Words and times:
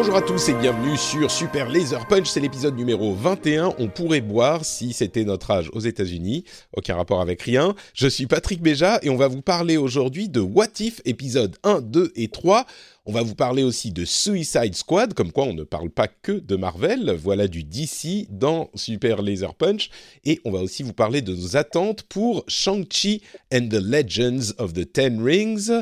Bonjour 0.00 0.14
à 0.14 0.22
tous 0.22 0.48
et 0.48 0.54
bienvenue 0.54 0.96
sur 0.96 1.28
Super 1.28 1.68
Laser 1.68 2.06
Punch, 2.06 2.28
c'est 2.28 2.38
l'épisode 2.38 2.76
numéro 2.76 3.14
21. 3.14 3.74
On 3.80 3.88
pourrait 3.88 4.20
boire 4.20 4.64
si 4.64 4.92
c'était 4.92 5.24
notre 5.24 5.50
âge 5.50 5.70
aux 5.72 5.80
États-Unis, 5.80 6.44
aucun 6.72 6.94
rapport 6.94 7.20
avec 7.20 7.42
rien. 7.42 7.74
Je 7.94 8.06
suis 8.06 8.26
Patrick 8.26 8.62
Béja 8.62 9.00
et 9.02 9.10
on 9.10 9.16
va 9.16 9.26
vous 9.26 9.42
parler 9.42 9.76
aujourd'hui 9.76 10.28
de 10.28 10.38
What 10.38 10.78
If 10.78 11.00
épisode 11.04 11.56
1, 11.64 11.80
2 11.80 12.12
et 12.14 12.28
3. 12.28 12.64
On 13.06 13.12
va 13.12 13.22
vous 13.22 13.34
parler 13.34 13.64
aussi 13.64 13.90
de 13.90 14.04
Suicide 14.04 14.76
Squad, 14.76 15.14
comme 15.14 15.32
quoi 15.32 15.44
on 15.44 15.54
ne 15.54 15.64
parle 15.64 15.90
pas 15.90 16.06
que 16.06 16.32
de 16.32 16.54
Marvel. 16.54 17.16
Voilà 17.20 17.48
du 17.48 17.64
DC 17.64 18.28
dans 18.30 18.70
Super 18.76 19.20
Laser 19.20 19.54
Punch. 19.54 19.90
Et 20.24 20.40
on 20.44 20.52
va 20.52 20.60
aussi 20.60 20.84
vous 20.84 20.92
parler 20.92 21.22
de 21.22 21.34
nos 21.34 21.56
attentes 21.56 22.04
pour 22.04 22.44
Shang-Chi 22.46 23.22
and 23.52 23.68
the 23.68 23.82
Legends 23.82 24.52
of 24.58 24.74
the 24.74 24.92
Ten 24.92 25.20
Rings. 25.20 25.72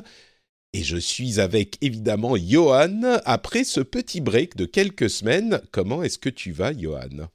Et 0.76 0.82
je 0.82 0.98
suis 0.98 1.40
avec 1.40 1.78
évidemment 1.80 2.36
Johan. 2.36 3.18
Après 3.24 3.64
ce 3.64 3.80
petit 3.80 4.20
break 4.20 4.56
de 4.56 4.66
quelques 4.66 5.08
semaines, 5.08 5.62
comment 5.70 6.02
est-ce 6.02 6.18
que 6.18 6.28
tu 6.28 6.52
vas, 6.52 6.72
Johan? 6.76 7.30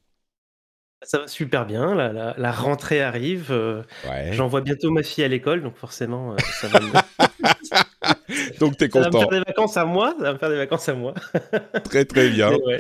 Ça 1.02 1.18
va 1.18 1.28
super 1.28 1.66
bien, 1.66 1.96
la, 1.96 2.14
la- 2.14 2.36
la 2.38 2.52
rentrée 2.52 3.02
arrive. 3.02 3.48
euh, 3.50 3.82
Ouais. 4.08 4.30
J'envoie 4.34 4.62
bientôt 4.62 4.92
ma 4.92 5.02
fille 5.02 5.24
à 5.24 5.28
l'école, 5.28 5.64
donc 5.64 5.76
forcément, 5.76 6.34
euh, 6.34 6.38
ça 6.62 6.68
va, 6.68 6.80
me... 6.82 6.92
Donc 8.60 8.78
t'es 8.78 8.88
ça 8.92 9.00
va 9.00 9.08
me 9.08 9.12
content. 9.12 9.20
faire 9.22 9.30
des 9.40 9.40
vacances 9.48 9.78
à 9.78 9.86
moi. 9.86 10.14
Ça 10.20 10.24
va 10.26 10.34
me 10.34 10.38
faire 10.38 10.50
des 10.52 10.58
vacances 10.58 10.88
à 10.90 10.94
moi. 10.94 11.16
Très 11.86 12.06
très 12.06 12.30
bien. 12.30 12.52
Ouais. 12.52 12.78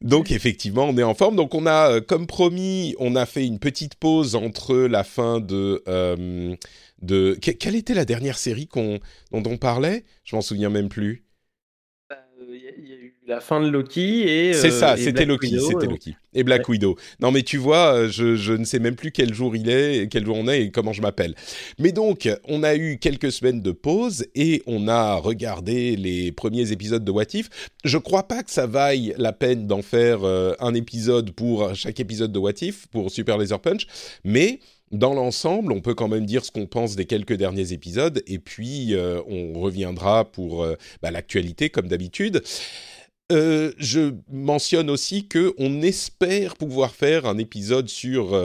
Donc 0.00 0.32
effectivement, 0.32 0.86
on 0.86 0.98
est 0.98 1.04
en 1.04 1.14
forme. 1.14 1.36
Donc 1.36 1.54
on 1.54 1.66
a, 1.66 1.92
euh, 1.92 2.00
comme 2.00 2.26
promis, 2.26 2.96
on 2.98 3.14
a 3.14 3.26
fait 3.26 3.46
une 3.46 3.60
petite 3.60 3.94
pause 3.94 4.34
entre 4.34 4.74
la 4.74 5.04
fin 5.04 5.38
de... 5.38 5.84
euh, 5.86 6.56
de... 7.04 7.38
que- 7.40 7.50
Quelle 7.52 7.76
était 7.76 7.94
la 7.94 8.04
dernière 8.04 8.38
série 8.38 8.66
qu'on 8.66 8.98
dont 9.30 9.42
on 9.46 9.56
parlait? 9.56 10.04
Je 10.24 10.34
m'en 10.36 10.42
souviens 10.42 10.70
même 10.70 10.88
plus. 10.88 11.24
Euh, 12.12 12.16
Il 12.50 12.62
y, 12.62 12.68
a- 12.68 12.72
il 12.76 12.88
y 12.88 12.92
a 12.92 12.96
eu 12.96 13.14
la 13.26 13.40
fin 13.40 13.60
de 13.62 13.68
Loki 13.68 14.22
et. 14.22 14.52
C'est 14.52 14.66
euh, 14.68 14.70
ça, 14.78 14.94
et 14.98 15.00
c'était 15.00 15.24
Black 15.24 15.28
Loki, 15.28 15.46
Widow, 15.54 15.66
c'était 15.66 15.86
euh, 15.86 15.90
Loki. 15.90 16.16
Et 16.34 16.42
Black 16.44 16.68
Widow. 16.68 16.96
Non 17.20 17.30
mais 17.30 17.42
tu 17.42 17.56
vois, 17.56 17.94
euh, 17.94 18.08
je, 18.10 18.36
je 18.36 18.52
ne 18.52 18.64
sais 18.64 18.78
même 18.80 18.96
plus 18.96 19.12
quel 19.12 19.32
jour 19.32 19.56
il 19.56 19.70
est, 19.70 20.08
quel 20.10 20.26
jour 20.26 20.36
on 20.36 20.46
est 20.48 20.64
et 20.64 20.70
comment 20.70 20.92
je 20.92 21.00
m'appelle. 21.00 21.34
Mais 21.78 21.92
donc, 21.92 22.28
on 22.48 22.62
a 22.62 22.74
eu 22.76 22.98
quelques 22.98 23.32
semaines 23.32 23.62
de 23.62 23.72
pause 23.72 24.26
et 24.34 24.62
on 24.66 24.88
a 24.88 25.14
regardé 25.14 25.96
les 25.96 26.32
premiers 26.32 26.70
épisodes 26.72 27.04
de 27.04 27.10
What 27.10 27.32
If. 27.32 27.48
Je 27.84 27.96
crois 27.98 28.28
pas 28.28 28.42
que 28.42 28.50
ça 28.50 28.66
vaille 28.66 29.14
la 29.16 29.32
peine 29.32 29.66
d'en 29.66 29.80
faire 29.80 30.24
euh, 30.24 30.54
un 30.60 30.74
épisode 30.74 31.30
pour 31.30 31.74
chaque 31.74 32.00
épisode 32.00 32.32
de 32.32 32.38
What 32.38 32.60
If, 32.60 32.88
pour 32.88 33.10
Super 33.10 33.38
Laser 33.38 33.60
Punch, 33.60 33.86
mais... 34.24 34.58
Dans 34.94 35.12
l'ensemble, 35.12 35.72
on 35.72 35.80
peut 35.80 35.94
quand 35.94 36.06
même 36.06 36.24
dire 36.24 36.44
ce 36.44 36.52
qu'on 36.52 36.66
pense 36.66 36.94
des 36.94 37.04
quelques 37.04 37.32
derniers 37.32 37.72
épisodes, 37.72 38.22
et 38.28 38.38
puis 38.38 38.94
euh, 38.94 39.20
on 39.26 39.58
reviendra 39.58 40.24
pour 40.30 40.62
euh, 40.62 40.76
bah, 41.02 41.10
l'actualité 41.10 41.68
comme 41.68 41.88
d'habitude. 41.88 42.44
Euh, 43.32 43.72
je 43.76 44.14
mentionne 44.30 44.88
aussi 44.90 45.26
que 45.26 45.52
on 45.58 45.82
espère 45.82 46.54
pouvoir 46.54 46.94
faire 46.94 47.26
un 47.26 47.38
épisode 47.38 47.88
sur 47.88 48.40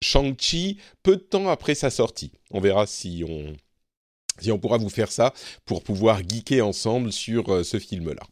Shang-Chi 0.00 0.78
peu 1.02 1.16
de 1.16 1.20
temps 1.20 1.50
après 1.50 1.74
sa 1.74 1.90
sortie. 1.90 2.32
On 2.50 2.60
verra 2.60 2.86
si 2.86 3.22
on 3.28 3.52
si 4.40 4.50
on 4.50 4.58
pourra 4.58 4.78
vous 4.78 4.88
faire 4.88 5.12
ça 5.12 5.34
pour 5.66 5.82
pouvoir 5.82 6.22
geeker 6.26 6.66
ensemble 6.66 7.12
sur 7.12 7.64
ce 7.64 7.78
film-là. 7.78 8.22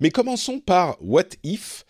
Mais 0.00 0.10
commençons 0.10 0.58
par 0.58 0.96
What 1.00 1.28
If, 1.44 1.84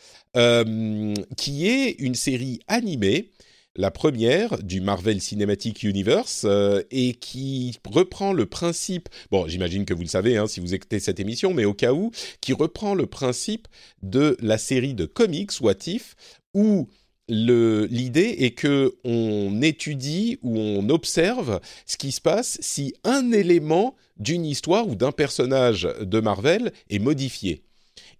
qui 1.37 1.69
est 1.69 1.93
une 2.01 2.17
série 2.17 2.59
animée 2.67 3.31
la 3.77 3.91
première 3.91 4.63
du 4.63 4.81
Marvel 4.81 5.21
Cinematic 5.21 5.83
Universe 5.83 6.43
euh, 6.45 6.83
et 6.91 7.15
qui 7.15 7.79
reprend 7.85 8.33
le 8.33 8.47
principe, 8.47 9.09
bon 9.31 9.49
j'imagine 9.49 9.85
que 9.85 9.95
vous 9.95 10.03
le 10.03 10.09
savez 10.09 10.37
hein, 10.37 10.47
si 10.47 10.61
vous 10.61 10.75
écoutez 10.75 11.01
cette 11.01 11.21
émission, 11.21 11.53
mais 11.53 11.65
au 11.65 11.75
cas 11.75 11.93
où, 11.93 12.11
qui 12.41 12.53
reprend 12.53 12.95
le 12.95 13.07
principe 13.07 13.67
de 14.03 14.37
la 14.41 14.59
série 14.59 14.95
de 14.95 15.07
comics 15.07 15.51
What 15.61 15.87
If, 15.87 16.15
où 16.55 16.89
l'idée 17.29 18.37
est 18.41 18.53
que 18.53 18.97
on 19.03 19.63
étudie 19.63 20.39
ou 20.43 20.59
on 20.59 20.89
observe 20.91 21.61
ce 21.87 21.97
qui 21.97 22.13
se 22.13 22.21
passe 22.21 22.59
si 22.61 22.95
un 23.03 23.33
élément 23.33 23.97
d'une 24.19 24.45
histoire 24.45 24.87
ou 24.87 24.95
d'un 24.95 25.13
personnage 25.13 25.89
de 26.01 26.21
Marvel 26.21 26.73
est 26.91 26.99
modifié. 26.99 27.65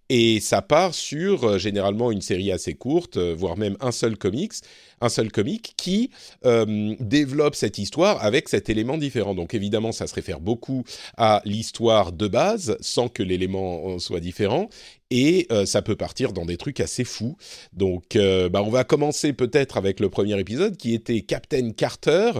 Et 0.09 0.39
ça 0.39 0.61
part 0.61 0.93
sur 0.93 1.43
euh, 1.43 1.57
généralement 1.57 2.11
une 2.11 2.21
série 2.21 2.51
assez 2.51 2.75
courte, 2.75 3.17
euh, 3.17 3.33
voire 3.35 3.57
même 3.57 3.75
un 3.79 3.91
seul 3.91 4.17
comics, 4.17 4.53
un 5.01 5.09
seul 5.09 5.31
comic 5.31 5.73
qui 5.77 6.11
euh, 6.45 6.95
développe 6.99 7.55
cette 7.55 7.79
histoire 7.79 8.23
avec 8.23 8.47
cet 8.47 8.69
élément 8.69 8.97
différent. 8.97 9.33
Donc 9.33 9.55
évidemment, 9.55 9.91
ça 9.91 10.05
se 10.05 10.13
réfère 10.13 10.39
beaucoup 10.39 10.83
à 11.17 11.41
l'histoire 11.45 12.11
de 12.11 12.27
base, 12.27 12.77
sans 12.81 13.09
que 13.09 13.23
l'élément 13.23 13.97
soit 13.97 14.19
différent, 14.19 14.69
et 15.09 15.47
ça 15.65 15.81
peut 15.81 15.95
partir 15.95 16.33
dans 16.33 16.45
des 16.45 16.57
trucs 16.57 16.79
assez 16.79 17.03
fous. 17.03 17.37
Donc, 17.73 18.17
bah, 18.17 18.63
on 18.63 18.69
va 18.69 18.83
commencer 18.83 19.33
peut-être 19.33 19.77
avec 19.77 19.99
le 19.99 20.09
premier 20.09 20.39
épisode 20.39 20.77
qui 20.77 20.93
était 20.93 21.21
Captain 21.21 21.71
Carter. 21.71 22.31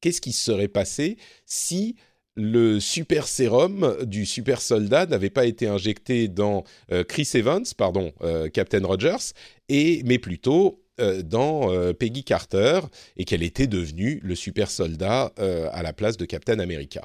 Qu'est-ce 0.00 0.20
qui 0.20 0.32
se 0.32 0.44
serait 0.44 0.68
passé 0.68 1.16
si 1.46 1.96
le 2.36 2.80
super 2.80 3.26
sérum 3.26 3.96
du 4.04 4.24
super 4.24 4.60
soldat 4.60 5.06
n'avait 5.06 5.30
pas 5.30 5.46
été 5.46 5.66
injecté 5.66 6.28
dans 6.28 6.64
euh, 6.92 7.04
Chris 7.04 7.28
Evans, 7.34 7.64
pardon, 7.76 8.12
euh, 8.22 8.48
Captain 8.48 8.84
Rogers, 8.84 9.34
et 9.68 10.02
mais 10.04 10.18
plutôt 10.18 10.82
euh, 11.00 11.22
dans 11.22 11.70
Peggy 11.94 12.24
Carter 12.24 12.80
et 13.16 13.24
qu'elle 13.24 13.42
était 13.42 13.66
devenue 13.66 14.20
le 14.22 14.34
super 14.34 14.70
soldat 14.70 15.32
à 15.36 15.82
la 15.82 15.92
place 15.92 16.16
de 16.16 16.24
Captain 16.24 16.58
America. 16.58 17.02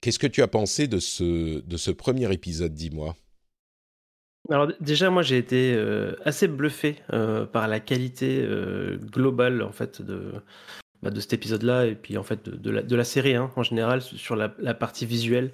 Qu'est-ce 0.00 0.18
que 0.18 0.26
tu 0.26 0.42
as 0.42 0.48
pensé 0.48 0.88
de 0.88 0.98
ce, 0.98 1.90
premier 1.90 2.32
épisode, 2.32 2.74
dis-moi? 2.74 3.14
Alors 4.50 4.68
déjà, 4.80 5.10
moi, 5.10 5.22
j'ai 5.22 5.38
été 5.38 5.78
assez 6.24 6.48
bluffé 6.48 6.96
par 7.52 7.68
la 7.68 7.80
qualité 7.80 8.44
globale 9.12 9.62
en 9.62 9.72
fait 9.72 10.02
de 10.02 10.32
bah, 11.02 11.10
de 11.10 11.20
cet 11.20 11.32
épisode-là 11.32 11.86
et 11.86 11.94
puis 11.94 12.16
en 12.16 12.22
fait 12.22 12.44
de, 12.48 12.56
de 12.56 12.70
la, 12.70 12.82
de 12.82 12.96
la 12.96 13.04
série 13.04 13.34
hein, 13.34 13.50
en 13.56 13.62
général 13.62 14.02
sur 14.02 14.36
la, 14.36 14.54
la 14.58 14.74
partie 14.74 15.06
visuelle. 15.06 15.52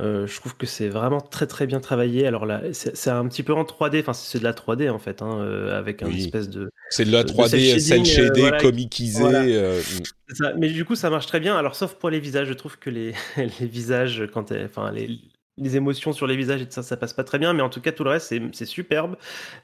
Euh, 0.00 0.28
je 0.28 0.36
trouve 0.36 0.56
que 0.56 0.64
c'est 0.66 0.88
vraiment 0.88 1.20
très 1.20 1.48
très 1.48 1.66
bien 1.66 1.80
travaillé. 1.80 2.24
Alors 2.26 2.46
là, 2.46 2.62
c'est 2.72 3.10
un 3.10 3.26
petit 3.26 3.42
peu 3.42 3.52
en 3.52 3.64
3D, 3.64 3.98
enfin 4.00 4.12
c'est 4.12 4.38
de 4.38 4.44
la 4.44 4.52
3D 4.52 4.88
en 4.90 5.00
fait, 5.00 5.22
hein, 5.22 5.40
euh, 5.40 5.76
avec 5.76 6.02
un 6.04 6.06
Oui. 6.06 6.22
espèce 6.24 6.48
de. 6.48 6.70
C'est 6.90 7.04
de 7.04 7.10
la 7.10 7.24
de 7.24 7.32
3D 7.32 7.48
cel 7.80 7.80
shading, 7.80 8.02
euh, 8.02 8.04
shadé, 8.04 8.40
voilà. 8.42 8.60
comicisé. 8.60 9.18
Voilà. 9.20 9.42
euh, 9.42 9.80
ça. 10.28 10.52
Mais 10.56 10.68
du 10.68 10.84
coup, 10.84 10.94
ça 10.94 11.10
marche 11.10 11.26
très 11.26 11.40
bien. 11.40 11.56
Alors 11.56 11.74
sauf 11.74 11.94
pour 11.94 12.10
les 12.10 12.20
visages, 12.20 12.46
je 12.46 12.52
trouve 12.52 12.78
que 12.78 12.90
les, 12.90 13.12
les 13.36 13.66
visages, 13.66 14.22
quand 14.32 14.52
enfin 14.52 14.92
les, 14.92 15.18
les 15.60 15.76
émotions 15.76 16.12
sur 16.12 16.26
les 16.26 16.36
visages 16.36 16.62
et 16.62 16.64
tout 16.66 16.72
ça, 16.72 16.82
ça 16.82 16.96
passe 16.96 17.12
pas 17.12 17.24
très 17.24 17.38
bien. 17.38 17.52
Mais 17.52 17.62
en 17.62 17.68
tout 17.68 17.80
cas, 17.80 17.92
tout 17.92 18.04
le 18.04 18.10
reste, 18.10 18.34
c'est 18.52 18.64
superbe. 18.66 19.16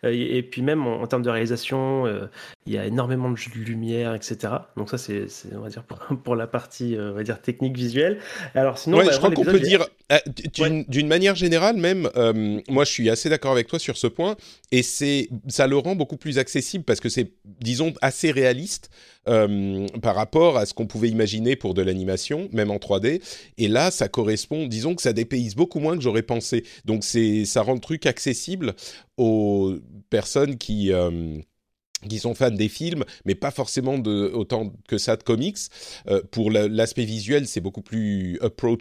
Euh, 0.05 0.11
et, 0.13 0.39
et 0.39 0.43
puis 0.43 0.63
même 0.63 0.87
en, 0.87 1.03
en 1.03 1.07
termes 1.07 1.23
de 1.23 1.31
réalisation, 1.31 2.07
euh, 2.07 2.27
il 2.67 2.73
y 2.73 2.79
a 2.79 2.87
énormément 2.87 3.31
de 3.31 3.37
lumière, 3.55 4.15
etc. 4.15 4.55
Donc 4.77 4.91
ça, 4.91 4.99
c'est 4.99 5.27
on 5.55 5.61
va 5.61 5.69
dire 5.69 5.83
pour, 5.83 5.99
pour 6.25 6.37
la 6.37 6.47
partie, 6.47 6.97
euh, 6.97 7.13
on 7.13 7.15
va 7.15 7.23
dire 7.23 7.41
technique 7.41 7.77
visuelle. 7.77 8.19
Alors 8.55 8.79
sinon, 8.79 8.99
ouais, 8.99 9.07
bah, 9.07 9.13
je 9.13 9.19
crois 9.19 9.31
qu'on 9.31 9.45
peut 9.45 9.61
dire, 9.61 9.87
d- 10.11 10.85
d'une 10.89 11.09
manière 11.09 11.35
générale 11.35 11.77
même, 11.77 12.11
euh, 12.17 12.61
moi 12.69 12.85
je 12.85 12.91
suis 12.91 13.09
assez 13.11 13.29
d'accord 13.29 13.53
avec 13.53 13.67
toi 13.67 13.79
sur 13.79 13.97
ce 13.97 14.07
point, 14.07 14.37
et 14.71 14.83
c'est 14.83 15.29
ça 15.49 15.67
le 15.67 15.77
rend 15.79 15.95
beaucoup 15.97 16.17
plus 16.17 16.39
accessible 16.39 16.85
parce 16.85 17.01
que 17.01 17.09
c'est, 17.09 17.33
disons, 17.61 17.95
assez 18.03 18.31
réaliste 18.31 18.91
euh, 19.29 19.87
par 20.03 20.15
rapport 20.15 20.59
à 20.59 20.67
ce 20.67 20.75
qu'on 20.75 20.87
pouvait 20.87 21.09
imaginer 21.09 21.57
pour 21.57 21.73
de 21.75 21.81
l'animation, 21.83 22.49
même 22.53 22.71
en 22.71 22.77
3D. 22.79 23.23
Et 23.57 23.69
là, 23.69 23.91
ça 23.91 24.09
correspond, 24.09 24.67
disons 24.67 24.95
que 24.95 25.03
ça 25.03 25.13
dépayse 25.15 25.55
beaucoup 25.55 25.81
moins 25.81 25.97
que 25.97 26.03
j'aurais 26.03 26.23
pensé. 26.23 26.65
Donc 26.85 27.05
c'est, 27.05 27.45
ça 27.47 27.63
rend 27.63 27.75
le 27.75 27.81
truc 27.81 28.05
accessible 28.07 28.75
aux 29.17 29.75
personnes 30.11 30.59
qui 30.59 30.93
euh, 30.93 31.39
qui 32.09 32.19
sont 32.19 32.35
fans 32.35 32.51
des 32.51 32.69
films, 32.69 33.05
mais 33.25 33.35
pas 33.35 33.51
forcément 33.51 33.95
autant 33.95 34.73
que 34.89 34.99
ça 34.99 35.15
de 35.17 35.23
comics. 35.23 35.57
Euh, 36.09 36.23
pour 36.31 36.51
l'aspect 36.51 37.05
visuel, 37.05 37.47
c'est 37.47 37.61
beaucoup 37.61 37.83
plus 37.83 38.39
approachable, 38.41 38.75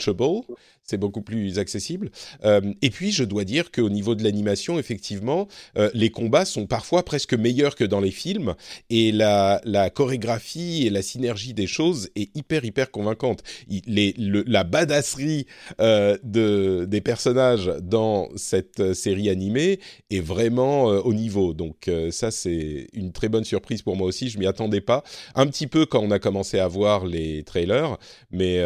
c'est 0.84 0.98
beaucoup 0.98 1.22
plus 1.22 1.60
accessible. 1.60 2.12
Euh, 2.44 2.74
et 2.82 2.90
puis, 2.90 3.12
je 3.12 3.24
dois 3.24 3.46
dire 3.46 3.72
qu'au 3.72 3.90
niveau 3.90 4.16
de 4.16 4.24
l'animation, 4.24 4.78
effectivement, 4.80 5.48
euh, 5.78 5.90
les 5.94 6.10
combats 6.10 6.46
sont 6.46 6.68
parfois 6.68 7.04
presque 7.04 7.34
meilleurs 7.34 7.76
que 7.76 7.84
dans 7.84 8.02
les 8.02 8.12
films, 8.12 8.56
et 8.90 9.12
la, 9.12 9.62
chorégraphie 9.94 10.86
et 10.86 10.90
la 10.90 11.02
synergie 11.02 11.54
des 11.54 11.68
choses 11.68 12.10
est 12.16 12.36
hyper, 12.36 12.66
hyper 12.66 12.92
convaincante. 12.92 13.44
la 13.88 14.64
badasserie 14.64 15.46
de, 15.80 16.86
des 16.86 17.02
personnages 17.02 17.72
dans 17.82 18.30
cette 18.36 18.94
série 18.94 19.30
animée 19.30 19.80
est 20.10 20.20
vraiment 20.20 20.86
au 20.86 21.14
niveau. 21.14 21.54
Donc, 21.54 21.90
ça, 22.12 22.32
c'est 22.32 22.88
une 22.94 23.12
très 23.14 23.30
bonne 23.30 23.44
surprise 23.44 23.82
pour 23.82 23.96
moi 23.96 24.08
aussi. 24.08 24.30
Je 24.30 24.40
m'y 24.40 24.48
attendais 24.48 24.82
pas. 24.82 25.04
Un 25.36 25.48
petit 25.48 25.68
peu 25.68 25.86
quand 25.86 26.00
on 26.02 26.12
a 26.12 26.20
commencé 26.20 26.60
à 26.60 26.68
voir 26.68 27.06
les 27.06 27.44
trailers, 27.44 27.98
mais, 28.32 28.62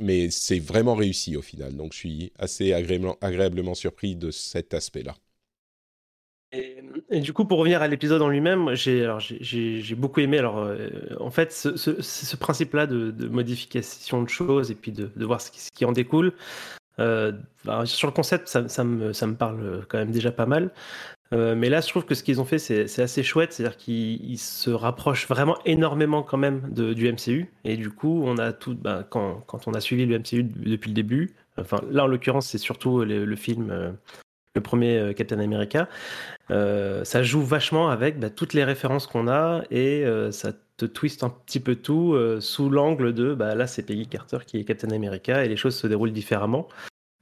mais 0.00 0.30
c'est 0.30 0.58
vraiment 0.58 0.94
réussi 0.94 1.36
au 1.36 1.42
final. 1.42 1.74
Donc 1.76 1.92
je 1.92 1.98
suis 1.98 2.32
assez 2.38 2.72
agréablement, 2.72 3.16
agréablement 3.20 3.74
surpris 3.74 4.16
de 4.16 4.30
cet 4.30 4.74
aspect-là. 4.74 5.14
Et, 7.10 7.20
du 7.20 7.32
coup, 7.32 7.44
pour 7.44 7.58
revenir 7.58 7.82
à 7.82 7.88
l'épisode 7.88 8.22
en 8.22 8.28
lui-même, 8.28 8.74
j'ai 8.74 9.94
beaucoup 9.96 10.20
aimé. 10.20 10.38
Alors, 10.38 10.58
euh, 10.58 10.88
en 11.20 11.30
fait, 11.30 11.52
ce, 11.52 12.36
principe-là 12.36 12.86
de, 12.86 13.28
modification 13.28 14.22
de 14.22 14.28
choses 14.28 14.70
et 14.70 14.74
puis 14.74 14.92
de, 14.92 15.10
voir 15.24 15.40
ce 15.40 15.50
qui, 15.50 15.84
en 15.84 15.92
découle, 15.92 16.32
euh, 16.98 17.32
sur 17.84 18.08
le 18.08 18.12
concept, 18.12 18.48
ça, 18.48 18.68
ça, 18.68 18.84
me, 18.84 19.12
ça, 19.12 19.26
me, 19.26 19.34
parle 19.34 19.84
quand 19.88 19.98
même 19.98 20.12
déjà 20.12 20.30
pas 20.30 20.46
mal. 20.46 20.70
Euh, 21.32 21.54
mais 21.56 21.68
là, 21.68 21.80
je 21.80 21.88
trouve 21.88 22.04
que 22.04 22.14
ce 22.14 22.22
qu'ils 22.22 22.40
ont 22.40 22.44
fait, 22.44 22.58
c'est 22.58 23.02
assez 23.02 23.22
chouette. 23.22 23.52
C'est-à-dire 23.52 23.76
qu'ils 23.76 24.38
se 24.38 24.70
rapprochent 24.70 25.28
vraiment 25.28 25.58
énormément 25.64 26.22
quand 26.22 26.38
même 26.38 26.72
du 26.72 27.12
MCU. 27.12 27.50
Et 27.64 27.76
du 27.76 27.90
coup, 27.90 28.22
on 28.24 28.38
a 28.38 28.52
tout. 28.52 28.74
Ben, 28.74 29.04
quand, 29.08 29.42
quand, 29.46 29.66
on 29.66 29.74
a 29.74 29.80
suivi 29.80 30.06
le 30.06 30.18
MCU 30.18 30.44
depuis 30.44 30.88
le 30.88 30.94
début, 30.94 31.34
enfin 31.58 31.80
là 31.90 32.04
en 32.04 32.06
l'occurrence, 32.06 32.48
c'est 32.48 32.58
surtout 32.58 33.04
le, 33.04 33.36
film, 33.36 33.70
euh, 33.70 33.90
le 34.54 34.60
premier 34.60 34.98
euh, 34.98 35.12
Captain 35.12 35.40
America. 35.40 35.88
ça 36.48 37.22
joue 37.22 37.42
vachement 37.42 37.88
avec 37.88 38.18
bah, 38.20 38.30
toutes 38.30 38.54
les 38.54 38.64
références 38.64 39.06
qu'on 39.06 39.28
a 39.28 39.62
et 39.70 40.04
ça 40.30 40.52
te 40.76 40.84
twiste 40.86 41.24
un 41.24 41.30
petit 41.30 41.60
peu 41.60 41.74
tout 41.74 42.16
sous 42.40 42.70
l'angle 42.70 43.12
de 43.12 43.34
bah, 43.34 43.54
là, 43.54 43.66
c'est 43.66 43.82
Peggy 43.82 44.06
Carter 44.06 44.38
qui 44.46 44.58
est 44.58 44.64
Captain 44.64 44.90
America 44.90 45.44
et 45.44 45.48
les 45.48 45.56
choses 45.56 45.76
se 45.76 45.86
déroulent 45.86 46.12
différemment. 46.12 46.68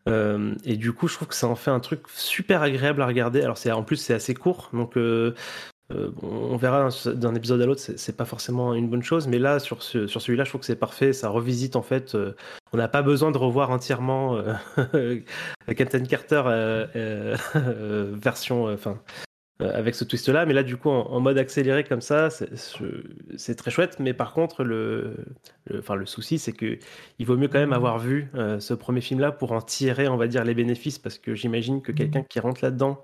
Euh, 0.08 0.54
et 0.64 0.76
du 0.76 0.92
coup, 0.92 1.08
je 1.08 1.14
trouve 1.14 1.28
que 1.28 1.34
ça 1.34 1.46
en 1.46 1.54
fait 1.54 1.70
un 1.70 1.80
truc 1.80 2.02
super 2.14 2.62
agréable 2.62 3.02
à 3.02 3.06
regarder. 3.06 3.42
Alors, 3.42 3.58
c'est 3.58 3.72
en 3.72 3.82
plus 3.82 3.96
c'est 3.96 4.14
assez 4.14 4.34
court, 4.34 4.70
donc 4.72 4.96
euh, 4.96 5.34
euh, 5.92 6.10
on 6.22 6.56
verra 6.56 6.88
d'un 7.06 7.34
épisode 7.34 7.60
à 7.60 7.66
l'autre, 7.66 7.80
c'est 7.80 8.16
pas 8.16 8.24
forcément 8.24 8.74
une 8.74 8.88
bonne 8.88 9.02
chose. 9.02 9.28
Mais 9.28 9.38
là, 9.38 9.58
sur, 9.58 9.82
ce, 9.82 10.06
sur 10.06 10.20
celui-là, 10.20 10.44
je 10.44 10.50
trouve 10.50 10.60
que 10.60 10.66
c'est 10.66 10.76
parfait. 10.76 11.12
Ça 11.12 11.28
revisite 11.28 11.76
en 11.76 11.82
fait. 11.82 12.16
on 12.72 12.76
n'a 12.76 12.88
pas 12.88 13.02
besoin 13.02 13.30
de 13.30 13.38
revoir 13.38 13.70
entièrement 13.70 14.42
Captain 15.76 16.04
Carter 16.04 16.42
version, 18.14 18.72
enfin 18.72 18.98
euh, 19.00 19.33
avec 19.60 19.94
ce 19.94 20.04
twist-là. 20.04 20.46
Mais 20.46 20.52
là, 20.52 20.62
du 20.62 20.76
coup, 20.76 20.90
en, 20.90 21.20
mode 21.20 21.38
accéléré 21.38 21.84
comme 21.84 22.00
ça, 22.00 22.28
c'est 22.30 23.54
très 23.54 23.70
chouette. 23.70 23.96
Mais 24.00 24.12
par 24.12 24.32
contre, 24.32 24.64
le, 24.64 25.16
enfin, 25.78 25.94
le 25.94 26.06
souci, 26.06 26.38
c'est 26.38 26.52
que 26.52 26.78
il 27.18 27.26
vaut 27.26 27.36
mieux 27.36 27.48
quand 27.48 27.58
même 27.58 27.72
avoir 27.72 27.98
vu 27.98 28.30
euh, 28.34 28.58
ce 28.60 28.74
premier 28.74 29.00
film-là 29.00 29.32
pour 29.32 29.52
en 29.52 29.62
tirer, 29.62 30.08
on 30.08 30.16
va 30.16 30.26
dire, 30.26 30.44
les 30.44 30.54
bénéfices, 30.54 30.98
parce 30.98 31.18
que 31.18 31.34
j'imagine 31.34 31.82
que 31.82 31.92
quelqu'un 31.92 32.22
qui 32.22 32.40
rentre 32.40 32.64
là-dedans, 32.64 33.02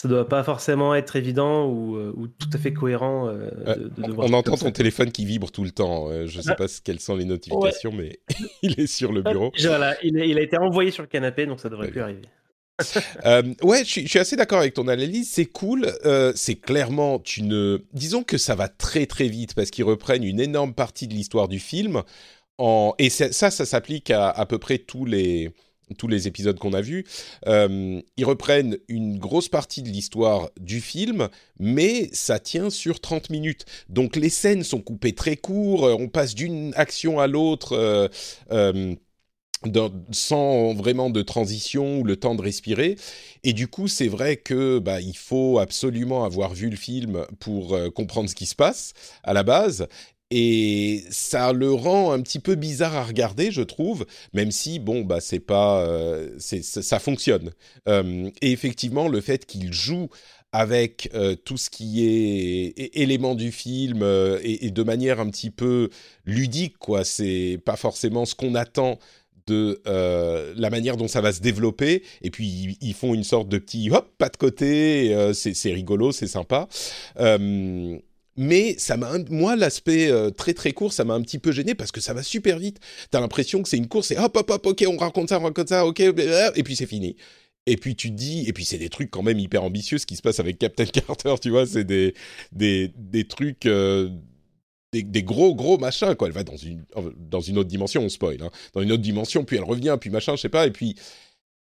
ça 0.00 0.08
doit 0.08 0.28
pas 0.28 0.42
forcément 0.42 0.96
être 0.96 1.14
évident 1.14 1.68
ou, 1.68 1.94
euh, 1.94 2.12
tout 2.40 2.48
à 2.52 2.58
fait 2.58 2.72
cohérent. 2.72 3.28
de, 3.28 3.92
on 4.16 4.32
entend 4.32 4.56
ton 4.56 4.72
téléphone 4.72 5.12
qui 5.12 5.24
vibre 5.24 5.52
tout 5.52 5.62
le 5.62 5.70
temps. 5.70 6.08
je 6.26 6.38
ne 6.38 6.42
sais 6.42 6.50
ah. 6.50 6.56
pas 6.56 6.66
quelles 6.82 6.98
sont 6.98 7.14
les 7.14 7.24
notifications, 7.24 7.92
mais 7.92 8.18
il 8.62 8.80
est 8.80 8.88
sur 8.88 9.12
le 9.12 9.22
bureau. 9.22 9.52
Voilà, 9.62 9.94
il, 10.02 10.18
il, 10.18 10.38
a 10.38 10.42
été 10.42 10.58
envoyé 10.58 10.90
sur 10.90 11.04
le 11.04 11.08
canapé, 11.08 11.46
donc 11.46 11.60
ça 11.60 11.68
devrait 11.68 11.88
plus 11.88 12.00
arriver. 12.00 12.22
euh, 13.26 13.42
ouais, 13.62 13.84
je 13.84 14.06
suis, 14.06 14.18
assez 14.18 14.36
d'accord 14.36 14.58
avec 14.58 14.74
ton 14.74 14.88
analyse. 14.88 15.30
C'est 15.30 15.46
cool. 15.46 15.92
Euh, 16.04 16.32
c'est 16.34 16.56
clairement 16.56 17.22
une. 17.36 17.80
Disons 17.92 18.22
que 18.22 18.38
ça 18.38 18.54
va 18.54 18.68
très 18.68 19.06
très 19.06 19.28
vite 19.28 19.54
parce 19.54 19.70
qu'ils 19.70 19.84
reprennent 19.84 20.24
une 20.24 20.40
énorme 20.40 20.74
partie 20.74 21.08
de 21.08 21.14
l'histoire 21.14 21.48
du 21.48 21.58
film. 21.58 22.02
Et 22.98 23.10
ça, 23.10 23.32
ça, 23.32 23.50
s'applique 23.50 24.10
à 24.10 24.30
à 24.30 24.46
peu 24.46 24.58
près 24.58 24.78
tous 24.78 25.04
les 25.04 25.50
tous 25.98 26.08
les 26.08 26.26
épisodes 26.26 26.58
qu'on 26.58 26.72
a 26.72 26.80
vus. 26.80 27.04
Euh, 27.46 28.00
ils 28.16 28.24
reprennent 28.24 28.78
une 28.88 29.18
grosse 29.18 29.48
partie 29.48 29.82
de 29.82 29.88
l'histoire 29.88 30.48
du 30.58 30.80
film, 30.80 31.28
mais 31.58 32.08
ça 32.12 32.38
tient 32.38 32.70
sur 32.70 33.00
30 33.00 33.30
minutes. 33.30 33.66
Donc 33.88 34.16
les 34.16 34.30
scènes 34.30 34.62
sont 34.62 34.80
coupées 34.80 35.14
très 35.14 35.36
court, 35.36 35.82
on 35.98 36.08
passe 36.08 36.34
d'une 36.34 36.72
action 36.76 37.20
à 37.20 37.26
l'autre. 37.26 38.10
Sans 40.10 40.74
vraiment 40.74 41.10
de 41.10 41.22
transition 41.22 42.00
ou 42.00 42.04
le 42.04 42.16
temps 42.16 42.34
de 42.34 42.42
respirer. 42.42 42.96
Et 43.44 43.52
du 43.52 43.68
coup, 43.68 43.88
c'est 43.88 44.08
vrai 44.08 44.36
que 44.36 44.78
bah, 44.78 45.00
il 45.00 45.16
faut 45.16 45.58
absolument 45.58 46.24
avoir 46.24 46.54
vu 46.54 46.70
le 46.70 46.76
film 46.76 47.24
pour 47.40 47.74
euh, 47.74 47.90
comprendre 47.90 48.28
ce 48.28 48.34
qui 48.34 48.46
se 48.46 48.54
passe 48.54 48.92
à 49.24 49.32
la 49.32 49.42
base. 49.42 49.88
Et 50.30 51.04
ça 51.10 51.52
le 51.52 51.72
rend 51.72 52.12
un 52.12 52.22
petit 52.22 52.38
peu 52.38 52.54
bizarre 52.54 52.96
à 52.96 53.04
regarder, 53.04 53.50
je 53.50 53.60
trouve, 53.60 54.06
même 54.32 54.50
si 54.50 54.78
bon 54.78 55.02
bah 55.02 55.20
c'est 55.20 55.40
pas, 55.40 55.82
euh, 55.82 56.30
c'est, 56.38 56.62
ça 56.62 56.98
fonctionne. 56.98 57.50
Euh, 57.86 58.30
et 58.40 58.50
effectivement, 58.50 59.08
le 59.08 59.20
fait 59.20 59.44
qu'il 59.44 59.74
joue 59.74 60.08
avec 60.54 61.10
tout 61.46 61.56
ce 61.56 61.70
qui 61.70 62.04
est 62.04 62.90
élément 62.94 63.34
du 63.34 63.52
film 63.52 64.02
et, 64.42 64.66
et, 64.66 64.70
de 64.70 64.82
manière 64.82 65.18
un 65.18 65.30
petit 65.30 65.50
peu 65.50 65.88
ludique, 66.26 66.76
quoi. 66.76 67.04
C'est 67.04 67.58
pas 67.64 67.76
forcément 67.76 68.26
ce 68.26 68.34
qu'on 68.34 68.54
attend 68.54 68.98
de 69.46 69.80
euh, 69.86 70.52
la 70.56 70.70
manière 70.70 70.96
dont 70.96 71.08
ça 71.08 71.20
va 71.20 71.32
se 71.32 71.40
développer. 71.40 72.02
Et 72.22 72.30
puis 72.30 72.76
ils, 72.80 72.94
font 72.94 73.14
une 73.14 73.24
sorte 73.24 73.48
de 73.48 73.58
petit 73.58 73.90
hop, 73.90 74.10
pas 74.18 74.28
de 74.28 74.36
côté. 74.36 75.14
Euh, 75.14 75.32
c'est 75.32 75.72
rigolo, 75.72 76.12
c'est 76.12 76.26
sympa. 76.26 76.68
Euh, 77.18 77.98
mais 78.36 78.76
ça 78.78 78.96
m'a, 78.96 79.18
moi, 79.28 79.56
l'aspect 79.56 80.10
très 80.36 80.54
très 80.54 80.72
court, 80.72 80.92
ça 80.92 81.04
m'a 81.04 81.14
un 81.14 81.20
petit 81.20 81.38
peu 81.38 81.52
gêné 81.52 81.74
parce 81.74 81.92
que 81.92 82.00
ça 82.00 82.14
va 82.14 82.22
super 82.22 82.58
vite. 82.58 82.78
T'as 83.10 83.20
l'impression 83.20 83.62
que 83.62 83.68
c'est 83.68 83.76
une 83.76 83.88
course, 83.88 84.10
et 84.10 84.18
hop 84.18 84.34
hop 84.34 84.50
hop, 84.50 84.66
ok, 84.66 84.84
on 84.88 84.96
raconte 84.96 85.28
ça, 85.28 85.38
on 85.38 85.42
raconte 85.42 85.68
ça, 85.68 85.84
ok, 85.84 86.00
et 86.00 86.62
puis 86.62 86.74
c'est 86.74 86.86
fini. 86.86 87.16
Et 87.66 87.76
puis 87.76 87.94
tu 87.94 88.10
te 88.10 88.16
dis, 88.16 88.44
et 88.48 88.54
puis 88.54 88.64
c'est 88.64 88.78
des 88.78 88.88
trucs 88.88 89.10
quand 89.10 89.22
même 89.22 89.38
hyper 89.38 89.62
ambitieux 89.62 89.98
ce 89.98 90.06
qui 90.06 90.16
se 90.16 90.22
passe 90.22 90.40
avec 90.40 90.58
Captain 90.58 90.86
Carter, 91.06 91.34
tu 91.42 91.50
vois, 91.50 91.66
c'est 91.66 91.84
des, 91.84 92.14
des, 92.52 92.90
des 92.96 93.24
trucs 93.24 93.68
des, 94.92 95.22
gros 95.22 95.54
gros 95.54 95.78
machins 95.78 96.14
quoi. 96.14 96.28
Elle 96.28 96.34
va 96.34 96.44
dans 96.44 96.56
une 96.56 96.84
dans 97.16 97.40
une 97.40 97.58
autre 97.58 97.68
dimension 97.68 98.02
on 98.02 98.08
spoil 98.08 98.42
hein, 98.42 98.50
dans 98.74 98.82
une 98.82 98.92
autre 98.92 99.02
dimension 99.02 99.44
puis 99.44 99.56
elle 99.56 99.64
revient 99.64 99.96
puis 100.00 100.10
machin 100.10 100.36
je 100.36 100.42
sais 100.42 100.48
pas 100.48 100.66
et 100.66 100.70
puis 100.70 100.96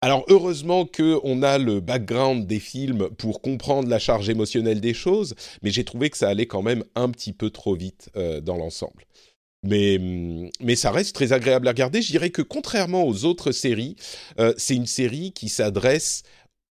alors 0.03 0.25
heureusement 0.29 0.85
que 0.85 1.19
on 1.25 1.43
a 1.43 1.56
le 1.56 1.81
background 1.81 2.47
des 2.47 2.61
films 2.61 3.08
pour 3.17 3.41
comprendre 3.41 3.89
la 3.89 3.98
charge 3.98 4.29
émotionnelle 4.29 4.81
des 4.81 4.94
choses 4.94 5.34
mais 5.63 5.70
j'ai 5.70 5.84
trouvé 5.84 6.10
que 6.10 6.19
ça 6.19 6.29
allait 6.29 6.46
quand 6.46 6.63
même 6.63 6.84
un 6.94 7.08
petit 7.10 7.32
peu 7.32 7.51
trop 7.51 7.75
vite 7.75 8.10
euh, 8.17 8.41
dans 8.41 8.56
l'ensemble. 8.56 9.05
Mais, 9.67 9.98
mais 10.60 10.77
ça 10.77 10.91
reste 10.91 11.15
très 11.15 11.32
agréable 11.32 11.67
à 11.67 11.70
regarder. 11.70 12.03
Je 12.03 12.10
dirais 12.10 12.29
que 12.29 12.43
contrairement 12.43 13.06
aux 13.06 13.25
autres 13.25 13.51
séries, 13.51 13.96
euh, 14.39 14.53
c'est 14.58 14.77
une 14.77 14.87
série 14.87 15.32
qui 15.32 15.48
s'adresse 15.48 16.22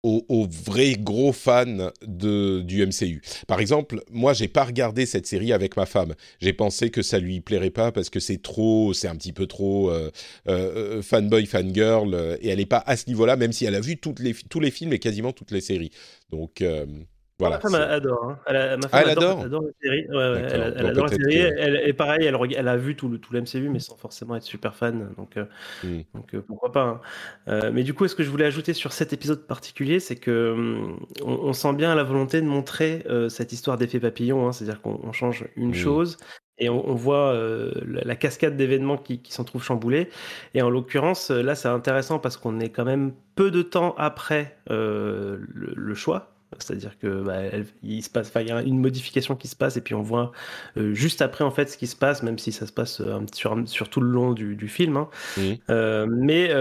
aux, 0.02 0.46
vrais 0.48 0.94
gros 0.94 1.32
fans 1.32 1.90
de, 2.06 2.60
du 2.60 2.84
MCU. 2.84 3.22
Par 3.46 3.60
exemple, 3.60 4.00
moi, 4.10 4.32
j'ai 4.32 4.48
pas 4.48 4.64
regardé 4.64 5.06
cette 5.06 5.26
série 5.26 5.52
avec 5.52 5.76
ma 5.76 5.86
femme. 5.86 6.14
J'ai 6.40 6.52
pensé 6.52 6.90
que 6.90 7.02
ça 7.02 7.18
lui 7.18 7.40
plairait 7.40 7.70
pas 7.70 7.92
parce 7.92 8.10
que 8.10 8.20
c'est 8.20 8.42
trop, 8.42 8.92
c'est 8.94 9.08
un 9.08 9.16
petit 9.16 9.32
peu 9.32 9.46
trop 9.46 9.90
euh, 9.90 10.10
euh, 10.48 10.98
euh 10.98 11.02
fanboy, 11.02 11.48
euh, 11.54 12.36
et 12.40 12.48
elle 12.48 12.60
est 12.60 12.66
pas 12.66 12.82
à 12.84 12.96
ce 12.96 13.06
niveau-là, 13.08 13.36
même 13.36 13.52
si 13.52 13.64
elle 13.64 13.74
a 13.74 13.80
vu 13.80 13.96
toutes 13.96 14.18
les, 14.18 14.34
tous 14.34 14.60
les 14.60 14.70
films 14.70 14.92
et 14.92 14.98
quasiment 14.98 15.32
toutes 15.32 15.52
les 15.52 15.60
séries. 15.60 15.90
Donc, 16.30 16.64
ma 17.50 17.60
femme 17.60 17.74
adore. 17.74 18.24
Hein. 18.24 18.38
Elle 18.46 18.78
ma 18.80 18.88
femme 18.88 19.08
adore, 19.08 19.44
la 19.44 19.72
série. 19.82 20.06
elle, 20.10 20.86
adore 20.86 21.06
la 21.06 21.16
série. 21.16 21.38
et 21.84 21.92
pareil, 21.92 22.24
elle, 22.24 22.36
elle, 22.56 22.68
a 22.68 22.76
vu 22.76 22.96
tout 22.96 23.08
le, 23.08 23.18
tout 23.18 23.32
l'MCU, 23.32 23.68
mais 23.68 23.78
sans 23.78 23.96
forcément 23.96 24.36
être 24.36 24.42
super 24.42 24.74
fan. 24.74 25.10
Donc, 25.16 25.36
euh, 25.36 25.44
hmm. 25.84 26.00
donc 26.14 26.34
euh, 26.34 26.42
pourquoi 26.46 26.72
pas. 26.72 26.82
Hein. 26.82 27.00
Euh, 27.48 27.70
mais 27.72 27.82
du 27.82 27.94
coup, 27.94 28.06
ce 28.08 28.14
que 28.14 28.22
je 28.22 28.30
voulais 28.30 28.44
ajouter 28.44 28.72
sur 28.72 28.92
cet 28.92 29.12
épisode 29.12 29.46
particulier, 29.46 30.00
c'est 30.00 30.16
que 30.16 30.52
hum, 30.52 31.00
on, 31.24 31.52
sent 31.52 31.74
bien 31.74 31.94
la 31.94 32.02
volonté 32.02 32.40
de 32.40 32.46
montrer 32.46 33.04
cette 33.28 33.52
histoire 33.52 33.76
d'effet 33.76 34.00
papillon. 34.00 34.48
Hein. 34.48 34.52
C'est-à-dire 34.52 34.80
qu'on 34.80 35.12
change 35.12 35.46
une 35.56 35.70
hmm. 35.70 35.74
chose 35.74 36.16
et 36.58 36.68
on, 36.68 36.94
voit 36.94 37.34
la, 37.84 38.14
cascade 38.14 38.56
d'événements 38.56 38.98
qui, 38.98 39.20
qui 39.20 39.32
s'en 39.32 39.42
trouvent 39.42 39.64
chamboulés. 39.64 40.08
Et 40.54 40.62
en 40.62 40.70
l'occurrence, 40.70 41.30
là, 41.30 41.54
c'est 41.54 41.68
intéressant 41.68 42.18
parce 42.18 42.36
qu'on 42.36 42.60
est 42.60 42.68
quand 42.68 42.84
même 42.84 43.12
peu 43.34 43.50
de 43.50 43.62
temps 43.62 43.94
après 43.98 44.56
le, 44.68 45.94
choix 45.94 46.31
c'est-à-dire 46.58 46.98
que 46.98 47.22
bah, 47.22 47.42
il 47.82 48.02
se 48.02 48.10
passe, 48.10 48.32
il 48.36 48.48
y 48.48 48.50
a 48.50 48.62
une 48.62 48.78
modification 48.78 49.36
qui 49.36 49.48
se 49.48 49.56
passe 49.56 49.76
et 49.76 49.80
puis 49.80 49.94
on 49.94 50.02
voit 50.02 50.32
euh, 50.76 50.94
juste 50.94 51.22
après 51.22 51.44
en 51.44 51.50
fait 51.50 51.70
ce 51.70 51.76
qui 51.76 51.86
se 51.86 51.96
passe, 51.96 52.22
même 52.22 52.38
si 52.38 52.52
ça 52.52 52.66
se 52.66 52.72
passe 52.72 53.00
euh, 53.00 53.20
sur, 53.32 53.56
sur, 53.66 53.88
tout 53.88 54.00
le 54.00 54.10
long 54.10 54.32
du, 54.32 54.56
du 54.56 54.68
film. 54.68 54.96
Hein. 54.96 55.08
Euh, 55.70 56.06
mais 56.08 56.52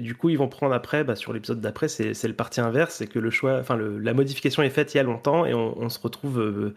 du 0.00 0.14
coup, 0.14 0.30
ils 0.30 0.38
vont 0.38 0.48
prendre 0.48 0.74
après, 0.74 1.04
bah, 1.04 1.16
sur 1.16 1.32
l'épisode 1.32 1.60
d'après, 1.60 1.88
c'est 1.88 2.22
le 2.24 2.34
parti 2.34 2.60
inverse, 2.60 2.94
c'est 2.94 3.06
que 3.06 3.18
le 3.18 3.30
choix, 3.30 3.58
enfin 3.58 3.76
la 3.76 4.14
modification 4.14 4.62
est 4.62 4.70
faite 4.70 4.94
il 4.94 4.98
y 4.98 5.00
a 5.00 5.04
longtemps 5.04 5.46
et 5.46 5.54
on, 5.54 5.78
on 5.78 5.88
se 5.88 5.98
retrouve 6.00 6.72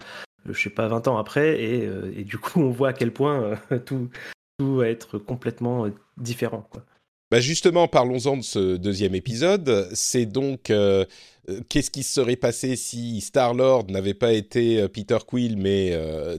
je 0.47 0.59
sais 0.59 0.69
pas, 0.69 0.87
20 0.87 1.07
ans 1.09 1.17
après, 1.17 1.61
et, 1.61 1.89
et, 2.15 2.23
du 2.23 2.37
coup, 2.37 2.61
on 2.61 2.69
voit 2.69 2.89
à 2.89 2.93
quel 2.93 3.11
point 3.11 3.59
tout, 3.85 4.09
tout 4.57 4.77
va 4.77 4.87
être 4.87 5.17
complètement 5.17 5.87
différent. 6.17 6.65
Quoi. 6.71 6.83
Bah 7.31 7.39
justement, 7.39 7.88
parlons-en 7.88 8.38
de 8.38 8.41
ce 8.41 8.75
deuxième 8.75 9.13
épisode. 9.13 9.88
C'est 9.93 10.25
donc 10.25 10.71
euh, 10.71 11.05
euh, 11.48 11.59
qu'est-ce 11.69 11.91
qui 11.91 12.01
se 12.01 12.12
serait 12.12 12.36
passé 12.36 12.75
si 12.75 13.21
Star-Lord 13.21 13.86
n'avait 13.91 14.15
pas 14.15 14.33
été 14.33 14.81
euh, 14.81 14.88
Peter 14.88 15.19
Quill 15.27 15.55
mais 15.55 15.95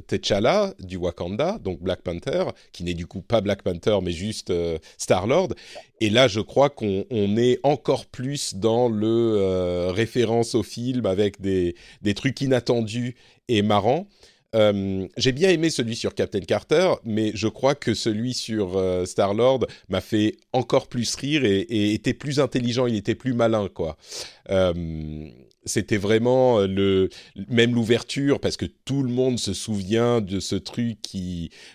T'Challa 0.08 0.74
du 0.80 0.96
Wakanda, 0.96 1.58
donc 1.62 1.80
Black 1.80 2.02
Panther, 2.02 2.46
qui 2.72 2.82
n'est 2.82 2.94
du 2.94 3.06
coup 3.06 3.22
pas 3.22 3.40
Black 3.40 3.62
Panther 3.62 3.98
mais 4.02 4.10
juste 4.10 4.52
Star-Lord. 4.98 5.50
Et 6.00 6.10
là, 6.10 6.26
je 6.26 6.40
crois 6.40 6.70
qu'on 6.70 7.04
est 7.36 7.60
encore 7.62 8.06
plus 8.06 8.56
dans 8.56 8.88
le 8.88 9.90
référence 9.90 10.56
au 10.56 10.64
film 10.64 11.06
avec 11.06 11.40
des, 11.40 11.76
des 12.02 12.14
trucs 12.14 12.40
inattendus 12.40 13.14
et 13.46 13.62
marrants. 13.62 14.08
Euh, 14.56 15.06
j'ai 15.16 15.32
bien 15.32 15.50
aimé 15.50 15.70
celui 15.70 15.94
sur 15.94 16.14
Captain 16.14 16.40
Carter, 16.40 16.94
mais 17.04 17.30
je 17.34 17.46
crois 17.46 17.74
que 17.74 17.94
celui 17.94 18.34
sur 18.34 18.76
euh, 18.76 19.04
Star 19.04 19.34
Lord 19.34 19.66
m'a 19.88 20.00
fait 20.00 20.36
encore 20.52 20.88
plus 20.88 21.14
rire 21.14 21.44
et, 21.44 21.94
était 21.94 22.14
plus 22.14 22.40
intelligent, 22.40 22.86
il 22.86 22.96
était 22.96 23.14
plus 23.14 23.32
malin, 23.32 23.68
quoi. 23.68 23.96
Euh, 24.50 25.28
c'était 25.66 25.98
vraiment 25.98 26.60
le 26.60 27.10
même 27.48 27.74
l'ouverture 27.74 28.40
parce 28.40 28.56
que 28.56 28.64
tout 28.64 29.02
le 29.02 29.10
monde 29.10 29.38
se 29.38 29.52
souvient 29.52 30.20
de 30.22 30.40
ce 30.40 30.56
truc 30.56 30.98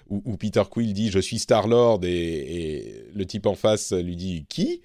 où, 0.10 0.38
Peter 0.38 0.64
Quill 0.70 0.92
dit 0.94 1.12
je 1.12 1.20
suis 1.20 1.38
Star 1.38 1.68
Lord 1.68 2.02
et, 2.04 3.06
le 3.14 3.26
type 3.26 3.46
en 3.46 3.56
face 3.56 3.94
lui 3.94 4.16
dit 4.16 4.46
qui? 4.50 4.82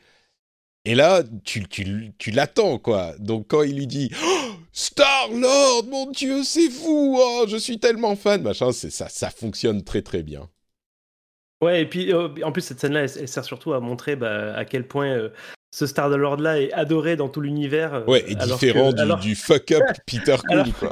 Et 0.84 0.94
là, 0.94 1.22
tu, 1.44 1.66
tu, 1.68 2.12
tu 2.18 2.30
l'attends, 2.30 2.78
quoi. 2.78 3.14
Donc, 3.18 3.48
quand 3.48 3.62
il 3.62 3.76
lui 3.76 3.86
dit 3.86 4.10
oh, 4.24 4.49
Star-Lord, 4.72 5.86
mon 5.88 6.10
Dieu, 6.10 6.42
c'est 6.44 6.70
fou, 6.70 7.18
oh, 7.18 7.44
je 7.48 7.56
suis 7.56 7.78
tellement 7.78 8.14
fan, 8.16 8.42
machin, 8.42 8.70
ça, 8.72 9.30
fonctionne 9.30 9.82
très, 9.82 10.02
très 10.02 10.22
bien. 10.22 10.48
Ouais, 11.60 11.82
et 11.82 11.86
puis, 11.86 12.12
euh, 12.12 12.28
en 12.42 12.52
plus, 12.52 12.62
cette 12.62 12.80
scène-là, 12.80 13.02
elle, 13.02 13.28
sert 13.28 13.44
surtout 13.44 13.72
à 13.72 13.80
montrer 13.80 14.16
bah, 14.16 14.54
à 14.54 14.64
quel 14.64 14.86
point 14.86 15.08
euh, 15.08 15.30
ce 15.72 15.86
Star 15.86 16.08
Lord 16.08 16.38
là 16.38 16.60
est 16.60 16.72
adoré 16.72 17.16
dans 17.16 17.28
tout 17.28 17.40
l'univers. 17.40 17.94
Euh, 17.94 18.04
ouais, 18.06 18.24
et 18.26 18.34
différent 18.34 18.92
du, 18.92 19.36
fuck 19.36 19.70
up 19.70 19.82
Peter 20.06 20.36
Quill 20.48 20.72
quoi. 20.74 20.90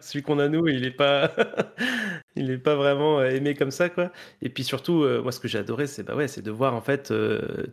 celui 0.00 0.22
qu'on 0.22 0.38
a, 0.40 0.48
nous, 0.48 0.66
il 0.66 0.84
est 0.84 0.90
pas, 0.90 1.30
il 2.36 2.50
est 2.50 2.58
pas 2.58 2.74
vraiment 2.74 3.20
euh, 3.20 3.30
aimé 3.30 3.54
comme 3.54 3.70
ça 3.70 3.88
quoi. 3.88 4.10
Et 4.42 4.48
puis 4.48 4.64
surtout, 4.64 5.04
euh, 5.04 5.22
moi 5.22 5.30
ce 5.30 5.38
que 5.38 5.46
j'ai 5.46 5.58
adoré, 5.58 5.86
c'est 5.86 6.02
bah 6.02 6.16
ouais, 6.16 6.26
c'est 6.26 6.42
de 6.42 6.50
voir 6.50 6.74
en 6.74 6.80
fait 6.80 7.12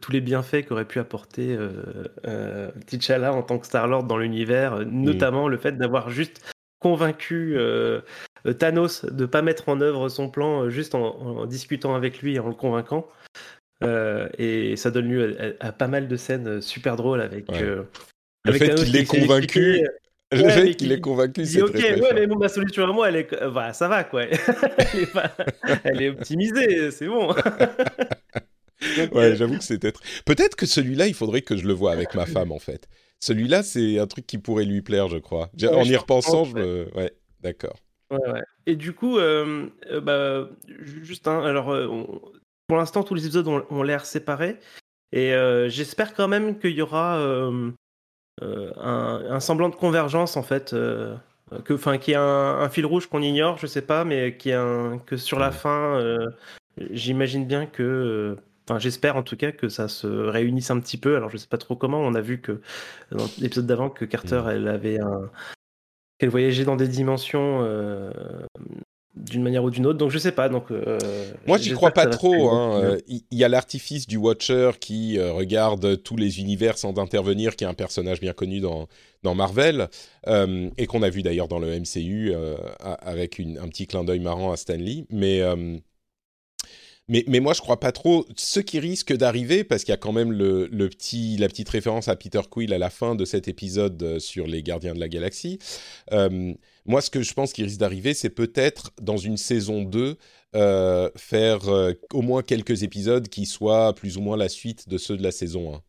tous 0.02 0.12
les 0.12 0.22
bienfaits 0.22 0.66
qu'aurait 0.68 0.86
pu 0.86 1.00
apporter 1.00 1.58
T'Challa 2.86 3.34
en 3.34 3.42
tant 3.42 3.58
que 3.58 3.66
Star 3.66 3.88
Lord 3.88 4.04
dans 4.04 4.18
l'univers, 4.18 4.78
mm. 4.78 4.86
notamment 4.86 5.48
le 5.48 5.58
fait 5.58 5.78
d'avoir 5.78 6.12
juste 6.12 6.54
convaincu 6.80 7.58
Thanos 8.60 9.06
de 9.06 9.26
pas 9.26 9.42
mettre 9.42 9.70
en 9.70 9.82
œuvre 9.82 10.10
son 10.10 10.30
plan 10.30 10.70
juste 10.70 10.96
en, 10.96 11.16
en, 11.16 11.46
discutant 11.46 11.96
avec 11.96 12.22
lui 12.22 12.36
et 12.36 12.40
en 12.40 12.48
le 12.48 12.56
convaincant. 12.56 13.08
Euh, 13.84 14.30
et 14.38 14.76
ça 14.76 14.92
donne 14.92 15.10
lieu 15.10 15.56
à, 15.60 15.72
pas 15.72 15.88
mal 15.88 16.08
de 16.08 16.16
scènes 16.16 16.62
super 16.62 16.96
drôles 16.96 17.22
avec. 17.22 17.50
Euh, 17.52 17.84
le 18.46 18.54
fait 18.54 18.76
qu'il 18.76 18.96
est 18.96 19.06
convaincu. 19.06 19.88
Le 20.32 20.48
fait 20.48 20.76
qu'il 20.76 20.92
est 20.92 21.02
convaincu, 21.02 21.46
c'est 21.46 21.62
Ok, 21.62 21.74
très, 21.74 22.00
ouais, 22.00 22.14
mais 22.14 22.28
ma 22.28 22.48
solution 22.48 22.86
à 22.86 22.94
moi, 22.94 23.10
elle 23.10 23.18
est, 23.18 23.50
bah, 23.54 23.74
ça 23.74 23.90
va 23.90 24.06
quoi. 24.06 24.24
elle, 24.24 25.00
est 25.00 25.82
elle 25.84 26.02
est 26.02 26.10
optimisée, 26.10 26.90
c'est 26.92 27.08
bon. 27.08 27.34
ouais, 29.12 29.36
j'avoue 29.36 29.58
que 29.58 29.64
c'était. 29.64 29.92
Peut-être 30.26 30.56
que 30.56 30.66
celui-là, 30.66 31.08
il 31.08 31.14
faudrait 31.14 31.42
que 31.42 31.58
je 31.58 31.68
le 31.68 31.74
vois 31.74 31.92
avec 31.92 32.16
ma 32.16 32.26
femme 32.26 32.52
en 32.52 32.60
fait. 32.60 32.88
Celui-là, 33.20 33.62
c'est 33.62 34.00
un 34.00 34.08
truc 34.08 34.26
qui 34.26 34.38
pourrait 34.38 34.66
lui 34.66 34.82
plaire, 34.82 35.10
je 35.10 35.18
crois. 35.18 35.52
en 35.64 35.84
y 35.84 35.96
repensant, 35.96 36.46
je 36.46 36.56
me. 36.56 36.88
Ouais, 36.96 37.12
d'accord. 37.42 37.76
Ouais, 38.10 38.32
ouais. 38.32 38.42
Et 38.66 38.76
du 38.76 38.94
coup, 38.94 39.20
euh, 39.20 39.68
bah, 40.02 40.50
juste, 41.04 41.28
hein, 41.28 41.44
alors, 41.44 41.74
pour 42.72 42.78
l'instant, 42.78 43.04
tous 43.04 43.16
les 43.16 43.26
épisodes 43.26 43.50
ont, 43.50 43.84
l'air 43.84 44.06
séparés. 44.06 44.58
Et 45.12 45.34
euh, 45.34 45.68
j'espère 45.68 46.14
quand 46.14 46.30
même 46.30 46.58
qu'il 46.58 46.72
y 46.72 46.82
aura 46.82 47.18
euh, 47.18 47.70
euh, 48.42 48.72
un, 48.78 49.42
semblant 49.42 49.68
de 49.68 49.76
convergence, 49.76 50.38
en 50.38 50.42
fait. 50.42 50.72
que, 50.72 51.74
enfin, 51.74 51.98
qu'il 51.98 52.14
y 52.14 52.16
a 52.16 52.22
un, 52.22 52.70
fil 52.70 52.86
rouge 52.86 53.08
qu'on 53.08 53.22
ignore, 53.22 53.58
je 53.58 53.68
sais 53.68 53.82
pas, 53.82 54.06
mais 54.06 54.38
qui 54.38 54.54
un, 54.54 55.00
que 55.00 55.18
sur 55.18 55.38
la 55.38 55.52
fin, 55.52 56.00
j'imagine 56.92 57.46
bien 57.46 57.66
que. 57.66 58.38
Enfin, 58.70 58.80
j'espère 58.80 59.18
en 59.18 59.24
tout 59.24 59.36
cas 59.36 59.52
que 59.52 59.68
ça 59.68 59.90
se 59.90 60.08
réunisse 60.08 60.72
un 60.72 60.80
petit 60.80 60.98
peu. 60.98 61.18
Alors, 61.18 61.30
je 61.30 61.36
sais 61.36 61.50
pas 61.50 61.58
trop 61.58 61.76
comment. 61.76 62.00
On 62.00 62.16
a 62.16 62.22
vu 62.22 62.40
que 62.40 62.62
dans 63.12 63.28
l'épisode 63.38 63.68
d'avant 63.68 63.90
que 63.90 64.06
Carter, 64.06 64.44
elle 64.50 64.70
avait 64.70 65.02
un, 65.02 65.30
qu'elle 66.20 66.30
voyageait 66.30 66.64
dans 66.64 66.78
des 66.78 66.88
dimensions 66.88 67.68
d'une 69.16 69.44
manière 69.44 69.64
ou 69.64 69.70
d'une 69.70 69.86
autre. 69.86 69.98
Donc 69.98 70.12
je 70.12 70.18
sais 70.18 70.32
pas. 70.32 70.50
Donc 70.50 70.72
euh, 70.72 70.98
moi 71.48 71.58
j'y 71.58 71.72
crois 71.72 71.92
pas 71.92 72.08
trop. 72.08 72.50
Hein. 72.50 72.82
Euh, 72.82 73.00
il 73.08 73.38
y 73.38 73.44
a 73.44 73.50
l'artifice 73.50 74.08
du 74.08 74.18
Watcher 74.18 74.72
qui 74.80 75.18
euh, 75.18 75.34
regarde 75.34 76.02
tous 76.04 76.16
les 76.16 76.40
univers 76.40 76.78
sans 76.78 76.98
intervenir, 76.98 77.56
qui 77.56 77.64
est 77.64 77.68
un 77.68 77.74
personnage 77.74 78.20
bien 78.20 78.34
connu 78.34 78.60
dans 78.60 78.88
dans 79.24 79.36
Marvel 79.36 79.88
et 80.26 80.88
qu'on 80.88 81.04
a 81.04 81.10
vu 81.10 81.22
d'ailleurs 81.22 81.48
dans 81.48 81.60
le 81.60 81.80
MCU 81.80 82.34
avec 82.80 83.38
une, 83.38 83.60
un 83.60 83.68
petit 83.68 83.86
clin 83.86 84.04
d'œil 84.04 84.20
marrant 84.20 84.52
à 84.52 84.58
Stanley. 84.58 85.06
Mais 85.12 85.42
mais, 87.08 87.26
mais, 87.28 87.42
moi, 87.42 87.54
je 87.54 87.60
crois 87.60 87.80
pas 87.80 87.92
trop. 87.92 88.26
Ce 88.38 88.62
qui 88.62 88.80
risque 88.80 89.12
d'arriver, 89.12 89.66
parce 89.66 89.84
qu'il 89.84 89.92
y 89.92 89.94
a 89.94 89.98
quand 89.98 90.14
même 90.14 90.32
le, 90.32 90.68
le, 90.72 90.88
petit, 90.88 91.36
la 91.36 91.50
petite 91.50 91.68
référence 91.68 92.08
à 92.08 92.16
Peter 92.16 92.40
Quill 92.50 92.72
à 92.74 92.78
la 92.78 92.90
fin 92.90 93.16
de 93.16 93.26
cet 93.26 93.50
épisode 93.50 94.18
sur 94.20 94.48
les 94.48 94.64
Gardiens 94.64 94.94
de 94.94 95.00
la 95.00 95.10
Galaxie, 95.10 95.60
moi, 96.86 97.02
ce 97.02 97.10
que 97.10 97.22
je 97.22 97.34
pense 97.34 97.54
qui 97.54 97.64
risque 97.64 97.80
d'arriver, 97.80 98.14
c'est 98.14 98.30
peut-être 98.30 98.92
dans 99.02 99.18
une 99.18 99.38
saison 99.38 99.84
2, 99.84 100.18
euh, 100.56 101.10
faire 101.16 101.70
euh, 101.70 101.94
au 102.14 102.22
moins 102.22 102.42
quelques 102.42 102.84
épisodes 102.84 103.28
qui 103.28 103.46
soient 103.46 103.94
plus 103.94 104.18
ou 104.18 104.22
moins 104.22 104.36
la 104.36 104.50
suite 104.50 104.90
de 104.90 104.98
ceux 104.98 105.16
de 105.16 105.24
la 105.24 105.32
saison 105.32 105.76
1. 105.76 105.82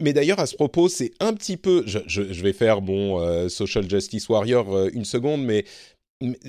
Mais, 0.00 0.12
d'ailleurs, 0.12 0.40
à 0.40 0.46
ce 0.46 0.56
propos, 0.56 0.88
c'est 0.88 1.12
un 1.20 1.32
petit 1.32 1.56
peu... 1.56 1.84
Je, 1.86 2.20
vais 2.42 2.52
faire 2.52 2.82
mon 2.82 3.20
euh, 3.20 3.48
Social 3.48 3.88
Justice 3.88 4.28
Warrior 4.28 4.88
une 4.88 5.04
seconde, 5.04 5.44
mais 5.44 5.64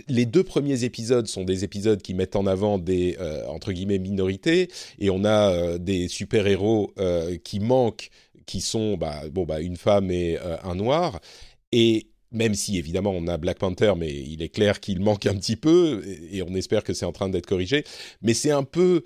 les 0.07 0.25
deux 0.25 0.43
premiers 0.43 0.85
épisodes 0.85 1.27
sont 1.27 1.43
des 1.43 1.63
épisodes 1.63 2.01
qui 2.01 2.15
mettent 2.15 2.35
en 2.35 2.47
avant 2.47 2.77
des 2.77 3.17
entre 3.49 3.73
guillemets 3.73 3.99
minorités 3.99 4.69
et 4.97 5.09
on 5.09 5.25
a 5.25 5.77
des 5.77 6.07
super 6.07 6.47
héros 6.47 6.93
qui 7.43 7.59
manquent 7.59 8.09
qui 8.45 8.61
sont 8.61 8.95
bah, 8.95 9.23
bon 9.29 9.43
bah 9.43 9.59
une 9.59 9.75
femme 9.75 10.09
et 10.09 10.37
un 10.39 10.75
noir 10.75 11.19
et 11.73 12.07
même 12.31 12.55
si 12.55 12.77
évidemment 12.77 13.11
on 13.11 13.27
a 13.27 13.37
Black 13.37 13.59
Panther, 13.59 13.93
mais 13.97 14.11
il 14.13 14.41
est 14.41 14.49
clair 14.49 14.79
qu'il 14.79 15.01
manque 15.01 15.25
un 15.25 15.35
petit 15.35 15.55
peu, 15.55 16.03
et 16.31 16.41
on 16.43 16.53
espère 16.55 16.83
que 16.83 16.93
c'est 16.93 17.05
en 17.05 17.11
train 17.11 17.29
d'être 17.29 17.45
corrigé. 17.45 17.83
Mais 18.21 18.33
c'est 18.33 18.51
un 18.51 18.63
peu 18.63 19.03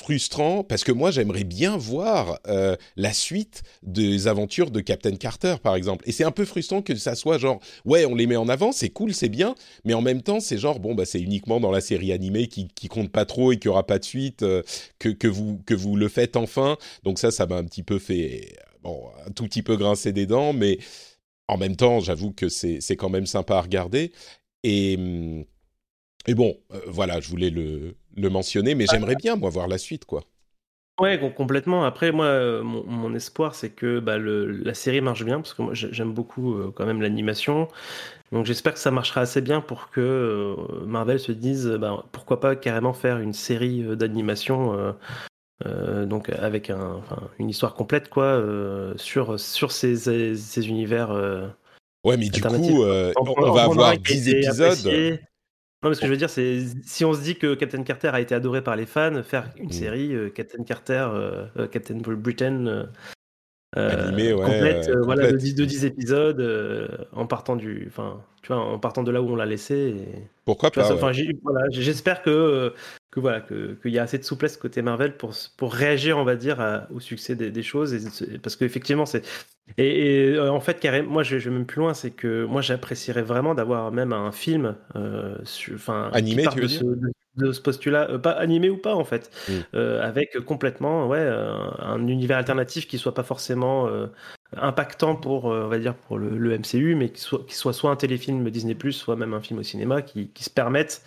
frustrant 0.00 0.64
parce 0.64 0.82
que 0.82 0.92
moi 0.92 1.10
j'aimerais 1.10 1.44
bien 1.44 1.76
voir 1.76 2.40
euh, 2.48 2.76
la 2.96 3.12
suite 3.12 3.62
des 3.82 4.26
aventures 4.26 4.70
de 4.70 4.80
Captain 4.80 5.14
Carter 5.14 5.56
par 5.62 5.76
exemple 5.76 6.04
et 6.08 6.12
c'est 6.12 6.24
un 6.24 6.32
peu 6.32 6.44
frustrant 6.44 6.82
que 6.82 6.96
ça 6.96 7.14
soit 7.14 7.38
genre 7.38 7.60
ouais 7.84 8.04
on 8.04 8.14
les 8.14 8.26
met 8.26 8.36
en 8.36 8.48
avant 8.48 8.72
c'est 8.72 8.90
cool 8.90 9.14
c'est 9.14 9.28
bien 9.28 9.54
mais 9.84 9.94
en 9.94 10.02
même 10.02 10.20
temps 10.20 10.40
c'est 10.40 10.58
genre 10.58 10.80
bon 10.80 10.94
bah 10.94 11.04
c'est 11.04 11.20
uniquement 11.20 11.60
dans 11.60 11.70
la 11.70 11.80
série 11.80 12.12
animée 12.12 12.48
qui, 12.48 12.66
qui 12.68 12.88
compte 12.88 13.12
pas 13.12 13.24
trop 13.24 13.52
et 13.52 13.58
qui 13.58 13.68
aura 13.68 13.86
pas 13.86 14.00
de 14.00 14.04
suite 14.04 14.42
euh, 14.42 14.62
que, 14.98 15.10
que 15.10 15.28
vous 15.28 15.60
que 15.64 15.74
vous 15.74 15.94
le 15.94 16.08
faites 16.08 16.36
enfin 16.36 16.76
donc 17.04 17.20
ça 17.20 17.30
ça 17.30 17.46
m'a 17.46 17.56
un 17.56 17.64
petit 17.64 17.84
peu 17.84 18.00
fait 18.00 18.56
bon 18.82 19.00
un 19.24 19.30
tout 19.30 19.44
petit 19.44 19.62
peu 19.62 19.76
grincer 19.76 20.12
des 20.12 20.26
dents 20.26 20.52
mais 20.52 20.78
en 21.48 21.58
même 21.58 21.76
temps, 21.76 22.00
j'avoue 22.00 22.32
que 22.32 22.48
c'est 22.48 22.96
quand 22.96 23.10
même 23.10 23.26
sympa 23.26 23.56
à 23.56 23.60
regarder. 23.60 24.12
Et, 24.62 24.96
hum, 24.96 25.44
et 26.26 26.34
bon, 26.34 26.56
euh, 26.72 26.80
voilà, 26.86 27.20
je 27.20 27.28
voulais 27.28 27.50
le, 27.50 27.96
le 28.16 28.30
mentionner, 28.30 28.74
mais 28.74 28.86
j'aimerais 28.86 29.16
bien, 29.16 29.36
moi, 29.36 29.50
voir 29.50 29.68
la 29.68 29.78
suite, 29.78 30.04
quoi. 30.04 30.22
Ouais, 31.00 31.18
complètement. 31.36 31.84
Après, 31.84 32.12
moi, 32.12 32.26
euh, 32.26 32.62
mon, 32.62 33.14
espoir, 33.16 33.56
c'est 33.56 33.70
que 33.70 33.98
bah, 33.98 34.16
le, 34.16 34.46
la 34.46 34.74
série 34.74 35.00
marche 35.00 35.24
bien, 35.24 35.40
parce 35.40 35.52
que 35.52 35.62
moi, 35.62 35.74
j'aime 35.74 36.12
beaucoup 36.12 36.54
euh, 36.54 36.72
quand 36.74 36.86
même 36.86 37.02
l'animation. 37.02 37.68
Donc, 38.30 38.46
j'espère 38.46 38.74
que 38.74 38.78
ça 38.78 38.92
marchera 38.92 39.22
assez 39.22 39.40
bien 39.40 39.60
pour 39.60 39.90
que 39.90 40.54
Marvel 40.86 41.18
se 41.18 41.32
dise, 41.32 41.66
bah, 41.80 42.04
pourquoi 42.12 42.40
pas 42.40 42.54
carrément 42.56 42.92
faire 42.92 43.18
une 43.18 43.32
série 43.32 43.82
d'animation 43.96 44.94
euh, 45.64 46.04
donc 46.04 46.30
avec 46.30 46.68
un, 46.68 47.00
une 47.38 47.48
histoire 47.48 47.74
complète 47.74 48.08
quoi 48.08 48.24
euh, 48.24 48.92
sur 48.96 49.38
sur 49.38 49.70
ces, 49.72 49.96
ces, 49.96 50.68
univers. 50.68 51.12
Euh, 51.12 51.46
ouais, 52.04 52.16
mais 52.16 52.28
du 52.28 52.40
coup, 52.40 52.48
on, 52.48 53.52
va 53.52 53.62
avoir 53.64 53.96
10 53.96 54.28
épisodes. 54.30 55.20
Non, 55.82 55.90
mais 55.90 55.96
ce 55.96 56.00
que 56.00 56.06
je 56.06 56.10
veux 56.10 56.16
dire, 56.16 56.30
c'est 56.30 56.64
si 56.84 57.04
on 57.04 57.12
se 57.12 57.20
dit 57.20 57.36
que 57.36 57.54
Captain 57.54 57.82
Carter 57.82 58.08
a 58.08 58.20
été 58.20 58.34
adoré 58.34 58.64
par 58.64 58.74
les 58.74 58.86
fans, 58.86 59.22
faire 59.22 59.50
une 59.56 59.68
mm. 59.68 59.72
série 59.72 60.14
Captain 60.34 60.64
Carter, 60.64 61.08
Captain 61.70 61.98
Britain 61.98 62.88
Animé, 63.76 64.32
ouais, 64.32 64.44
complète, 64.44 64.88
euh, 64.88 65.02
voilà, 65.02 65.22
de 65.22 65.26
complète. 65.28 65.40
10, 65.42 65.54
de 65.54 65.64
10 65.64 65.84
épisodes, 65.84 66.40
euh, 66.40 66.88
en 67.12 67.26
partant 67.26 67.56
du, 67.56 67.84
enfin, 67.88 68.20
tu 68.42 68.48
vois, 68.52 68.58
en 68.62 68.78
partant 68.78 69.02
de 69.02 69.10
là 69.10 69.20
où 69.22 69.28
on 69.30 69.36
l'a 69.36 69.46
laissé. 69.46 69.74
et- 69.96 70.28
Pourquoi 70.44 70.70
pas 70.70 70.88
ouais. 70.88 70.94
enfin, 70.94 71.12
j'ai- 71.12 71.38
voilà, 71.42 71.66
j'espère 71.70 72.22
que, 72.22 72.30
euh, 72.30 72.70
que 73.10 73.20
voilà, 73.20 73.40
que- 73.40 73.74
qu'il 73.82 73.92
y 73.92 73.98
a 73.98 74.02
assez 74.02 74.18
de 74.18 74.24
souplesse 74.24 74.56
côté 74.56 74.82
Marvel 74.82 75.16
pour, 75.16 75.32
pour 75.56 75.72
réagir, 75.74 76.18
on 76.18 76.24
va 76.24 76.36
dire, 76.36 76.60
à- 76.60 76.86
au 76.92 77.00
succès 77.00 77.34
des, 77.36 77.50
des 77.50 77.62
choses, 77.62 77.94
et 77.94 78.38
parce 78.38 78.56
qu'effectivement, 78.56 79.06
c'est 79.06 79.22
et, 79.78 80.26
et, 80.28 80.34
euh, 80.34 80.50
en 80.52 80.60
fait, 80.60 80.78
carrément, 80.78 81.10
moi, 81.10 81.22
je, 81.22 81.38
je 81.38 81.48
vais 81.48 81.56
même 81.56 81.64
plus 81.66 81.78
loin, 81.80 81.94
c'est 81.94 82.10
que 82.10 82.44
moi, 82.44 82.60
j'apprécierais 82.60 83.22
vraiment 83.22 83.54
d'avoir 83.54 83.90
même 83.92 84.12
un 84.12 84.30
film, 84.30 84.76
euh, 84.94 85.36
enfin, 85.74 86.10
qui 86.12 86.18
Animé, 86.18 86.42
tu 86.48 86.56
veux 86.56 86.62
de 86.62 86.66
dire? 86.66 86.80
ce, 86.80 86.84
de, 86.84 87.12
de 87.36 87.52
ce 87.52 87.60
postulat, 87.60 88.10
euh, 88.10 88.18
pas 88.18 88.30
animé 88.32 88.70
ou 88.70 88.76
pas, 88.76 88.94
en 88.94 89.04
fait, 89.04 89.30
Mm. 89.48 89.52
euh, 89.74 90.02
avec 90.02 90.38
complètement, 90.44 91.08
ouais, 91.08 91.20
un, 91.20 91.74
un 91.80 92.06
univers 92.06 92.38
alternatif 92.38 92.86
qui 92.86 92.98
soit 92.98 93.14
pas 93.14 93.22
forcément 93.24 93.88
euh, 93.88 94.06
impactant 94.56 95.16
pour, 95.16 95.50
euh, 95.52 95.64
on 95.64 95.68
va 95.68 95.78
dire, 95.78 95.94
pour 95.94 96.18
le, 96.18 96.36
le 96.38 96.52
MCU, 96.58 96.94
mais 96.94 97.08
qui 97.10 97.20
soit, 97.20 97.44
qui 97.46 97.54
soit 97.54 97.72
soit 97.72 97.90
un 97.90 97.96
téléfilm 97.96 98.48
Disney+, 98.50 98.76
soit 98.90 99.16
même 99.16 99.34
un 99.34 99.40
film 99.40 99.58
au 99.58 99.62
cinéma, 99.64 100.02
qui, 100.02 100.28
qui 100.28 100.44
se 100.44 100.50
permettent, 100.50 101.02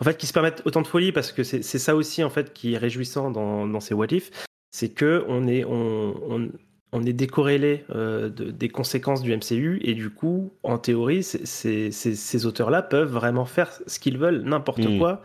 en 0.00 0.04
fait, 0.04 0.16
qui 0.16 0.26
se 0.26 0.32
permettent 0.32 0.62
autant 0.64 0.82
de 0.82 0.86
folie, 0.86 1.12
parce 1.12 1.32
que 1.32 1.42
c'est 1.42 1.62
ça 1.62 1.94
aussi, 1.96 2.22
en 2.24 2.30
fait, 2.30 2.52
qui 2.52 2.74
est 2.74 2.78
réjouissant 2.78 3.30
dans, 3.30 3.66
dans 3.66 3.80
ces 3.80 3.94
What 3.94 4.08
If, 4.12 4.30
c'est 4.70 4.90
que 4.90 5.24
on 5.28 5.46
est, 5.46 5.64
on, 5.64 6.14
on, 6.32 6.48
on 6.92 7.02
est 7.04 7.12
décorrélé 7.12 7.84
euh, 7.90 8.28
de- 8.28 8.50
des 8.52 8.68
conséquences 8.68 9.22
du 9.22 9.32
MCU, 9.32 9.80
et 9.82 9.94
du 9.94 10.10
coup, 10.10 10.52
en 10.62 10.78
théorie, 10.78 11.22
ces 11.24 12.46
auteurs-là 12.46 12.82
peuvent 12.82 13.10
vraiment 13.12 13.44
faire 13.44 13.70
ce 13.86 13.98
qu'ils 13.98 14.18
veulent, 14.18 14.42
n'importe 14.42 14.84
Mm. 14.86 14.98
quoi, 14.98 15.22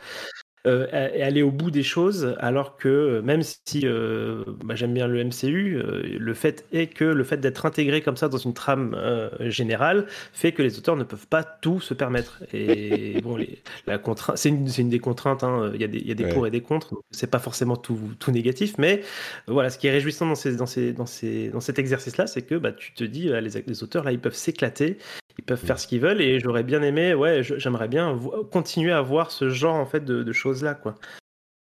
euh, 0.68 0.88
et 1.14 1.24
aller 1.24 1.42
au 1.42 1.52
bout 1.52 1.72
des 1.72 1.84
choses, 1.84 2.36
alors 2.40 2.78
que 2.78 2.90
euh, 2.90 3.22
même 3.22 3.42
si 3.44 3.82
euh, 3.86 4.44
bah, 4.64 4.76
j'aime 4.76 4.94
bien 4.94 5.08
le 5.08 5.20
MCU, 5.24 5.78
euh, 5.78 6.04
le 6.20 6.34
fait 6.34 6.66
est 6.74 6.88
que 6.88 7.06
le 7.06 7.24
fait 7.24 7.38
d'être 7.38 7.66
intégré 7.66 8.02
comme 8.02 8.18
ça 8.18 8.28
dans 8.30 8.38
une 8.38 8.54
trame 8.54 8.94
euh, 8.98 9.30
générale 9.50 10.06
fait 10.34 10.52
que 10.52 10.62
les 10.62 10.78
auteurs 10.78 10.96
ne 10.98 11.04
peuvent 11.04 11.28
pas 11.28 11.44
tout 11.44 11.80
se 11.80 11.94
permettre. 11.94 12.44
Et 12.54 13.20
bon, 13.24 13.38
les, 13.38 13.62
la 13.88 13.98
contrainte, 13.98 14.38
c'est 14.38 14.50
une, 14.50 14.68
une 14.78 14.90
des 14.90 15.00
contraintes. 15.00 15.44
hein. 15.44 15.72
Il 15.76 15.82
y 15.82 15.84
a 15.84 15.88
des, 15.88 16.00
il 16.00 16.08
y 16.08 16.12
a 16.12 16.16
des 16.16 16.26
Ouais. 16.26 16.34
pour 16.34 16.46
et 16.48 16.52
des 16.52 16.62
contre. 16.62 16.94
C'est 17.12 17.32
pas 17.32 17.40
forcément 17.40 17.78
tout, 17.78 17.98
tout 18.20 18.32
négatif, 18.32 18.76
mais 18.78 19.02
euh, 19.48 19.54
voilà, 19.54 19.70
ce 19.70 19.78
qui 19.80 19.88
est 19.88 19.92
réjouissant 19.92 20.26
dans, 20.28 20.36
ces, 20.36 20.56
dans, 20.56 20.66
ces, 20.66 20.94
dans, 20.94 21.06
ces, 21.06 21.50
dans 21.50 21.62
cet 21.62 21.80
exercice-là, 21.80 22.28
c'est 22.28 22.42
que 22.44 22.56
bah, 22.56 22.72
tu 22.74 22.94
te 22.94 23.04
dis, 23.04 23.30
euh, 23.30 23.42
les, 23.42 23.62
les 23.66 23.84
auteurs 23.84 24.04
là, 24.04 24.12
ils 24.12 24.20
peuvent 24.20 24.36
s'éclater. 24.36 24.98
Ils 25.40 25.44
peuvent 25.44 25.58
faire 25.58 25.80
ce 25.80 25.88
qu'ils 25.88 26.02
veulent 26.02 26.22
et 26.22 26.38
j'aurais 26.42 26.64
bien 26.64 26.82
aimé, 26.82 27.14
ouais, 27.14 27.44
j'aimerais 27.44 27.88
bien 27.88 28.20
continuer 28.52 28.92
à 28.92 29.02
voir 29.02 29.32
ce 29.32 29.50
genre 29.50 29.76
en 29.76 29.86
fait 29.86 30.04
de, 30.04 30.22
de 30.22 30.34
choses 30.34 30.64
là, 30.64 30.74
quoi. 30.76 30.96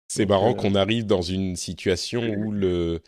C'est 0.09 0.27
marrant 0.27 0.51
euh, 0.51 0.55
qu'on 0.55 0.75
arrive 0.75 1.07
dans 1.07 1.23
une 1.23 1.55
situation 1.55 2.21
où 2.21 2.51
le- 2.51 3.01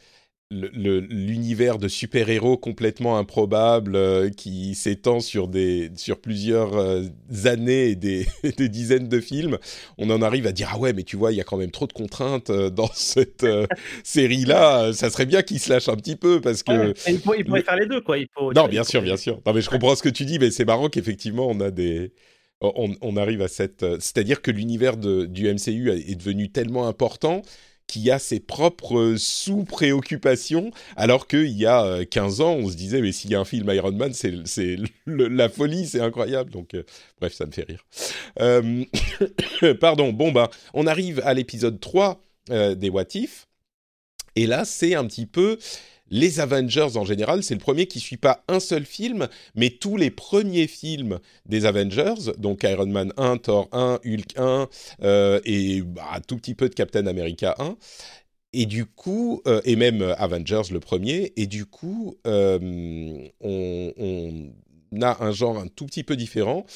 l'univers 0.53 1.79
de 1.79 1.89
super-héros 1.89 2.57
complètement 2.59 3.19
improbable 3.19 3.97
euh, 3.97 4.31
qui 4.31 4.75
s'étend 4.75 5.21
sur 5.21 5.49
des 5.49 5.91
sur 5.97 6.21
plusieurs 6.21 6.75
euh, 6.77 7.03
années 7.45 7.91
et 7.91 7.97
des, 7.97 8.27
des 8.57 8.69
dizaines 8.69 9.09
de 9.09 9.21
films, 9.21 9.59
on 9.99 10.11
en 10.11 10.23
arrive 10.23 10.47
à 10.47 10.53
dire 10.53 10.71
ah 10.75 10.79
ouais 10.79 10.93
mais 10.93 11.03
tu 11.05 11.17
vois 11.17 11.33
il 11.33 11.37
y 11.37 11.41
a 11.41 11.45
quand 11.45 11.57
même 11.57 11.71
trop 11.71 11.87
de 11.87 11.93
contraintes 11.93 12.51
euh, 12.51 12.71
dans 12.71 12.91
cette 12.95 13.45
euh, 13.45 13.67
série 14.05 14.45
là, 14.45 14.93
ça 14.93 15.11
serait 15.11 15.27
bien 15.27 15.43
qu'ils 15.43 15.61
se 15.61 15.71
lâchent 15.71 15.89
un 15.89 15.97
petit 15.97 16.17
peu 16.17 16.41
parce 16.41 16.63
que 16.63 16.73
Ouais, 16.73 16.93
il, 17.07 17.15
il 17.15 17.45
pourrait 17.45 17.45
le- 17.45 17.63
faire 17.63 17.77
les 17.77 17.87
deux, 17.87 18.01
quoi. 18.01 18.19
Il 18.19 18.29
faut, 18.35 18.53
non, 18.55 18.69
bien 18.69 18.85
faut- 18.85 18.91
sûr, 18.91 19.03
bien 19.03 19.17
sûr. 19.17 19.41
Non, 19.47 19.53
mais 19.53 19.61
je 19.61 19.71
comprends 19.71 19.95
ce 19.97 20.03
que 20.03 20.09
tu 20.09 20.25
dis, 20.25 20.39
mais 20.39 20.51
c'est 20.51 20.65
marrant 20.65 20.89
qu'effectivement, 20.89 21.49
on 21.49 21.61
a 21.61 21.71
des. 21.71 22.13
On, 22.61 22.95
on 23.01 23.17
arrive 23.17 23.43
à 23.43 23.49
cette. 23.49 23.85
C'est-à-dire 24.01 24.41
que 24.43 24.51
l'univers 24.51 24.97
du 24.97 25.49
MCU 25.49 25.91
est 25.91 26.15
devenu 26.15 26.51
tellement 26.51 26.87
important 26.87 27.43
qu'il 27.93 28.03
y 28.03 28.11
a 28.11 28.19
ses 28.19 28.41
propres 28.41 28.99
euh, 28.99 29.17
sous-préoccupations, 29.19 30.71
alors 30.97 31.27
qu'il 31.27 31.51
y 31.51 31.67
a 31.67 31.85
euh, 31.85 32.05
15 32.07 32.41
ans, 32.41 32.55
on 32.55 32.71
se 32.71 32.75
disait, 32.75 33.03
mais 33.03 33.13
s'il 33.13 33.31
y 33.31 33.35
a 33.35 33.41
un 33.41 33.45
film 33.45 33.71
Iron 33.71 33.93
Man, 33.93 34.15
c'est 34.15 34.77
la 35.07 35.49
folie, 35.51 35.87
c'est 35.87 36.01
incroyable. 36.01 36.51
Donc, 36.51 36.73
euh, 36.73 36.85
bref, 37.21 37.35
ça 37.35 37.45
me 37.45 37.53
fait 37.53 37.65
rire. 37.65 37.85
Euh, 38.41 38.85
Pardon, 39.81 40.11
bon, 40.15 40.33
ben, 40.33 40.49
on 40.73 40.87
arrive 40.87 41.21
à 41.25 41.35
l'épisode 41.35 41.81
3 41.81 42.25
euh, 42.51 42.75
des 42.75 42.89
What 42.89 43.15
If. 43.15 43.47
Et 44.37 44.47
là, 44.47 44.65
c'est 44.65 44.95
un 44.95 45.05
petit 45.05 45.27
peu 45.27 45.59
les 46.13 46.41
Avengers 46.41 46.97
en 46.97 47.05
général. 47.05 47.43
C'est 47.43 47.55
le 47.55 47.61
premier 47.61 47.87
qui 47.87 47.99
suit 47.99 48.19
pas 48.19 48.45
un 48.47 48.61
seul 48.61 48.85
film, 48.85 49.29
mais 49.57 49.71
tous 49.71 49.97
les 49.97 50.11
premiers 50.11 50.69
films 50.69 51.19
des 51.47 51.65
Avengers, 51.65 52.33
donc 52.39 52.63
Iron 52.63 52.87
Man 52.87 53.13
1, 53.17 53.39
Thor 53.39 53.69
1, 53.73 53.99
Hulk 54.05 54.35
1 54.37 54.69
euh, 55.03 55.41
et 55.45 55.81
bah, 55.81 56.05
un 56.15 56.21
tout 56.21 56.37
petit 56.37 56.55
peu 56.55 56.69
de 56.69 56.75
Captain 56.75 57.07
America 57.07 57.57
1. 57.59 57.77
Et 58.53 58.67
du 58.67 58.85
coup, 58.85 59.41
euh, 59.47 59.63
et 59.65 59.75
même 59.75 60.03
euh, 60.03 60.15
Avengers 60.17 60.71
le 60.71 60.81
premier, 60.81 61.33
et 61.37 61.47
du 61.47 61.65
coup, 61.65 62.19
on, 62.27 63.31
on 63.41 64.53
a 65.01 65.25
un 65.25 65.33
genre 65.33 65.57
un 65.59 65.69
tout 65.69 65.87
petit 65.87 66.05
peu 66.05 66.17
différent 66.17 66.67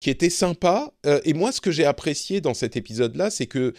qui 0.00 0.10
était 0.10 0.28
sympa. 0.28 0.92
Et 1.24 1.32
moi, 1.32 1.50
ce 1.50 1.62
que 1.62 1.70
j'ai 1.70 1.86
apprécié 1.86 2.42
dans 2.42 2.52
cet 2.52 2.76
épisode-là, 2.76 3.30
c'est 3.30 3.46
que 3.46 3.72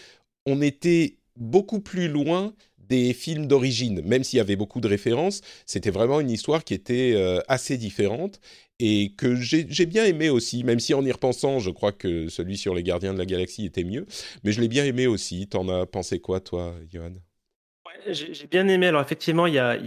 on 0.44 0.60
était 0.60 1.18
beaucoup 1.36 1.78
plus 1.78 2.08
loin 2.08 2.52
des 2.88 3.12
films 3.12 3.46
d'origine, 3.46 4.02
même 4.02 4.24
s'il 4.24 4.38
y 4.38 4.40
avait 4.40 4.56
beaucoup 4.56 4.80
de 4.80 4.88
références, 4.88 5.40
c'était 5.66 5.90
vraiment 5.90 6.20
une 6.20 6.30
histoire 6.30 6.64
qui 6.64 6.74
était 6.74 7.12
euh, 7.14 7.40
assez 7.48 7.76
différente 7.76 8.40
et 8.78 9.12
que 9.16 9.34
j'ai 9.36 9.86
bien 9.86 10.04
aimé 10.04 10.28
aussi, 10.28 10.62
même 10.62 10.80
si 10.80 10.92
en 10.92 11.04
y 11.04 11.10
repensant, 11.10 11.58
je 11.58 11.70
crois 11.70 11.92
que 11.92 12.28
celui 12.28 12.58
sur 12.58 12.74
les 12.74 12.82
Gardiens 12.82 13.14
de 13.14 13.18
la 13.18 13.24
Galaxie 13.24 13.64
était 13.64 13.84
mieux, 13.84 14.06
mais 14.44 14.52
je 14.52 14.60
l'ai 14.60 14.68
bien 14.68 14.84
aimé 14.84 15.06
aussi. 15.06 15.48
T'en 15.48 15.68
as 15.68 15.86
pensé 15.86 16.20
quoi, 16.20 16.40
toi, 16.40 16.74
Johan? 16.92 17.14
J'ai 18.08 18.46
bien 18.46 18.68
aimé. 18.68 18.88
Alors 18.88 19.00
effectivement, 19.00 19.46
il 19.46 19.54
y 19.54 19.58
a, 19.58 19.78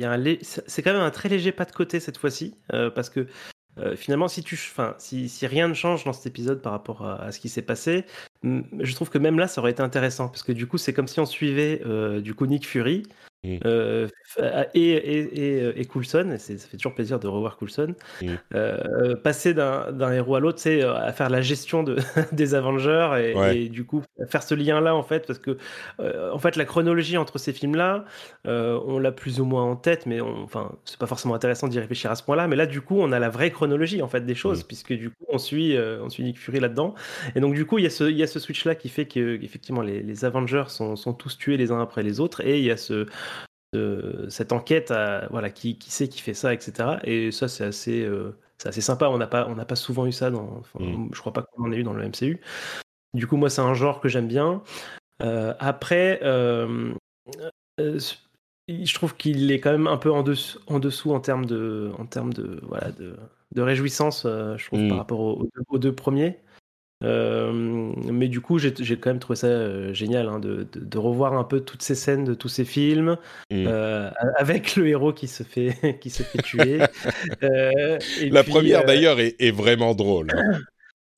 c'est 0.41 0.81
quand 0.81 0.93
même 0.93 1.01
un 1.01 1.11
très 1.11 1.29
léger 1.29 1.51
pas 1.51 1.65
de 1.65 1.71
côté 1.71 1.99
cette 1.99 2.17
fois-ci, 2.17 2.55
euh, 2.73 2.89
parce 2.89 3.09
que 3.09 3.27
euh, 3.79 3.95
finalement, 3.95 4.27
si 4.27 4.43
tu, 4.43 4.55
enfin, 4.55 4.95
si, 4.97 5.29
si 5.29 5.47
rien 5.47 5.67
ne 5.67 5.73
change 5.73 6.03
dans 6.03 6.13
cet 6.13 6.25
épisode 6.27 6.61
par 6.61 6.71
rapport 6.71 7.05
à, 7.05 7.31
ce 7.31 7.39
qui 7.39 7.49
s'est 7.49 7.61
passé, 7.61 8.05
je 8.43 8.95
trouve 8.95 9.09
que 9.09 9.17
même 9.17 9.39
là, 9.39 9.47
ça 9.47 9.61
aurait 9.61 9.71
été 9.71 9.81
intéressant, 9.81 10.27
parce 10.27 10.43
que 10.43 10.51
du 10.51 10.67
coup, 10.67 10.77
c'est 10.77 10.93
comme 10.93 11.07
si 11.07 11.19
on 11.19 11.25
suivait 11.25 11.81
euh, 11.85 12.21
du 12.21 12.33
coup 12.33 12.45
Nick 12.45 12.67
Fury. 12.67 13.03
Mm. 13.43 13.57
euh, 13.65 14.07
f- 14.37 14.67
et, 14.73 14.89
et, 14.91 15.19
et, 15.69 15.79
et 15.81 15.85
Coulson, 15.85 16.31
et 16.33 16.37
c'est- 16.39 16.57
ça 16.57 16.67
fait 16.67 16.75
toujours 16.75 16.93
plaisir 16.93 17.19
de 17.21 17.27
revoir 17.27 17.55
Coulson, 17.55 17.95
Mm. 18.21 18.27
euh, 18.53 19.15
passer 19.15 19.53
d'un 19.53 20.11
héros 20.11 20.35
à 20.35 20.39
l'autre, 20.41 20.59
sais, 20.59 20.81
à 20.83 21.13
faire 21.13 21.29
la 21.29 21.41
gestion 21.41 21.83
de, 21.83 21.95
des 22.33 22.53
Avengers 22.53 23.11
et, 23.17 23.35
Ouais. 23.37 23.57
et 23.57 23.69
du 23.69 23.85
coup 23.85 24.03
faire 24.27 24.43
ce 24.43 24.55
lien-là 24.55 24.93
en 24.93 25.03
fait, 25.03 25.25
parce 25.25 25.39
que 25.39 25.57
euh, 26.01 26.31
en 26.33 26.37
fait 26.39 26.57
la 26.57 26.65
chronologie 26.65 27.15
entre 27.17 27.37
ces 27.37 27.53
films-là, 27.53 28.03
euh, 28.45 28.77
on 28.85 28.99
l'a 28.99 29.13
plus 29.13 29.39
ou 29.39 29.45
moins 29.45 29.63
en 29.63 29.77
tête, 29.77 30.05
mais 30.05 30.19
on, 30.19 30.43
enfin 30.43 30.73
c'est 30.83 30.99
pas 30.99 31.07
forcément 31.07 31.33
intéressant 31.35 31.69
d'y 31.69 31.79
réfléchir 31.79 32.11
à 32.11 32.15
ce 32.15 32.23
point-là. 32.23 32.47
Mais 32.49 32.57
là, 32.57 32.65
du 32.65 32.81
coup, 32.81 32.99
on 32.99 33.11
a 33.13 33.19
la 33.19 33.29
vraie 33.29 33.51
chronologie 33.51 34.01
en 34.01 34.09
fait 34.09 34.25
des 34.25 34.35
choses, 34.35 34.63
Mm. 34.63 34.67
puisque 34.67 34.93
du 34.93 35.11
coup 35.11 35.25
on 35.29 35.37
suit, 35.37 35.77
euh, 35.77 35.99
on 36.03 36.09
suit 36.09 36.23
Nick 36.23 36.37
Fury 36.39 36.59
là-dedans, 36.59 36.93
et 37.35 37.39
donc 37.39 37.53
du 37.55 37.65
coup 37.65 37.77
il 37.77 37.83
y 37.85 37.87
a 37.87 37.89
ce, 37.89 38.03
il 38.03 38.17
y 38.17 38.23
a 38.23 38.27
ce 38.27 38.39
switch-là 38.39 38.75
qui 38.75 38.89
fait 38.89 39.05
que 39.05 39.41
effectivement 39.41 39.81
les, 39.81 40.01
les 40.03 40.25
Avengers 40.25 40.65
sont, 40.67 40.97
sont 40.97 41.13
tous 41.13 41.37
tués 41.37 41.55
les 41.55 41.71
uns 41.71 41.81
après 41.81 42.03
les 42.03 42.19
autres, 42.19 42.41
et 42.45 42.59
il 42.59 42.65
y 42.65 42.71
a 42.71 42.75
ce 42.77 43.05
ce- 43.73 44.27
cette 44.29 44.51
enquête, 44.51 44.91
à, 44.91 45.27
voilà, 45.29 45.49
qui, 45.49 45.77
qui 45.77 45.91
c'est 45.91 46.07
qui 46.07 46.21
fait 46.21 46.33
ça, 46.33 46.53
etc. 46.53 46.99
Et 47.03 47.31
ça, 47.31 47.47
c'est 47.47 47.63
assez, 47.65 48.03
euh, 48.03 48.37
c'est 48.57 48.69
assez 48.69 48.81
sympa. 48.81 49.07
On 49.09 49.17
n'a 49.17 49.27
pas, 49.27 49.47
on 49.47 49.55
n'a 49.55 49.65
pas 49.65 49.75
souvent 49.75 50.05
eu 50.05 50.11
ça 50.11 50.31
dans, 50.31 50.57
enfin, 50.59 50.79
Mm. 50.79 51.09
je 51.13 51.19
crois 51.19 51.33
pas 51.33 51.43
qu'on 51.43 51.63
en 51.65 51.71
ait 51.71 51.77
eu 51.77 51.83
dans 51.83 51.93
le 51.93 52.03
MCU. 52.03 52.39
Du 53.13 53.27
coup, 53.27 53.37
moi, 53.37 53.49
c'est 53.49 53.61
un 53.61 53.73
genre 53.73 54.01
que 54.01 54.09
j'aime 54.09 54.27
bien. 54.27 54.61
Euh, 55.21 55.53
après, 55.59 56.19
euh, 56.23 56.93
je 57.79 58.93
trouve 58.93 59.15
qu'il 59.15 59.51
est 59.51 59.59
quand 59.59 59.71
même 59.71 59.87
un 59.87 59.97
peu 59.97 60.11
en 60.11 60.23
dessous, 60.23 60.59
en, 60.67 60.79
dessous 60.79 61.11
en 61.13 61.19
termes 61.19 61.45
de, 61.45 61.91
en 61.97 62.05
termes 62.05 62.33
de, 62.33 62.59
voilà, 62.63 62.91
de, 62.91 63.15
de 63.55 63.61
réjouissance, 63.61 64.23
je 64.25 64.65
trouve, 64.65 64.79
Mm. 64.81 64.89
par 64.89 64.97
rapport 64.97 65.19
aux 65.69 65.77
deux 65.79 65.93
premiers. 65.93 66.39
Euh, 67.01 67.51
mais 68.11 68.27
du 68.27 68.41
coup, 68.41 68.59
j'ai 68.59 68.73
quand 68.97 69.09
même 69.09 69.19
trouvé 69.19 69.37
ça 69.37 69.47
euh, 69.47 69.93
génial 69.93 70.27
hein, 70.27 70.39
de, 70.39 70.67
de, 70.71 70.79
de 70.81 70.97
revoir 70.97 71.33
un 71.33 71.45
peu 71.45 71.61
toutes 71.61 71.81
ces 71.81 71.95
scènes 71.95 72.25
de 72.25 72.33
tous 72.33 72.49
ces 72.49 72.65
films 72.65 73.17
Mm. 73.51 73.65
euh, 73.67 74.09
avec 74.37 74.75
le 74.75 74.87
héros 74.87 75.13
qui 75.13 75.27
se 75.27 75.43
fait 75.43 75.97
qui 76.01 76.09
se 76.09 76.23
fait 76.23 76.41
tuer. 76.41 76.79
Et 77.41 78.29
La 78.29 78.43
puis, 78.43 78.51
première 78.51 78.83
d'ailleurs 78.85 79.19
est, 79.19 79.35
est 79.39 79.51
vraiment 79.51 79.95
drôle. 79.95 80.27
hein. 80.35 80.59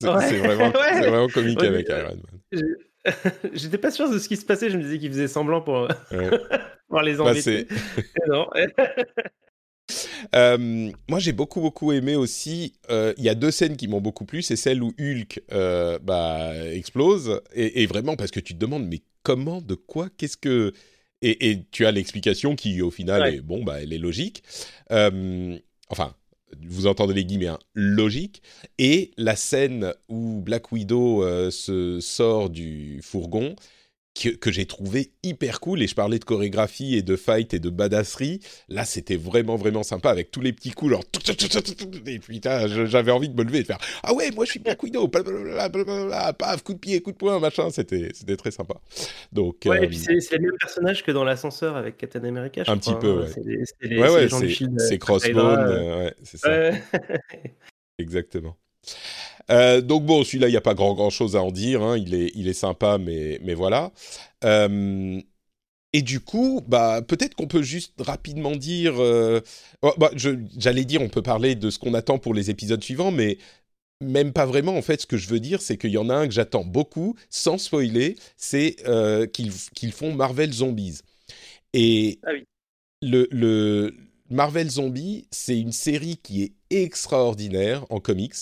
C'est 0.00 0.08
Ouais. 0.08 0.38
vraiment, 0.38 0.72
Ouais. 0.72 0.98
vraiment 1.08 1.28
comique 1.28 1.60
Ouais, 1.60 1.68
avec 1.68 1.88
Iron 1.88 2.16
Man. 2.52 2.62
J'étais 3.52 3.78
pas 3.78 3.90
sûr 3.92 4.10
de 4.10 4.18
ce 4.18 4.28
qui 4.28 4.36
se 4.36 4.44
passait. 4.44 4.68
Je 4.70 4.76
me 4.76 4.82
disais 4.82 4.98
qu'il 4.98 5.10
faisait 5.10 5.28
semblant 5.28 5.60
pour, 5.60 5.88
pour 6.88 7.00
les 7.02 7.14
Bah, 7.16 7.24
embêter. 7.24 7.66
Non. 8.28 8.48
Euh, 10.34 10.90
moi, 11.08 11.18
j'ai 11.18 11.32
beaucoup 11.32 11.60
beaucoup 11.60 11.92
aimé 11.92 12.16
aussi. 12.16 12.72
euh, 12.90 13.12
Il 13.18 13.24
y 13.24 13.28
a 13.28 13.34
deux 13.34 13.50
scènes 13.50 13.76
qui 13.76 13.88
m'ont 13.88 14.00
beaucoup 14.00 14.24
plu. 14.24 14.42
C'est 14.42 14.56
celle 14.56 14.82
où 14.82 14.92
Hulk 14.98 15.42
euh, 15.52 15.98
bah, 15.98 16.52
explose 16.72 17.40
et, 17.54 17.82
et 17.82 17.86
vraiment 17.86 18.16
parce 18.16 18.30
que 18.30 18.40
tu 18.40 18.54
te 18.54 18.58
demandes 18.58 18.86
mais 18.86 19.00
comment, 19.22 19.60
de 19.60 19.74
quoi, 19.74 20.08
qu'est-ce 20.16 20.36
que 20.36 20.72
et, 21.22 21.50
et 21.50 21.64
tu 21.70 21.86
as 21.86 21.92
l'explication 21.92 22.56
qui 22.56 22.82
au 22.82 22.90
final 22.90 23.22
Ouais. 23.22 23.36
est 23.36 23.40
bon 23.40 23.62
bah 23.62 23.80
elle 23.82 23.92
est 23.92 23.98
logique. 23.98 24.42
Enfin. 24.90 26.14
Vous 26.68 26.86
entendez 26.86 27.14
les 27.14 27.24
guillemets, 27.24 27.46
hein, 27.46 27.58
logique. 27.72 28.42
Et 28.76 29.12
la 29.16 29.36
scène 29.36 29.94
où 30.10 30.42
Black 30.42 30.70
Widow 30.70 31.24
se 31.50 31.98
sort 32.00 32.50
du 32.50 33.00
fourgon, 33.02 33.56
que, 34.14 34.28
que 34.30 34.52
j'ai 34.52 34.66
trouvé 34.66 35.12
hyper 35.22 35.60
cool. 35.60 35.82
Et 35.82 35.86
je 35.86 35.94
parlais 35.94 36.18
de 36.18 36.24
chorégraphie 36.24 36.96
et 36.96 37.02
de 37.02 37.16
fight 37.16 37.54
et 37.54 37.58
de 37.58 37.70
badasserie. 37.70 38.40
Là, 38.68 38.84
c'était 38.84 39.16
vraiment, 39.16 39.56
vraiment 39.56 39.82
sympa 39.82 40.10
avec 40.10 40.30
tous 40.30 40.40
les 40.40 40.52
petits 40.52 40.72
coups, 40.72 40.92
genre. 40.92 41.04
Et 42.06 42.18
puis, 42.18 42.40
j'avais 42.42 43.12
envie 43.12 43.28
de 43.28 43.34
me 43.34 43.44
lever 43.44 43.58
et 43.58 43.62
de 43.62 43.66
faire 43.66 43.78
Ah 44.02 44.14
ouais, 44.14 44.30
moi 44.30 44.44
je 44.44 44.52
suis 44.52 44.60
Black 44.60 44.82
Widow, 44.82 45.08
paf, 45.08 46.62
coup 46.62 46.74
de 46.74 46.78
pied, 46.78 47.00
coup 47.00 47.12
de 47.12 47.16
poing, 47.16 47.38
machin. 47.38 47.70
C'était, 47.70 48.10
très 48.36 48.50
sympa. 48.50 48.74
Donc, 49.32 49.56
ouais, 49.66 49.78
euh, 49.78 49.82
et 49.82 49.88
puis 49.88 49.98
c'est, 49.98 50.14
le 50.32 50.46
même 50.46 50.58
personnage 50.58 51.02
que 51.02 51.12
dans 51.12 51.24
l'ascenseur 51.24 51.76
avec 51.76 51.96
Captain 51.96 52.24
America. 52.24 52.64
Je 52.64 52.70
Un 52.70 52.78
crois, 52.78 52.94
petit 52.94 53.00
peu, 53.00 53.12
hein. 53.12 53.20
ouais. 53.22 53.28
C'est, 53.28 53.88
les- 53.88 53.98
ouais, 53.98 54.10
ouais, 54.10 54.78
c'est, 54.78 54.98
Crossbone, 54.98 55.58
euh, 55.58 56.04
ouais, 56.04 56.14
c'est 56.22 56.38
ça. 56.38 56.70
Exactement. 57.98 58.56
Euh, 59.50 59.80
donc 59.80 60.04
bon, 60.06 60.24
celui-là, 60.24 60.48
il 60.48 60.52
n'y 60.52 60.56
a 60.56 60.60
pas 60.62 60.74
grand, 60.74 60.94
grand 60.94 61.10
chose 61.10 61.36
à 61.36 61.42
en 61.42 61.50
dire. 61.52 61.82
hein. 61.82 61.96
Il, 61.98 62.14
est, 62.14 62.30
il 62.34 62.48
est 62.48 62.52
sympa, 62.54 62.98
mais, 62.98 63.38
mais 63.42 63.54
voilà. 63.54 63.92
Euh, 64.44 65.20
et 65.94 66.02
du 66.02 66.20
coup, 66.20 66.62
bah, 66.68 67.02
peut-être 67.02 67.34
qu'on 67.34 67.46
peut 67.48 67.62
juste 67.62 67.94
rapidement 68.00 68.52
dire... 68.56 68.94
euh, 69.02 69.40
oh, 69.82 69.92
bah, 69.98 70.10
J'allais 70.16 70.84
dire, 70.84 71.02
on 71.02 71.08
peut 71.10 71.22
parler 71.22 71.54
de 71.56 71.70
ce 71.70 71.78
qu'on 71.78 71.94
attend 71.94 72.18
pour 72.18 72.34
les 72.34 72.50
épisodes 72.50 72.82
suivants, 72.82 73.10
mais 73.12 73.38
même 74.02 74.32
pas 74.32 74.46
vraiment. 74.46 74.76
En 74.76 74.82
fait, 74.82 75.02
ce 75.02 75.06
que 75.06 75.16
je 75.18 75.28
veux 75.28 75.40
dire, 75.40 75.62
c'est 75.62 75.78
qu'il 75.78 75.90
y 75.90 75.98
en 75.98 76.10
a 76.10 76.14
un 76.16 76.26
que 76.28 76.34
j'attends 76.34 76.64
beaucoup, 76.64 77.16
sans 77.30 77.58
spoiler, 77.58 78.16
c'est 78.36 78.76
qu'ils 79.32 79.92
font 79.92 80.14
Marvel 80.14 80.52
Zombies. 80.52 81.00
Et 81.74 82.20
Ah 82.24 82.30
oui. 82.32 82.44
le, 83.02 83.28
le 83.30 83.94
Marvel 84.30 84.70
Zombie, 84.70 85.26
c'est 85.30 85.58
une 85.58 85.72
série 85.72 86.16
qui 86.16 86.42
est 86.42 86.52
extraordinaire 86.70 87.84
en 87.90 88.00
comics 88.00 88.34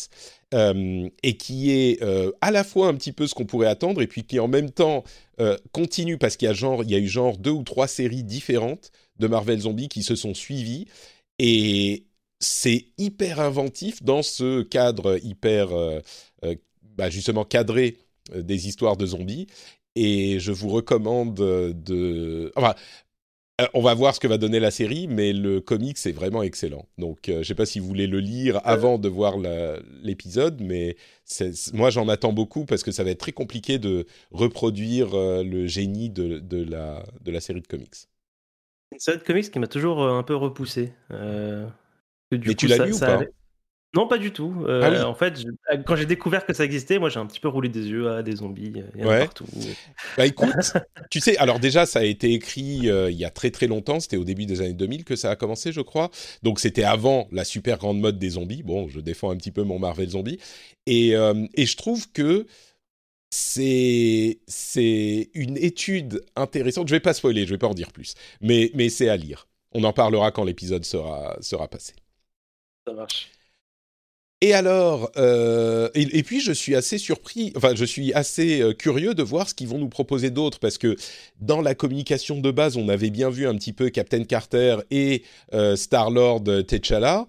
euh, 0.52 1.08
et 1.22 1.36
qui 1.36 1.70
est 1.70 2.02
euh, 2.02 2.32
à 2.40 2.50
la 2.50 2.64
fois 2.64 2.88
un 2.88 2.94
petit 2.94 3.12
peu 3.12 3.28
ce 3.28 3.34
qu'on 3.34 3.46
pourrait 3.46 3.68
attendre 3.68 4.02
et 4.02 4.08
puis 4.08 4.24
qui 4.24 4.40
en 4.40 4.48
même 4.48 4.70
temps 4.70 5.04
euh, 5.40 5.56
continue 5.70 6.18
parce 6.18 6.36
qu'il 6.36 6.48
y 6.48 6.52
a 6.52 6.82
y 6.82 6.94
a 6.94 6.98
eu 6.98 7.06
genre 7.06 7.38
deux 7.38 7.52
ou 7.52 7.62
trois 7.62 7.86
séries 7.86 8.24
différentes 8.24 8.90
de 9.20 9.28
Marvel 9.28 9.60
Zombie 9.60 9.88
qui 9.88 10.02
se 10.02 10.16
sont 10.16 10.34
suivies. 10.34 10.86
Et 11.38 12.04
c'est 12.40 12.86
hyper 12.98 13.38
inventif 13.38 14.02
dans 14.02 14.22
ce 14.22 14.62
cadre 14.62 15.18
hyper 15.22 15.68
bah, 16.82 17.10
justement 17.10 17.44
cadré 17.44 17.96
des 18.34 18.66
histoires 18.66 18.96
de 18.96 19.06
zombies. 19.06 19.46
Et 19.94 20.40
je 20.40 20.52
vous 20.52 20.68
recommande 20.68 21.34
de 21.34 22.52
enfin 22.56 22.74
on 23.74 23.82
va 23.82 23.94
voir 23.94 24.14
ce 24.14 24.20
que 24.20 24.28
va 24.28 24.38
donner 24.38 24.60
la 24.60 24.70
série, 24.70 25.06
mais 25.08 25.32
le 25.32 25.60
comic 25.60 25.98
c'est 25.98 26.12
vraiment 26.12 26.42
excellent. 26.42 26.86
Donc, 26.98 27.28
euh, 27.28 27.42
je 27.42 27.48
sais 27.48 27.54
pas 27.54 27.66
si 27.66 27.80
vous 27.80 27.86
voulez 27.86 28.06
le 28.06 28.20
lire 28.20 28.60
avant 28.64 28.98
de 28.98 29.08
voir 29.08 29.36
l'épisode, 30.02 30.60
mais 30.60 30.96
moi 31.72 31.90
j'en 31.90 32.08
attends 32.08 32.32
beaucoup 32.32 32.64
parce 32.64 32.82
que 32.82 32.92
ça 32.92 33.02
va 33.04 33.10
être 33.10 33.18
très 33.20 33.32
compliqué 33.32 33.78
de 33.78 34.06
reproduire 34.30 35.14
euh, 35.14 35.42
le 35.42 35.66
génie 35.66 36.10
de, 36.10 36.38
de 36.38 36.62
la, 36.62 37.04
de 37.22 37.30
la 37.30 37.40
série 37.40 37.60
de 37.60 37.66
comics. 37.66 37.94
Une 38.92 38.98
série 38.98 39.18
de 39.18 39.22
comics 39.22 39.50
qui 39.50 39.58
m'a 39.58 39.66
toujours 39.68 40.02
euh, 40.02 40.18
un 40.18 40.22
peu 40.22 40.34
repoussé. 40.34 40.92
euh, 41.10 41.66
du 42.32 42.48
Mais 42.48 42.54
tu 42.54 42.66
l'as 42.68 42.84
lu 42.86 42.92
ou 42.92 42.98
pas 42.98 43.14
avait- 43.16 43.30
Non, 43.92 44.06
pas 44.06 44.18
du 44.18 44.32
tout. 44.32 44.64
Euh, 44.68 44.82
Ah 44.84 44.90
oui. 44.90 44.98
En 45.02 45.14
fait, 45.14 45.40
je- 45.40 45.76
quand 45.84 45.96
j'ai 45.96 46.06
découvert 46.06 46.46
que 46.46 46.52
ça 46.54 46.64
existait, 46.64 47.00
moi 47.00 47.08
j'ai 47.08 47.18
un 47.18 47.26
petit 47.26 47.40
peu 47.40 47.48
roulé 47.48 47.68
des 47.68 47.88
yeux 47.88 48.08
à 48.08 48.22
des 48.22 48.36
zombies, 48.36 48.72
euh, 48.76 48.82
il 48.94 49.00
y 49.00 49.04
en 49.04 49.08
a 49.08 49.10
Ouais. 49.10 49.18
partout. 49.20 49.46
Bah 50.16 50.26
écoute, 50.26 50.46
tu 51.10 51.18
sais, 51.18 51.36
alors 51.38 51.58
déjà 51.58 51.86
ça 51.86 51.98
a 51.98 52.04
été 52.04 52.32
écrit 52.32 52.88
euh, 52.88 53.10
il 53.10 53.16
y 53.18 53.24
a 53.24 53.30
très 53.30 53.50
très 53.50 53.66
longtemps, 53.66 53.98
c'était 53.98 54.16
au 54.16 54.22
début 54.22 54.46
des 54.46 54.60
années 54.60 54.74
2000 54.74 55.04
que 55.04 55.16
ça 55.16 55.30
a 55.30 55.34
commencé, 55.36 55.72
je 55.72 55.80
crois. 55.80 56.10
Donc 56.44 56.60
c'était 56.60 56.84
avant 56.84 57.26
la 57.32 57.42
super 57.44 57.78
grande 57.78 57.98
mode 57.98 58.18
des 58.20 58.30
zombies. 58.30 58.62
Bon, 58.62 58.88
je 58.88 59.00
défends 59.00 59.30
un 59.30 59.36
petit 59.36 59.50
peu 59.50 59.64
mon 59.64 59.80
Marvel 59.80 60.08
Zombie. 60.10 60.38
Et, 60.86 61.16
euh, 61.16 61.46
et 61.54 61.66
je 61.66 61.76
trouve 61.76 62.12
que 62.12 62.46
c'est 63.30 64.38
c'est 64.46 65.30
une 65.34 65.56
étude 65.56 66.24
intéressante. 66.36 66.88
Je 66.88 66.94
vais 66.94 67.00
pas 67.00 67.12
spoiler, 67.14 67.44
je 67.44 67.50
vais 67.50 67.58
pas 67.58 67.68
en 67.68 67.74
dire 67.74 67.90
plus, 67.92 68.14
mais 68.40 68.70
mais 68.74 68.88
c'est 68.88 69.08
à 69.08 69.16
lire. 69.16 69.48
On 69.72 69.84
en 69.84 69.92
parlera 69.92 70.30
quand 70.32 70.44
l'épisode 70.44 70.84
sera 70.84 71.36
sera 71.40 71.68
passé. 71.68 71.94
Ça 72.86 72.92
marche. 72.92 73.30
Et 74.42 74.54
alors, 74.54 75.10
euh, 75.18 75.90
et, 75.94 76.22
puis 76.22 76.40
je 76.40 76.52
suis 76.52 76.74
assez 76.74 76.96
surpris, 76.96 77.52
enfin 77.56 77.74
je 77.74 77.84
suis 77.84 78.14
assez 78.14 78.62
euh, 78.62 78.72
curieux 78.72 79.12
de 79.12 79.22
voir 79.22 79.46
ce 79.46 79.54
qu'ils 79.54 79.68
vont 79.68 79.76
nous 79.76 79.90
proposer 79.90 80.30
d'autre, 80.30 80.58
parce 80.60 80.78
que 80.78 80.96
dans 81.40 81.60
la 81.60 81.74
communication 81.74 82.40
de 82.40 82.50
base, 82.50 82.78
on 82.78 82.88
avait 82.88 83.10
bien 83.10 83.28
vu 83.28 83.46
un 83.46 83.54
petit 83.54 83.74
peu 83.74 83.90
Captain 83.90 84.24
Carter 84.24 84.78
et 84.90 85.24
euh, 85.52 85.76
Star-Lord 85.76 86.44
T'Challa, 86.66 87.26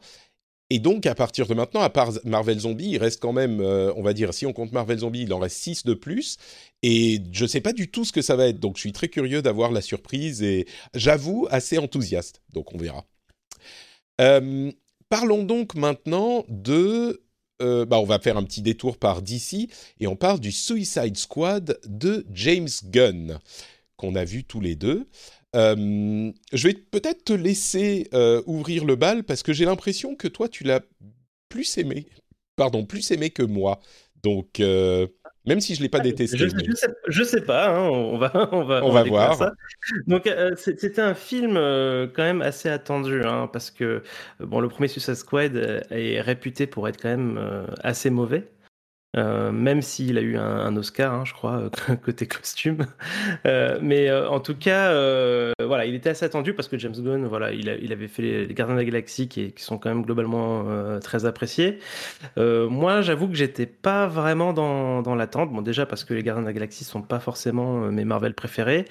et 0.69 0.79
donc 0.79 1.05
à 1.05 1.13
partir 1.13 1.47
de 1.47 1.53
maintenant, 1.53 1.81
à 1.81 1.89
part 1.89 2.13
Marvel 2.23 2.59
Zombie, 2.59 2.91
il 2.91 2.97
reste 2.97 3.21
quand 3.21 3.33
même, 3.33 3.59
on 3.59 4.01
va 4.01 4.13
dire, 4.13 4.33
si 4.33 4.45
on 4.45 4.53
compte 4.53 4.71
Marvel 4.71 4.99
Zombie, 4.99 5.23
il 5.23 5.33
en 5.33 5.39
reste 5.39 5.57
6 5.57 5.85
de 5.85 5.93
plus, 5.93 6.37
et 6.81 7.19
je 7.33 7.45
sais 7.45 7.59
pas 7.59 7.73
du 7.73 7.91
tout 7.91 8.05
ce 8.05 8.13
que 8.13 8.21
ça 8.21 8.37
va 8.37 8.47
être, 8.47 8.61
donc 8.61 8.77
je 8.77 8.81
suis 8.81 8.93
très 8.93 9.09
curieux 9.09 9.41
d'avoir 9.41 9.73
la 9.73 9.81
surprise, 9.81 10.43
et 10.43 10.65
j'avoue 10.93 11.45
assez 11.51 11.77
enthousiaste, 11.77 12.41
donc 12.53 12.73
on 12.73 12.77
verra. 12.77 13.05
Euh, 14.21 14.71
Parlons 15.11 15.43
donc 15.43 15.75
maintenant 15.75 16.45
de... 16.47 17.21
euh, 17.61 17.85
bah, 17.85 17.99
on 17.99 18.05
va 18.05 18.17
faire 18.17 18.37
un 18.37 18.43
petit 18.45 18.61
détour 18.61 18.97
par 18.97 19.21
DC 19.21 19.67
et 19.99 20.07
on 20.07 20.15
parle 20.15 20.39
du 20.39 20.53
Suicide 20.53 21.17
Squad 21.17 21.77
de 21.85 22.25
James 22.31 22.69
Gunn, 22.85 23.37
qu'on 23.97 24.15
a 24.15 24.23
vu 24.23 24.45
tous 24.45 24.61
les 24.61 24.77
deux. 24.77 25.09
Euh, 25.53 26.31
je 26.53 26.65
vais 26.65 26.73
peut-être 26.73 27.25
te 27.25 27.33
laisser 27.33 28.07
euh, 28.13 28.41
ouvrir 28.45 28.85
le 28.85 28.95
bal 28.95 29.25
parce 29.25 29.43
que 29.43 29.51
j'ai 29.51 29.65
l'impression 29.65 30.15
que 30.15 30.29
toi, 30.29 30.47
tu 30.47 30.63
l'as 30.63 30.79
plus 31.49 31.77
aimé. 31.77 32.07
Pardon, 32.55 32.85
plus 32.85 33.11
aimé 33.11 33.31
que 33.31 33.43
moi. 33.43 33.81
Donc, 34.23 34.61
même 35.45 35.59
si 35.59 35.75
je 35.75 35.81
l'ai 35.81 35.89
pas 35.89 35.99
détesté. 35.99 36.37
Je, 36.37 36.45
mais- 36.55 36.63
je 36.65 36.73
sais, 36.73 36.87
je 37.07 37.23
sais 37.23 37.41
pas, 37.41 37.69
hein, 37.75 37.89
on 37.89 38.17
va, 38.17 38.31
on 38.51 38.63
va, 38.63 38.83
On 38.85 38.91
va 38.91 39.03
voir. 39.03 39.35
ça. 39.35 39.53
Donc 40.07 40.27
euh, 40.27 40.51
c'était 40.57 40.99
un 41.01 41.13
film 41.13 41.57
euh, 41.57 42.07
quand 42.13 42.23
même 42.23 42.41
assez 42.41 42.69
attendu, 42.69 43.23
hein, 43.23 43.49
parce 43.51 43.71
que 43.71 43.83
euh, 43.83 44.01
bon, 44.39 44.59
le 44.59 44.69
premier 44.69 44.87
Suicide 44.87 45.15
Squad 45.15 45.55
est 45.89 46.21
réputé 46.21 46.67
pour 46.67 46.87
être 46.87 47.01
quand 47.01 47.09
même 47.09 47.37
euh, 47.37 47.65
assez 47.83 48.09
mauvais. 48.09 48.47
Euh, 49.17 49.51
même 49.51 49.81
s'il 49.81 50.17
a 50.17 50.21
eu 50.21 50.37
un, 50.37 50.75
Oscar, 50.77 51.13
hein, 51.13 51.23
je 51.25 51.33
crois, 51.33 51.69
euh, 51.89 51.95
côté 52.05 52.27
costume. 52.27 52.85
Euh, 53.45 53.77
mais 53.81 54.11
en 54.11 54.39
tout 54.39 54.55
cas, 54.55 54.91
voilà, 55.59 55.85
il 55.85 55.95
était 55.95 56.09
assez 56.09 56.25
attendu 56.25 56.53
parce 56.53 56.67
que 56.67 56.77
James 56.77 56.95
Gunn, 56.95 57.25
voilà, 57.25 57.51
il, 57.51 57.69
avait 57.91 58.07
fait 58.07 58.21
les, 58.21 58.53
Gardiens 58.53 58.75
de 58.75 58.79
la 58.79 58.85
Galaxie 58.85 59.27
qui, 59.27 59.53
sont 59.57 59.77
quand 59.77 59.89
même 59.89 60.03
globalement 60.03 60.65
très 60.99 61.25
appréciés. 61.25 61.79
Moi, 62.37 63.01
j'avoue 63.01 63.27
que 63.27 63.35
j'étais 63.35 63.65
pas 63.65 64.07
vraiment 64.07 64.53
dans, 64.53 65.01
dans 65.01 65.15
l'attente. 65.15 65.51
Bon, 65.51 65.61
déjà 65.61 65.85
parce 65.85 66.03
que 66.03 66.13
les 66.13 66.23
Gardiens 66.23 66.43
de 66.43 66.47
la 66.47 66.53
Galaxie 66.53 66.83
sont 66.83 67.01
pas 67.01 67.19
forcément 67.19 67.91
mes 67.91 68.05
Marvel 68.05 68.33
préférés. 68.33 68.85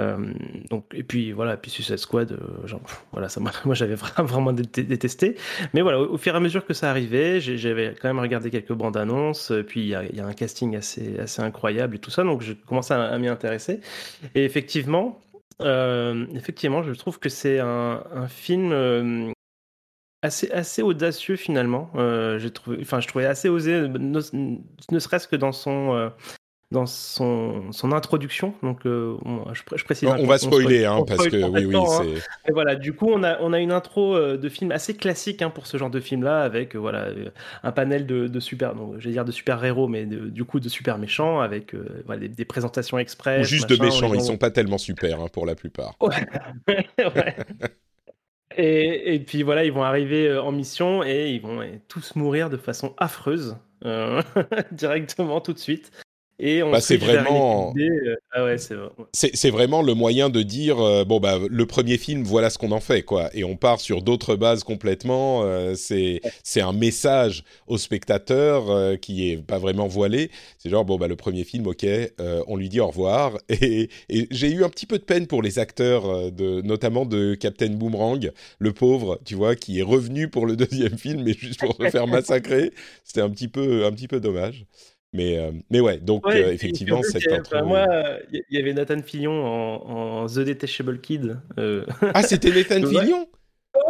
Euh, 0.00 0.32
donc 0.70 0.86
et 0.94 1.02
puis 1.02 1.32
voilà, 1.32 1.58
puis 1.58 1.70
Suicide 1.70 1.98
Squad, 1.98 2.32
euh, 2.32 2.78
voilà, 3.12 3.28
ça, 3.28 3.40
moi 3.64 3.74
j'avais 3.74 3.94
vraiment, 3.94 4.26
vraiment 4.26 4.52
dé- 4.52 4.82
détesté. 4.84 5.36
Mais 5.74 5.82
voilà, 5.82 6.00
au, 6.00 6.16
fur 6.16 6.32
et 6.34 6.36
à 6.36 6.40
mesure 6.40 6.64
que 6.64 6.74
ça 6.74 6.90
arrivait, 6.90 7.40
j'avais 7.40 7.94
quand 8.00 8.08
même 8.08 8.18
regardé 8.18 8.50
quelques 8.50 8.72
bandes 8.72 8.96
annonces. 8.96 9.52
Puis 9.66 9.80
il 9.82 9.88
y 9.88 9.94
a, 9.94 10.26
un 10.26 10.32
casting 10.32 10.76
assez, 10.76 11.18
assez 11.18 11.42
incroyable 11.42 11.96
et 11.96 11.98
tout 11.98 12.10
ça, 12.10 12.24
donc 12.24 12.42
je 12.42 12.54
commençais 12.54 12.94
à, 12.94 13.18
m'y 13.18 13.28
intéresser. 13.28 13.80
Et 14.34 14.44
effectivement, 14.44 15.20
euh, 15.60 16.26
effectivement, 16.34 16.82
je 16.82 16.92
trouve 16.92 17.18
que 17.18 17.28
c'est 17.28 17.58
un, 17.60 18.28
film 18.28 19.34
assez, 20.22 20.50
assez 20.52 20.80
audacieux 20.80 21.36
finalement. 21.36 21.90
Euh, 21.96 22.38
j'ai 22.38 22.50
enfin, 22.80 23.00
je 23.00 23.08
trouvais 23.08 23.26
assez 23.26 23.50
osé, 23.50 23.88
ne, 23.88 24.20
serait-ce 24.98 25.28
que 25.28 25.36
dans 25.36 25.52
son, 25.52 26.10
dans 26.72 26.86
son, 26.86 27.70
son 27.70 27.92
introduction. 27.92 28.54
Donc, 28.62 28.84
euh, 28.86 29.16
je, 29.52 29.62
je 29.76 29.84
précise. 29.84 30.08
On, 30.08 30.16
on 30.18 30.26
va 30.26 30.38
spoiler, 30.38 30.88
on 30.88 31.02
hein, 31.02 31.04
parce 31.06 31.24
spoil 31.26 31.30
que 31.42 31.46
oui, 31.48 31.64
oui, 31.66 31.76
hein. 31.76 32.02
Et 32.48 32.52
voilà, 32.52 32.74
du 32.74 32.92
coup, 32.94 33.08
on 33.08 33.22
a, 33.22 33.38
on 33.40 33.52
a 33.52 33.60
une 33.60 33.70
intro 33.70 34.16
euh, 34.16 34.36
de 34.36 34.48
film 34.48 34.72
assez 34.72 34.94
classique 34.96 35.42
hein, 35.42 35.50
pour 35.50 35.66
ce 35.68 35.76
genre 35.76 35.90
de 35.90 36.00
film-là, 36.00 36.42
avec 36.42 36.74
euh, 36.74 36.78
voilà 36.78 37.08
un 37.62 37.70
panel 37.72 38.06
de, 38.06 38.26
de 38.26 38.40
super, 38.40 38.74
donc 38.74 38.98
j'allais 38.98 39.12
dire 39.14 39.24
de 39.24 39.32
super 39.32 39.64
héros, 39.64 39.86
mais 39.86 40.06
de- 40.06 40.28
du 40.28 40.44
coup 40.44 40.58
de 40.58 40.68
super 40.68 40.98
méchants, 40.98 41.40
avec 41.40 41.74
euh, 41.74 42.02
voilà, 42.06 42.22
des, 42.22 42.28
des 42.28 42.44
présentations 42.44 42.98
express. 42.98 43.42
Ou 43.42 43.48
juste 43.48 43.68
de 43.70 43.76
méchants, 43.76 44.12
ils 44.12 44.20
gens- 44.20 44.26
sont 44.26 44.38
pas 44.38 44.50
tellement 44.50 44.78
super 44.78 45.30
pour 45.30 45.46
la 45.46 45.54
plupart. 45.54 45.94
Ouais. 46.68 47.36
Et, 48.56 49.14
et 49.14 49.20
puis 49.20 49.42
voilà, 49.42 49.64
ils 49.64 49.72
vont 49.72 49.82
arriver 49.82 50.36
en 50.36 50.52
mission 50.52 51.02
et 51.02 51.30
ils 51.30 51.40
vont 51.40 51.60
tous 51.88 52.16
mourir 52.16 52.50
de 52.50 52.56
façon 52.58 52.94
affreuse 52.98 53.56
euh, 53.86 54.20
directement 54.72 55.40
tout 55.40 55.52
de 55.54 55.58
suite. 55.58 55.90
Et 56.38 56.62
on 56.62 56.70
Bah, 56.72 56.80
c'est 56.80 56.96
vraiment- 56.96 57.72
euh, 57.78 58.16
Ah 58.32 58.44
ouais, 58.44 58.58
c'est 58.58 58.74
vrai. 58.74 58.88
c'est 59.12 59.36
c'est 59.36 59.50
vraiment 59.50 59.80
le 59.82 59.94
moyen 59.94 60.28
de 60.30 60.42
dire 60.42 60.80
euh, 60.80 61.04
bon 61.04 61.20
bah 61.20 61.38
le 61.48 61.66
premier 61.66 61.98
film 61.98 62.24
voilà 62.24 62.50
ce 62.50 62.58
qu'on 62.58 62.72
en 62.72 62.80
fait 62.80 63.02
quoi. 63.02 63.30
Et 63.34 63.44
on 63.44 63.56
part 63.56 63.80
sur 63.80 64.02
d'autres 64.02 64.34
bases 64.34 64.64
complètement 64.64 65.42
euh, 65.44 65.74
c'est 65.76 66.20
c'est 66.42 66.60
un 66.60 66.72
message 66.72 67.44
au 67.68 67.78
spectateur 67.78 68.70
euh, 68.70 68.96
qui 68.96 69.30
est 69.30 69.36
pas 69.36 69.58
vraiment 69.58 69.86
voilé. 69.86 70.30
C'est 70.58 70.68
genre 70.70 70.84
bon 70.84 70.96
bah 70.96 71.06
le 71.06 71.16
premier 71.16 71.44
film 71.44 71.66
ok 71.68 71.86
on 72.48 72.56
lui 72.56 72.68
dit 72.68 72.80
au 72.80 72.88
revoir. 72.88 73.38
Et, 73.48 73.88
et 74.08 74.26
j'ai 74.30 74.50
eu 74.50 74.64
un 74.64 74.68
petit 74.70 74.86
peu 74.86 74.98
de 74.98 75.04
peine 75.04 75.26
pour 75.26 75.42
les 75.42 75.58
acteurs 75.60 76.32
de 76.32 76.62
notamment 76.62 77.04
de 77.06 77.34
Captain 77.34 77.70
Boomerang 77.70 78.30
le 78.58 78.72
pauvre 78.72 79.20
tu 79.24 79.34
vois 79.36 79.54
qui 79.54 79.78
est 79.78 79.82
revenu 79.82 80.28
pour 80.28 80.46
le 80.46 80.56
deuxième 80.62 80.96
film 80.98 81.22
mais 81.24 81.34
juste 81.34 81.60
pour 81.60 81.76
se 81.76 81.88
faire 81.90 82.06
massacrer. 82.08 82.72
C'était 83.04 83.20
un 83.20 83.30
petit 83.30 83.48
peu 83.48 83.84
un 83.84 83.92
petit 83.92 84.08
peu 84.08 84.18
dommage 84.18 84.64
Mais, 85.12 85.38
euh, 85.38 85.52
mais 85.70 85.80
ouais, 85.80 85.98
donc 85.98 86.24
Ouais, 86.24 86.54
effectivement, 86.54 87.02
cette 87.02 87.30
intro. 87.32 87.56
enfin, 87.56 87.62
moi, 87.64 87.86
il 88.32 88.42
y 88.50 88.58
avait 88.58 88.72
Nathan 88.72 89.02
Fillion 89.02 89.32
en, 89.44 90.22
en 90.22 90.26
The 90.26 90.38
Detachable 90.40 91.00
Kid. 91.00 91.40
euh. 91.58 91.84
Ah, 92.14 92.22
c'était 92.22 92.50
Nathan 92.52 92.82
Ouais. 92.82 92.88
Fillion? 92.88 93.28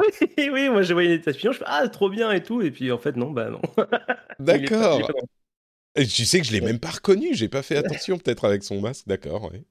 Oui, 0.01 0.51
oui, 0.53 0.69
moi 0.71 0.83
j'ai 0.83 0.95
voyé 0.95 1.19
Nathan 1.19 1.33
Fillion, 1.33 1.53
je 1.53 1.59
fais 1.59 1.65
ah 1.67 1.89
trop 1.89 2.09
bien 2.09 2.31
et 2.33 2.43
tout, 2.43 2.63
et 2.63 2.71
puis 2.71 2.93
en 2.93 2.99
fait 2.99 3.17
non, 3.17 3.31
bah 3.33 3.51
non. 3.51 3.61
D'accord. 4.39 5.15
Tu 5.97 6.27
sais 6.27 6.41
que 6.41 6.47
je 6.47 6.53
l'ai 6.53 6.61
même 6.63 6.81
pas 6.81 6.91
reconnu, 6.91 7.35
j'ai 7.35 7.49
pas 7.49 7.63
fait 7.63 7.77
attention 7.79 8.19
peut-être 8.19 8.45
avec 8.47 8.65
son 8.65 8.81
masque, 8.81 9.07
d'accord, 9.09 9.53
ouais. 9.53 9.65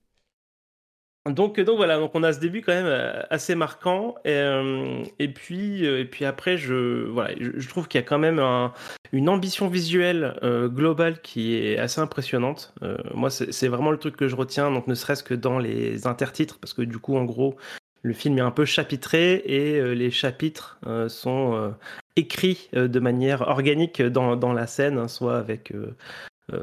Donc, 1.29 1.59
donc 1.59 1.77
voilà, 1.77 1.97
donc 1.99 2.11
on 2.15 2.23
a 2.23 2.33
ce 2.33 2.39
début 2.39 2.61
quand 2.61 2.73
même 2.73 2.87
euh, 2.87 3.21
assez 3.29 3.53
marquant. 3.53 4.15
Et, 4.25 4.31
euh, 4.31 5.03
et 5.19 5.27
puis, 5.27 5.85
euh, 5.85 5.99
et 5.99 6.05
puis 6.05 6.25
après, 6.25 6.57
je, 6.57 7.05
voilà, 7.09 7.35
je, 7.39 7.51
je 7.59 7.69
trouve 7.69 7.87
qu'il 7.87 7.99
y 8.01 8.03
a 8.03 8.07
quand 8.07 8.17
même 8.17 8.39
un- 8.39 8.73
une 9.11 9.29
ambition 9.29 9.67
visuelle 9.67 10.39
euh, 10.41 10.67
globale 10.67 11.21
qui 11.21 11.55
est 11.55 11.77
assez 11.77 12.01
impressionnante. 12.01 12.73
Euh, 12.81 12.97
moi, 13.13 13.29
c'est 13.29 13.67
vraiment 13.67 13.91
le 13.91 13.97
truc 13.97 14.17
que 14.17 14.27
je 14.27 14.35
retiens, 14.35 14.71
donc 14.71 14.87
ne 14.87 14.95
serait-ce 14.95 15.23
que 15.23 15.35
dans 15.35 15.59
les 15.59 16.07
intertitres, 16.07 16.57
parce 16.59 16.73
que 16.73 16.81
du 16.81 16.97
coup, 16.97 17.15
en 17.15 17.25
gros, 17.25 17.55
le 18.01 18.13
film 18.13 18.37
est 18.39 18.41
un 18.41 18.49
peu 18.51 18.65
chapitré 18.65 19.43
et 19.45 19.93
les 19.93 20.09
chapitres 20.09 20.79
sont 21.07 21.75
écrits 22.15 22.67
de 22.73 22.99
manière 22.99 23.41
organique 23.47 24.01
dans, 24.01 24.35
dans 24.35 24.53
la 24.53 24.65
scène, 24.65 24.97
hein, 24.97 25.07
soit 25.07 25.37
avec 25.37 25.71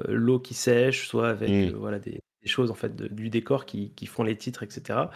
l'eau 0.08 0.40
qui 0.40 0.54
sèche, 0.54 1.06
soit 1.06 1.28
avec 1.28 1.48
Mm. 1.48 1.74
euh, 1.74 1.76
voilà, 1.76 1.98
des, 2.00 2.18
des 2.42 2.48
choses 2.48 2.70
en 2.70 2.74
fait 2.74 2.94
de- 2.96 3.08
du 3.08 3.30
décor 3.30 3.64
qui, 3.66 3.90
qui 3.96 4.06
font 4.06 4.22
les 4.22 4.36
titres, 4.36 4.62
etc. 4.62 5.10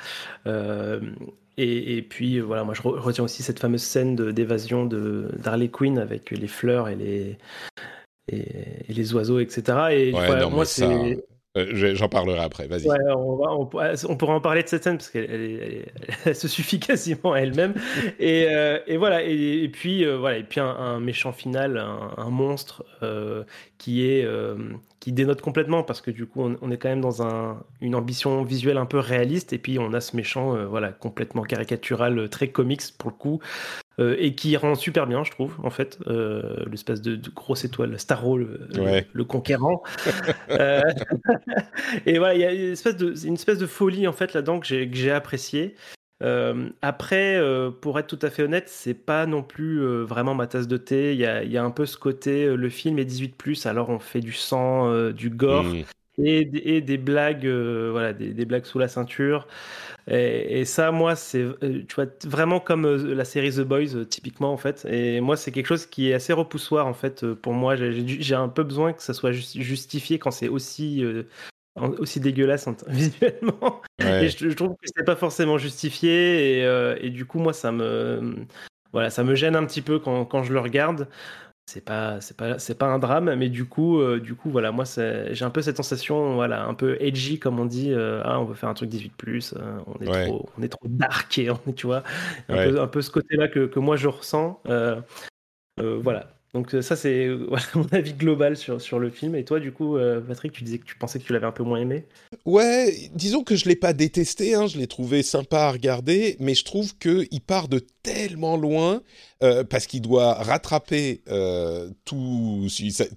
Euh, 0.47 1.01
et, 1.57 1.97
et 1.99 2.03
puis 2.03 2.41
voilà, 2.41 2.65
moi 2.65 2.75
je 2.75 2.83
re- 2.83 2.99
retiens 2.99 3.25
aussi 3.25 3.43
cette 3.43 3.59
fameuse 3.61 3.83
scène 3.83 4.17
de- 4.17 4.31
d'évasion 4.31 4.87
de 4.87 5.31
d'Harley 5.39 5.69
Quinn 5.69 5.99
avec 5.99 6.31
les 6.31 6.49
fleurs 6.49 6.89
et 6.89 6.97
les 6.97 7.39
et, 8.29 8.89
et 8.89 8.93
les 8.93 9.15
oiseaux, 9.15 9.39
etc. 9.41 9.63
Et 9.91 10.13
Ouais, 10.13 10.27
voilà, 10.27 10.43
non, 10.43 10.51
moi 10.51 10.65
c'est 10.65 11.25
euh, 11.57 11.67
je- 11.75 11.95
j'en 11.95 12.09
parlerai 12.09 12.39
après, 12.41 12.67
vas-y. 12.67 12.87
Ouais, 12.89 12.97
on, 13.15 13.37
va, 13.37 13.53
on, 13.55 13.67
pourra- 13.67 13.93
on 14.09 14.17
pourra 14.17 14.35
en 14.35 14.41
parler 14.41 14.63
de 14.63 14.69
cette 14.69 14.85
scène 14.85 14.97
parce 14.97 15.11
qu'elle 15.11 15.87
se 16.35 16.49
suffit 16.49 16.81
quasiment 16.81 17.33
à 17.35 17.41
elle-même. 17.41 17.75
et, 18.19 18.47
euh, 18.51 18.79
et 18.87 18.97
voilà, 18.97 19.23
et, 19.23 19.63
et 19.65 19.69
puis 19.69 20.05
euh, 20.05 20.17
voilà, 20.17 20.39
et 20.39 20.45
puis 20.45 20.61
un, 20.61 20.67
un 20.67 20.99
méchant 21.01 21.33
final, 21.33 21.77
un, 21.77 22.15
un 22.17 22.31
monstre 22.31 22.85
euh, 23.03 23.45
qui 23.79 24.07
est 24.09 24.25
euh, 24.25 24.57
qui 25.01 25.13
dénote 25.13 25.41
complètement 25.43 25.83
parce 25.83 26.01
que 26.01 26.11
du 26.13 26.27
coup 26.27 26.43
on, 26.43 26.57
on 26.63 26.71
est 26.71 26.77
quand 26.79 26.89
même 26.89 27.01
dans 27.01 27.23
un, 27.23 27.63
une 27.81 27.95
ambition 27.97 28.43
visuelle 28.45 28.79
un 28.79 28.87
peu 28.87 28.99
réaliste 29.01 29.53
et 29.53 29.59
puis 29.59 29.79
on 29.81 29.93
a 29.95 30.01
ce 30.01 30.15
méchant 30.17 30.55
euh, 30.57 30.67
voilà 30.67 30.89
complètement 30.93 31.43
caricatural, 31.43 32.19
euh, 32.19 32.29
très 32.29 32.49
comics 32.49 32.83
pour 32.99 33.11
le 33.11 33.17
coup. 33.17 33.41
Euh, 33.99 34.17
et 34.19 34.35
qui 34.35 34.57
rend 34.57 34.75
super 34.75 35.07
bien, 35.07 35.23
je 35.25 35.31
trouve, 35.31 35.55
en 35.63 35.71
fait, 35.71 35.99
euh, 36.07 36.65
l'espèce 36.71 37.03
de, 37.03 37.17
de 37.17 37.31
grosse 37.31 37.65
étoile, 37.65 37.99
Starro, 37.99 38.39
le, 38.39 38.61
le- 38.75 38.83
Ouais. 38.83 39.07
le 39.13 39.25
conquérant. 39.25 39.83
Euh, 40.51 40.81
et 42.07 42.19
voilà, 42.19 42.35
il 42.35 42.41
y 42.41 42.45
a 42.45 42.53
une 42.53 42.73
espèce 42.73 42.97
de, 42.97 43.15
une 43.27 43.35
espèce 43.35 43.59
de 43.59 43.67
folie 43.67 44.07
en 44.07 44.13
fait 44.13 44.35
là-dedans 44.35 44.61
que 44.61 44.67
j'ai 44.67 44.89
que 44.89 44.97
j'ai 44.97 45.11
apprécié. 45.11 45.75
Euh, 46.23 46.69
après, 46.83 47.41
pour 47.81 47.99
être 47.99 48.07
tout 48.07 48.19
à 48.25 48.31
fait 48.31 48.43
honnête, 48.45 48.69
c'est 48.69 48.95
pas 48.95 49.27
non 49.27 49.43
plus 49.43 49.81
vraiment 50.05 50.35
ma 50.35 50.47
tasse 50.47 50.69
de 50.69 50.77
thé. 50.77 51.13
Il 51.15 51.19
y 51.19 51.27
a, 51.27 51.43
il 51.43 51.51
y 51.51 51.57
a 51.59 51.65
un 51.65 51.71
peu 51.71 51.85
ce 51.87 51.97
côté, 51.97 52.55
le 52.55 52.69
film 52.69 52.99
est 52.99 53.05
18+, 53.05 53.67
alors 53.67 53.89
on 53.89 53.99
fait 53.99 54.21
du 54.21 54.33
sang, 54.33 55.11
du 55.11 55.31
gore 55.31 55.65
Mm. 55.65 55.83
Et, 56.19 56.45
des- 56.45 56.59
et 56.61 56.81
des 56.81 56.99
blagues, 56.99 57.47
euh, 57.47 57.91
voilà, 57.93 58.13
des, 58.13 58.35
des 58.35 58.45
blagues 58.45 58.65
sous 58.65 58.79
la 58.79 58.89
ceinture. 58.89 59.47
Et, 60.09 60.61
et 60.61 60.65
ça, 60.65 60.91
moi, 60.93 61.17
c'est, 61.17 61.41
euh, 61.43 61.57
tu 61.89 61.95
vois, 61.95 62.07
vraiment 62.25 62.61
comme 62.61 62.87
euh, 62.87 63.15
la 63.15 63.25
série 63.25 63.53
The 63.53 63.61
Boys, 63.61 64.05
typiquement 64.11 64.53
en 64.53 64.57
fait. 64.57 64.87
Et 64.91 65.21
moi, 65.21 65.37
c'est 65.37 65.53
quelque 65.53 65.67
chose 65.67 65.87
qui 65.87 66.11
est 66.11 66.15
assez 66.15 66.33
repoussoir 66.33 66.87
en 66.87 66.95
fait 66.95 67.27
pour 67.35 67.53
moi. 67.55 67.77
J'ai- 67.77 68.35
un 68.35 68.49
peu 68.49 68.63
besoin 68.65 68.93
que 68.93 69.03
ça 69.03 69.15
soit 69.15 69.33
jus- 69.33 69.61
justifié 69.63 70.19
quand 70.19 70.31
c'est 70.33 70.49
aussi 70.49 71.05
euh, 71.05 71.25
aussi 71.77 72.21
dégueulasse 72.21 72.67
en- 72.67 72.77
visuellement. 72.89 73.81
Ouais. 74.01 74.27
Et 74.27 74.29
je, 74.29 74.49
je 74.51 74.55
trouve 74.57 74.71
que 74.77 74.87
c'est 74.95 75.05
pas 75.05 75.17
forcément 75.17 75.59
justifié 75.59 76.59
et, 76.61 76.65
euh, 76.65 76.97
et 77.01 77.11
du 77.11 77.25
coup 77.27 77.39
moi 77.39 77.53
ça 77.53 77.73
me 77.73 78.35
voilà 78.93 79.11
ça 79.11 79.25
me 79.25 79.35
gêne 79.35 79.57
un 79.57 79.65
petit 79.67 79.83
peu 79.83 79.99
quand, 79.99 80.25
quand 80.27 80.43
je 80.43 80.53
le 80.53 80.61
regarde. 80.61 81.09
C'est 81.73 81.81
pas 81.81 82.21
c'est 82.21 82.37
pas 82.37 82.59
c'est 82.59 82.75
pas 82.77 82.85
un 82.85 82.99
drame 82.99 83.35
mais 83.35 83.49
du 83.49 83.65
coup 83.65 83.99
euh, 83.99 84.21
du 84.21 84.35
coup 84.35 84.51
voilà 84.51 84.73
moi 84.73 84.85
j'ai 84.85 85.43
un 85.43 85.49
peu 85.49 85.63
cette 85.63 85.79
sensation 85.79 86.35
voilà 86.35 86.67
un 86.67 86.75
peu 86.75 86.99
edgy 87.01 87.39
comme 87.39 87.59
on 87.59 87.65
dit 87.65 87.93
euh, 87.93 88.21
ah 88.27 88.39
on 88.41 88.45
veut 88.45 88.53
faire 88.55 88.69
un 88.69 88.75
truc 88.75 88.91
18 88.91 89.17
plus 89.17 89.55
on 89.87 90.05
est 90.05 90.09
Ouais. 90.11 90.27
trop 90.27 90.51
on 90.59 90.63
est 90.63 90.69
trop 90.69 90.87
dark 90.87 91.39
et 91.39 91.49
on 91.51 91.59
est- 91.67 91.73
tu 91.73 91.87
vois 91.87 92.03
un 92.51 92.57
Ouais. 92.57 92.69
peu 92.71 92.79
un 92.79 92.87
peu 92.89 93.01
ce 93.01 93.11
côté 93.11 93.37
là 93.37 93.49
que, 93.49 93.65
que 93.65 93.79
moi 93.79 93.97
je 93.97 94.09
ressens 94.09 94.61
euh, 94.69 95.01
euh, 95.81 95.99
voilà 96.03 96.35
donc 96.55 96.75
euh, 96.75 96.83
ça 96.83 96.97
c'est 96.97 97.27
euh, 97.27 97.47
voilà, 97.49 97.65
mon 97.75 97.87
avis 97.93 98.13
global 98.13 98.57
sur, 98.57 98.81
sur 98.81 98.99
le 98.99 99.11
film. 99.11 99.35
Et 99.35 99.45
toi 99.45 99.59
du 99.59 99.73
coup 99.73 99.97
euh, 99.97 100.21
Patrick 100.21 100.53
tu 100.53 100.65
disais 100.65 100.79
que 100.79 100.85
tu 100.85 100.97
pensais 100.97 101.19
que 101.19 101.25
tu 101.25 101.33
l'avais 101.33 101.47
un 101.47 101.53
peu 101.53 101.63
moins 101.63 101.79
aimé. 101.81 102.05
Ouais, 102.45 103.11
disons 103.15 103.43
que 103.43 103.57
je 103.57 103.69
l'ai 103.69 103.77
pas 103.77 103.93
détesté, 103.93 104.55
hein, 104.55 104.67
je 104.67 104.79
l'ai 104.79 104.87
trouvé 104.87 105.23
sympa 105.23 105.61
à 105.61 105.73
regarder, 105.73 106.37
mais 106.41 106.55
je 106.55 106.65
trouve 106.65 106.97
que 106.99 107.27
il 107.31 107.41
part 107.41 107.69
de 107.69 107.81
tellement 108.03 108.57
loin 108.57 109.03
parce 109.69 109.89
qu'il 109.89 110.03
doit 110.03 110.35
rattraper 110.35 111.21
tout, 112.05 112.69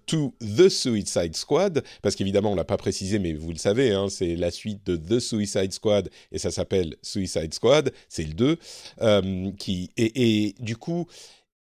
tout 0.08 0.34
The 0.42 0.70
Suicide 0.70 1.36
Squad, 1.36 1.84
parce 2.02 2.16
qu'évidemment 2.16 2.54
on 2.54 2.56
l'a 2.56 2.64
pas 2.64 2.78
précisé, 2.78 3.20
mais 3.20 3.34
vous 3.34 3.52
le 3.52 3.58
savez, 3.58 3.92
hein, 3.92 4.08
c'est 4.10 4.36
la 4.36 4.50
suite 4.50 4.84
de 4.88 4.96
The 4.96 5.20
Suicide 5.20 5.72
Squad 5.72 6.10
et 6.32 6.40
ça 6.40 6.50
s'appelle 6.50 6.96
Suicide 7.04 7.54
Squad, 7.54 7.92
c'est 8.10 8.24
le 8.24 8.34
2, 8.34 8.58
euh, 9.02 9.52
qui 9.60 9.92
et 9.98 10.56
du 10.60 10.78
coup 10.78 11.06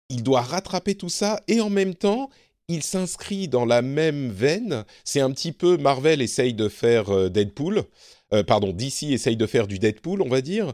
il 0.08 0.22
doit 0.22 0.42
rattraper 0.42 0.94
tout 0.94 1.08
ça 1.08 1.42
et 1.48 1.60
en 1.60 1.70
même 1.70 1.94
temps 1.94 2.30
il 2.68 2.82
s'inscrit 2.82 3.48
dans 3.48 3.66
la 3.66 3.82
même 3.82 4.30
veine. 4.30 4.84
C'est 5.04 5.20
un 5.20 5.30
petit 5.30 5.52
peu 5.52 5.76
Marvel 5.76 6.22
essaye 6.22 6.54
de 6.54 6.68
faire 6.68 7.10
euh, 7.10 7.28
Deadpool, 7.28 7.84
Euh, 8.32 8.42
pardon, 8.42 8.72
DC 8.72 9.04
essaye 9.12 9.36
de 9.36 9.46
faire 9.46 9.66
du 9.66 9.78
Deadpool, 9.78 10.22
on 10.22 10.28
va 10.28 10.40
dire, 10.40 10.72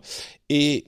et 0.49 0.85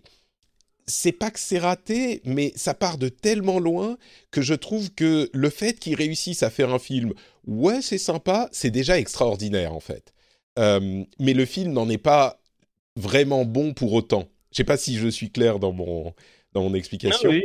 c'est 0.86 1.12
pas 1.12 1.30
que 1.30 1.38
c'est 1.40 1.58
raté, 1.58 2.20
mais 2.24 2.52
ça 2.56 2.74
part 2.74 2.98
de 2.98 3.08
tellement 3.08 3.58
loin 3.58 3.96
que 4.30 4.42
je 4.42 4.54
trouve 4.54 4.90
que 4.92 5.30
le 5.32 5.50
fait 5.50 5.78
qu'ils 5.78 5.94
réussissent 5.94 6.42
à 6.42 6.50
faire 6.50 6.72
un 6.72 6.78
film, 6.78 7.12
ouais, 7.46 7.82
c'est 7.82 7.98
sympa, 7.98 8.48
c'est 8.52 8.70
déjà 8.70 8.98
extraordinaire 8.98 9.72
en 9.74 9.80
fait. 9.80 10.12
Euh, 10.58 11.04
mais 11.18 11.34
le 11.34 11.46
film 11.46 11.72
n'en 11.72 11.88
est 11.88 11.98
pas 11.98 12.40
vraiment 12.96 13.44
bon 13.44 13.74
pour 13.74 13.92
autant. 13.92 14.28
Je 14.52 14.58
sais 14.58 14.64
pas 14.64 14.76
si 14.76 14.96
je 14.96 15.08
suis 15.08 15.30
clair 15.30 15.58
dans 15.58 15.72
mon 15.72 16.14
dans 16.52 16.62
mon 16.62 16.74
explication, 16.74 17.30
Ah 17.30 17.32
oui, 17.32 17.42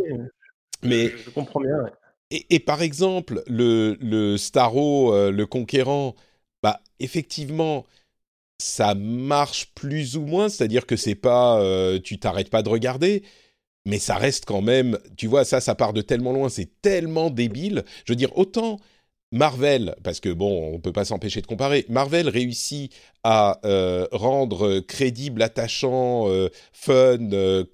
mais 0.84 1.10
je, 1.10 1.30
comprends 1.30 1.60
bien 1.62 1.84
ouais. 1.84 1.92
et, 2.32 2.56
et 2.56 2.60
par 2.60 2.82
exemple, 2.82 3.44
le, 3.48 3.98
le 4.00 4.38
Starro, 4.38 5.14
euh, 5.14 5.32
le 5.32 5.46
conquérant, 5.46 6.16
bah, 6.64 6.82
effectivement, 7.00 7.86
ça 8.60 8.96
marche 8.96 9.68
plus 9.76 10.18
ou 10.18 10.22
moins, 10.22 10.50
c'est-à-dire 10.50 10.86
que 10.86 10.96
c'est 10.96 11.16
pas, 11.16 11.60
euh, 11.62 12.00
tu 12.00 12.20
t'arrêtes 12.20 12.50
pas 12.50 12.64
de 12.64 12.70
regarder, 12.70 13.24
mais 13.86 14.00
ça 14.00 14.16
reste 14.16 14.46
quand 14.46 14.62
même, 14.62 15.00
tu 15.18 15.28
vois, 15.28 15.46
ça, 15.46 15.62
ça 15.62 15.76
part 15.76 15.94
de 15.94 16.02
tellement 16.02 16.34
loin, 16.34 16.50
c'est 16.50 16.82
tellement 16.82 17.30
débile. 17.30 17.84
Je 18.06 18.14
veux 18.14 18.18
dire, 18.18 18.38
autant 18.38 18.80
Marvel, 19.32 19.96
parce 20.04 20.20
que 20.20 20.30
bon, 20.30 20.74
on 20.74 20.80
peut 20.80 20.94
pas 20.94 21.06
s'empêcher 21.06 21.42
de 21.42 21.48
comparer, 21.48 21.86
Marvel 21.90 22.30
réussit 22.30 22.94
à 23.24 23.60
euh, 23.66 24.08
rendre 24.12 24.80
crédible, 24.80 25.42
attachant, 25.42 26.30
euh, 26.30 26.50
fun, 26.72 27.32
euh, 27.34 27.66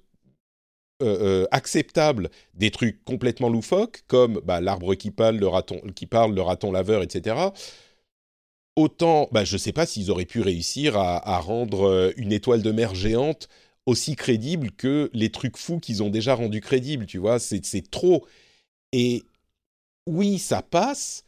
euh, 1.02 1.42
euh, 1.42 1.46
acceptable 1.50 2.30
des 2.54 2.70
trucs 2.70 3.04
complètement 3.04 3.48
loufoques, 3.48 4.04
comme 4.06 4.40
bah, 4.44 4.60
l'arbre 4.60 4.94
qui 4.94 5.10
parle, 5.10 5.36
le 5.38 5.48
raton 5.48 5.80
qui 5.94 6.06
parle, 6.06 6.34
le 6.34 6.40
raton 6.40 6.70
laveur, 6.70 7.02
etc. 7.02 7.50
Autant, 8.76 9.28
bah, 9.32 9.44
je 9.44 9.56
sais 9.56 9.72
pas 9.72 9.86
s'ils 9.86 10.10
auraient 10.12 10.24
pu 10.24 10.40
réussir 10.40 10.96
à, 10.96 11.38
rendre 11.40 11.88
euh, 11.88 12.12
une 12.16 12.32
étoile 12.32 12.62
de 12.62 12.70
mer 12.72 12.94
géante 12.94 13.48
aussi 13.86 14.16
crédible 14.16 14.70
que 14.72 15.10
les 15.12 15.30
trucs 15.30 15.56
fous 15.56 15.80
qu'ils 15.80 16.02
ont 16.02 16.10
déjà 16.10 16.34
rendus 16.34 16.60
crédibles, 16.60 17.06
tu 17.06 17.18
vois, 17.18 17.38
c'est 17.38 17.90
trop. 17.90 18.26
Et 18.92 19.24
oui, 20.06 20.38
ça 20.38 20.62
passe, 20.62 21.24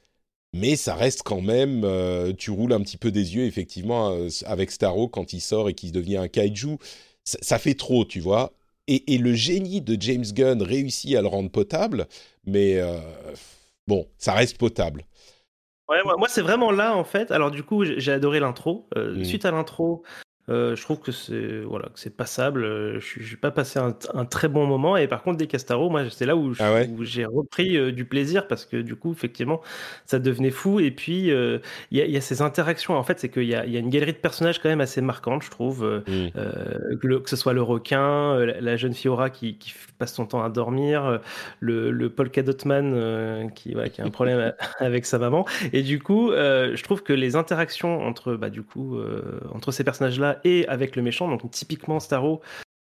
mais 0.55 0.77
ça 0.77 0.95
reste 0.95 1.23
quand 1.25 1.41
même, 1.41 1.83
euh, 1.85 2.33
tu 2.33 2.51
roules 2.51 2.73
un 2.73 2.81
petit 2.83 2.99
peu 2.99 3.11
des 3.13 3.37
yeux, 3.37 3.47
effectivement, 3.47 4.17
avec 4.47 4.71
Starro 4.71 5.09
quand 5.09 5.33
il 5.33 5.41
sort 5.41 5.69
et 5.69 5.75
qu'il 5.75 5.93
devient 5.93 6.19
un 6.19 6.29
kaiju, 6.29 6.79
ça 7.25 7.59
fait 7.59 7.75
trop, 7.75 8.05
tu 8.05 8.21
vois. 8.21 8.53
Et, 8.89 9.15
et 9.15 9.19
le 9.19 9.35
génie 9.35 9.81
de 9.81 9.97
James 10.01 10.25
Gunn 10.25 10.63
réussit 10.63 11.17
à 11.17 11.23
le 11.23 11.29
rendre 11.29 11.51
potable, 11.51 12.07
mais 12.45 12.79
euh, 12.79 12.99
bon, 13.87 14.07
ça 14.19 14.33
reste 14.33 14.59
potable. 14.59 15.05
Ouais, 15.89 16.03
moi, 16.05 16.17
moi, 16.17 16.29
c'est 16.29 16.43
vraiment 16.43 16.71
là 16.73 16.97
en 16.97 17.05
fait. 17.05 17.31
Alors 17.31 17.51
du 17.51 17.63
coup, 17.63 17.85
j'ai 17.85 18.13
adoré 18.13 18.41
l'intro. 18.41 18.89
Euh, 18.97 19.15
Mhm. 19.17 19.25
Suite 19.25 19.45
à 19.45 19.51
l'intro, 19.51 20.03
je 20.49 20.81
trouve 20.83 21.01
que 21.01 21.13
c'est 21.13 21.61
voilà, 21.61 21.87
que 21.87 21.99
c'est 21.99 22.15
passable. 22.17 22.65
Euh, 22.65 23.01
je 23.01 23.31
n'ai 23.31 23.37
pas 23.37 23.51
passé 23.51 23.79
un, 23.79 23.97
un, 24.15 24.25
très 24.25 24.49
bon 24.49 24.67
moment. 24.67 24.97
Et 24.97 25.09
par 25.09 25.23
contre, 25.23 25.39
des 25.39 25.47
Castaro, 25.47 25.91
moi, 25.91 26.09
c'est 26.11 26.27
là 26.27 26.37
où, 26.37 26.53
ah 26.61 26.83
j'ai 27.01 27.25
repris 27.25 27.77
euh, 27.77 27.93
du 27.93 28.05
plaisir 28.05 28.47
parce 28.47 28.65
que 28.65 28.77
du 28.77 28.97
coup, 28.97 29.13
effectivement, 29.13 29.61
ça 30.05 30.19
devenait 30.19 30.51
fou. 30.51 30.81
Et 30.81 30.91
puis, 30.91 31.29
il 31.29 31.61
y, 31.91 31.99
y, 31.99 32.17
a 32.17 32.21
ces 32.21 32.43
interactions. 32.43 32.97
En 32.97 33.03
fait, 33.03 33.19
c'est 33.19 33.29
qu'il 33.29 33.45
y, 33.45 33.49
y 33.49 33.55
a, 33.55 33.65
une 33.65 33.91
galerie 33.91 34.13
de 34.13 34.19
personnages 34.19 34.61
quand 34.61 34.69
même 34.69 34.81
assez 34.81 35.01
marquante, 35.01 35.43
je 35.43 35.51
trouve. 35.51 35.85
Mmh. 36.07 36.29
Que, 37.01 37.19
que, 37.19 37.31
ce 37.31 37.37
soit 37.37 37.53
le 37.53 37.63
requin, 37.63 38.39
la, 38.39 38.77
jeune 38.77 38.95
Fiora 38.95 39.31
qui, 39.31 39.59
qui, 39.59 39.75
passe 39.99 40.13
son 40.13 40.27
temps 40.27 40.45
à 40.45 40.51
dormir, 40.51 41.21
le, 41.61 41.91
le 41.91 42.11
Polka 42.11 42.43
Dotman 42.43 43.51
qui, 43.55 43.75
qui 43.93 44.01
a 44.03 44.05
un 44.05 44.11
problème 44.11 44.53
avec 44.79 45.07
sa 45.07 45.19
maman. 45.19 45.47
Et 45.73 45.83
du 45.83 46.01
coup, 46.01 46.31
je 46.33 46.83
trouve 46.83 47.03
que 47.03 47.13
les 47.13 47.35
interactions 47.35 48.03
entre, 48.03 48.35
bah, 48.35 48.51
du 48.51 48.63
coup, 48.63 48.99
entre 49.53 49.73
ces 49.73 49.85
personnages-là 49.85 50.36
et 50.45 50.67
avec 50.69 50.97
le 50.97 51.03
méchant. 51.03 51.29
Donc 51.29 51.51
typiquement 51.51 52.01
Starro, 52.01 52.41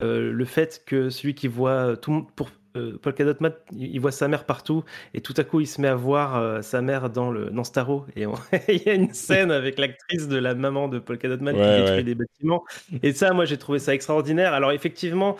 euh, 0.03 0.31
le 0.31 0.45
fait 0.45 0.83
que 0.85 1.09
celui 1.09 1.35
qui 1.35 1.47
voit 1.47 1.95
tout 1.97 2.27
pour 2.35 2.49
euh, 2.75 2.97
Paul 3.01 3.13
Cadotman, 3.13 3.53
il 3.71 3.99
voit 3.99 4.11
sa 4.11 4.27
mère 4.27 4.43
partout 4.43 4.83
et 5.13 5.21
tout 5.21 5.33
à 5.37 5.45
coup 5.45 5.61
il 5.61 5.67
se 5.67 5.79
met 5.79 5.87
à 5.87 5.95
voir 5.95 6.35
euh, 6.35 6.61
sa 6.61 6.81
mère 6.81 7.09
dans 7.09 7.31
le 7.31 7.49
dans 7.49 7.63
Starro 7.63 8.05
et 8.15 8.25
il 8.67 8.83
y 8.83 8.89
a 8.89 8.93
une 8.93 9.13
scène 9.13 9.51
avec 9.51 9.79
l'actrice 9.79 10.27
de 10.27 10.37
la 10.37 10.53
maman 10.55 10.89
de 10.89 10.99
Paul 10.99 11.17
Cadotman 11.17 11.55
qui 11.55 11.61
détruit 11.61 12.03
des 12.03 12.15
bâtiments 12.15 12.65
et 13.01 13.13
ça 13.13 13.31
moi 13.31 13.45
j'ai 13.45 13.57
trouvé 13.57 13.79
ça 13.79 13.93
extraordinaire. 13.93 14.53
Alors 14.53 14.73
effectivement 14.73 15.37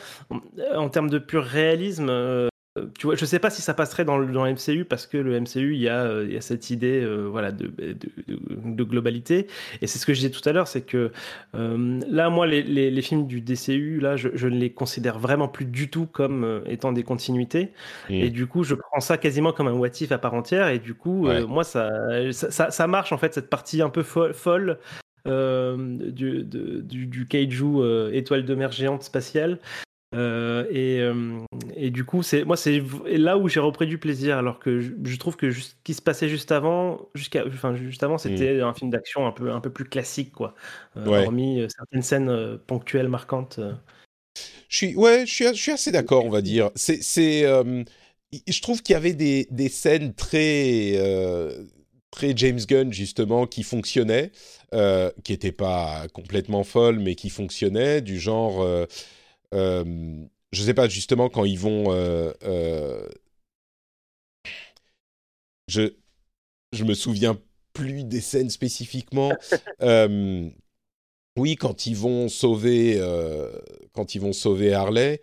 en, 0.74 0.88
termes 0.88 1.10
de 1.10 1.20
pur 1.20 1.44
réalisme 1.44 2.10
tu 2.98 3.08
vois, 3.08 3.16
je 3.16 3.24
sais 3.24 3.40
pas 3.40 3.50
si 3.50 3.62
ça 3.62 3.74
passerait 3.74 4.04
dans 4.04 4.18
le, 4.18 4.28
dans 4.28 4.46
MCU 4.46 4.84
parce 4.84 5.08
que 5.08 5.18
le 5.18 5.40
MCU, 5.40 5.76
il 5.76 5.82
y 5.82 5.88
a, 5.88 6.04
euh, 6.04 6.26
il 6.28 6.34
y 6.34 6.38
a 6.38 6.42
cette 6.42 6.70
idée 6.70 7.02
euh, 7.02 7.24
voilà, 7.24 7.54
de, 7.54 7.68
de, 7.68 8.84
globalité. 8.84 9.48
Et 9.82 9.88
c'est 9.88 9.98
ce 9.98 10.06
que 10.06 10.14
je 10.14 10.20
disais 10.20 10.32
tout 10.32 10.48
à 10.48 10.52
l'heure, 10.52 10.68
c'est 10.68 10.82
que 10.82 11.12
euh, 11.56 12.02
là, 12.10 12.30
moi, 12.30 12.48
les, 12.48 12.64
les, 12.64 13.02
films 13.02 13.28
du 13.28 13.40
DCU, 13.40 14.02
là, 14.02 14.18
je, 14.18 14.28
je, 14.34 14.48
ne 14.50 14.58
les 14.58 14.72
considère 14.72 15.20
vraiment 15.20 15.48
plus 15.48 15.66
du 15.66 15.90
tout 15.90 16.06
comme 16.06 16.64
étant 16.66 16.92
des 16.92 17.04
continuités. 17.04 17.72
Mmh. 18.10 18.14
Et 18.14 18.30
du 18.30 18.46
coup, 18.46 18.66
je 18.66 18.76
prends 18.76 19.00
ça 19.00 19.18
quasiment 19.18 19.54
comme 19.54 19.68
un 19.68 19.74
what 19.74 19.88
if 20.02 20.12
à 20.12 20.18
part 20.18 20.34
entière. 20.34 20.68
Et 20.68 20.80
du 20.80 20.96
coup, 20.96 21.30
moi, 21.48 21.64
ça 21.64 21.90
ça, 22.34 22.72
ça, 22.72 22.88
marche, 22.88 23.14
en 23.14 23.18
fait, 23.18 23.34
cette 23.34 23.50
partie 23.50 23.82
un 23.82 23.90
peu 23.90 24.04
folle, 24.04 24.80
du, 25.26 26.44
du, 26.44 27.08
du, 27.08 27.26
kaiju 27.26 28.12
étoile 28.12 28.44
de 28.44 28.54
mer 28.54 28.72
géante 28.74 29.04
spatiale. 29.04 29.60
Euh, 30.16 30.66
et, 30.70 31.00
euh, 31.02 31.40
et, 31.76 31.90
du 31.90 32.06
coup, 32.06 32.24
c'est 32.24 32.46
moi, 32.46 32.56
c'est 32.56 32.82
là 33.06 33.38
où 33.38 33.50
j'ai 33.50 33.60
repris 33.60 33.86
du 33.86 33.98
plaisir, 33.98 34.38
alors 34.38 34.60
que 34.60 34.80
je, 34.80 35.16
trouve 35.18 35.36
que 35.36 35.52
ce 35.52 35.74
qui 35.84 35.94
se 35.94 36.02
passait 36.02 36.30
juste 36.30 36.52
avant, 36.52 37.10
jusqu'à, 37.16 37.46
enfin, 37.46 37.76
juste 37.76 38.02
avant, 38.04 38.18
c'était 38.18 38.56
mm. 38.56 38.64
un 38.64 38.74
film 38.74 38.92
d'action 38.92 39.28
un 39.28 39.32
peu, 39.32 39.52
un 39.52 39.60
peu 39.60 39.72
plus 39.72 39.86
classique, 39.86 40.32
quoi. 40.32 40.56
Euh, 40.96 41.06
hormis 41.06 41.66
certaines 41.76 42.02
scènes 42.02 42.58
ponctuelles 42.66 43.10
marquantes. 43.10 43.60
Je 44.70 44.78
suis, 44.78 44.96
ouais, 44.96 45.26
je 45.26 45.34
suis, 45.34 45.48
je 45.48 45.62
suis 45.62 45.72
assez 45.72 45.92
d'accord, 45.92 46.26
on 46.26 46.30
va 46.30 46.42
dire. 46.42 46.70
C'est, 46.76 47.02
c'est, 47.02 47.44
je 47.44 48.62
trouve 48.62 48.82
qu'il 48.82 48.94
y 48.94 48.98
avait 48.98 49.14
des, 49.14 49.48
des 49.52 49.70
scènes 49.70 50.14
très, 50.14 50.94
très 52.12 52.34
James 52.38 52.60
Gunn 52.66 52.94
justement 52.94 53.48
qui 53.48 53.64
fonctionnaient, 53.64 54.32
qui 54.72 55.32
n'étaient 55.32 55.52
pas 55.52 56.08
complètement 56.14 56.64
folles, 56.64 57.00
mais 57.00 57.16
qui 57.16 57.30
fonctionnaient, 57.30 58.02
du 58.02 58.18
genre 58.18 58.66
euh, 59.54 60.26
je 60.52 60.64
sais 60.64 60.74
pas, 60.74 60.88
justement, 60.88 61.30
quand 61.30 61.46
ils 61.46 61.60
vont. 61.60 61.92
Euh, 61.92 62.32
euh, 62.44 63.08
je, 65.68 65.94
je 66.72 66.84
me 66.84 66.94
souviens 66.94 67.40
plus 67.74 68.04
des 68.04 68.22
scènes 68.22 68.50
spécifiquement. 68.50 69.32
oui, 71.38 71.56
quand 71.58 71.86
ils 71.86 71.96
vont 71.98 72.30
sauver, 72.30 73.00
quand 73.94 74.16
ils 74.16 74.22
vont 74.22 74.34
sauver 74.34 74.74
Harley, 74.74 75.22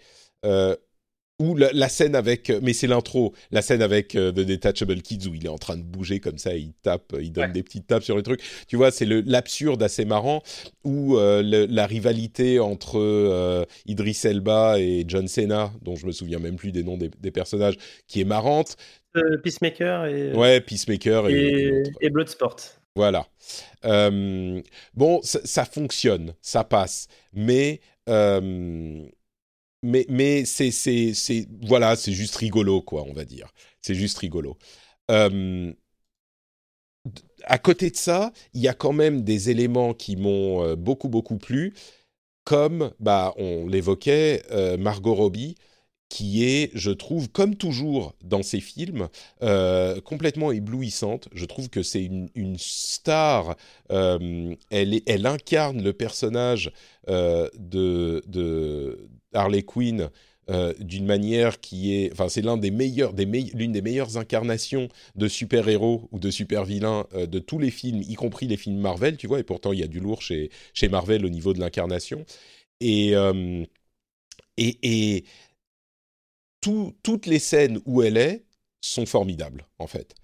ou 1.43 1.57
la, 1.57 1.89
scène 1.89 2.15
avec, 2.15 2.51
euh, 2.51 2.61
mais 2.63 2.73
c'est 2.73 2.87
l'intro, 2.87 3.35
la 3.51 3.63
scène 3.63 3.83
avec 3.83 4.15
euh, 4.15 4.31
The 4.31 4.41
Detachable 4.41 5.03
Kids 5.03 5.27
où 5.29 5.35
il 5.35 5.45
est 5.45 5.49
en 5.49 5.59
train 5.59 5.77
de 5.77 5.83
bouger 5.83 6.21
comme 6.21 6.39
ça, 6.39 6.55
il 6.55 6.73
tape, 6.83 7.15
il 7.21 7.33
donne 7.33 7.51
des 7.51 7.65
petites 7.65 7.89
tapes 7.89 8.05
sur 8.05 8.15
le 8.15 8.23
truc. 8.23 8.41
Tu 8.69 8.77
vois, 8.77 8.93
c'est 8.93 9.07
l'absurde 9.07 9.83
assez 9.83 10.05
marrant 10.05 10.45
ou 10.85 11.17
euh, 11.17 11.43
la 11.69 11.87
rivalité 11.87 12.61
entre 12.61 13.67
Idris 13.87 14.21
Elba 14.23 14.79
et 14.79 15.05
John 15.09 15.27
Cena, 15.27 15.73
dont 15.83 15.97
je 15.97 16.07
me 16.07 16.13
souviens 16.13 16.39
même 16.39 16.55
plus 16.55 16.71
des 16.71 16.85
noms 16.85 16.97
des, 16.97 17.31
personnages, 17.33 17.77
qui 18.07 18.21
est 18.21 18.25
marrante. 18.25 18.77
Peacemaker 19.43 20.07
et. 20.07 20.33
Ouais, 20.33 20.61
Peacemaker 20.61 21.29
et, 21.29 21.83
et, 22.01 22.11
Bloodsport. 22.11 22.57
Voilà. 22.95 23.27
bon, 23.83 25.21
ça, 25.23 25.41
ça, 25.45 25.65
fonctionne, 25.65 26.35
ça 26.41 26.63
passe, 26.63 27.09
mais 27.33 27.81
mais, 29.83 30.07
mais 30.09 30.45
c'est, 30.45 30.71
c'est, 30.71 31.15
c'est, 31.15 31.47
voilà, 31.63 31.97
c'est 31.97 32.13
juste 32.13 32.37
rigolo, 32.37 32.83
quoi, 32.83 33.05
on 33.09 33.13
va 33.13 33.25
dire. 33.25 33.53
C'est 33.81 33.95
juste 33.95 34.19
rigolo. 34.19 34.57
Euh, 35.11 35.73
à 37.45 37.59
côté 37.59 37.91
de 37.91 37.97
ça, 37.97 38.33
il 38.55 38.61
y 38.61 38.69
a 38.69 38.75
quand 38.75 38.93
même 38.93 39.23
des 39.23 39.51
éléments 39.51 39.95
qui 39.95 40.17
m'ont 40.17 40.63
euh, 40.65 40.77
beaucoup, 40.77 41.09
beaucoup 41.09 41.37
plu, 41.39 41.75
comme, 42.45 42.93
bah, 43.01 43.35
on 43.39 43.67
l'évoquait, 43.69 44.43
euh, 44.53 44.77
Margot 44.79 45.15
Robbie, 45.15 45.57
qui 46.09 46.45
est, 46.45 46.71
je 46.75 46.91
trouve, 46.93 47.31
comme 47.31 47.57
toujours 47.57 48.15
dans 48.23 48.43
ses 48.43 48.61
films, 48.61 49.09
complètement 50.05 50.53
éblouissante. 50.53 51.29
Je 51.35 51.45
trouve 51.47 51.71
que 51.71 51.83
c'est 51.83 52.05
une, 52.05 52.31
une 52.35 52.59
star. 52.59 53.57
elle, 53.91 54.57
elle 55.07 55.27
incarne 55.27 55.83
le 55.83 55.93
personnage 55.95 56.73
de, 57.09 58.23
de, 58.27 59.09
Harley 59.35 59.63
Quinn 59.63 60.11
euh, 60.51 60.75
d'une 60.81 61.07
manière 61.07 61.61
qui 61.61 61.95
est, 61.95 62.13
enfin, 62.13 62.29
c'est 62.29 62.43
l'un 62.43 62.57
des 62.57 62.73
meilleurs, 62.73 63.13
des 63.13 63.25
l'une 63.27 63.73
des 63.73 63.83
meilleures 63.83 64.17
incarnations 64.17 64.89
de 65.15 65.29
super-héros 65.29 66.09
ou 66.11 66.19
de 66.19 66.31
super-vilains 66.31 67.07
euh, 67.15 67.27
de 67.27 67.39
tous 67.39 67.59
les 67.61 67.71
films, 67.71 68.03
y 68.03 68.15
compris 68.15 68.49
les 68.49 68.57
films 68.57 68.79
Marvel, 68.81 69.17
tu 69.17 69.29
vois. 69.29 69.39
Et 69.39 69.45
pourtant, 69.45 69.73
il 69.73 69.79
y 69.79 69.85
a 69.85 69.87
du 69.87 70.01
lourd 70.01 70.21
chez 70.21 70.51
chez 70.75 70.89
Marvel 70.89 71.25
au 71.25 71.29
niveau 71.29 71.53
de 71.55 71.61
l'incarnation. 71.61 72.25
Et 72.81 73.15
euh, 73.15 73.65
et, 74.57 74.79
et 74.83 75.25
toutes 76.61 77.27
les 77.27 77.39
scènes 77.39 77.81
où 77.87 78.03
elle 78.03 78.17
est 78.17 78.45
sont 78.81 79.07
formidables, 79.07 79.67
en 79.79 79.87
fait. 79.87 80.15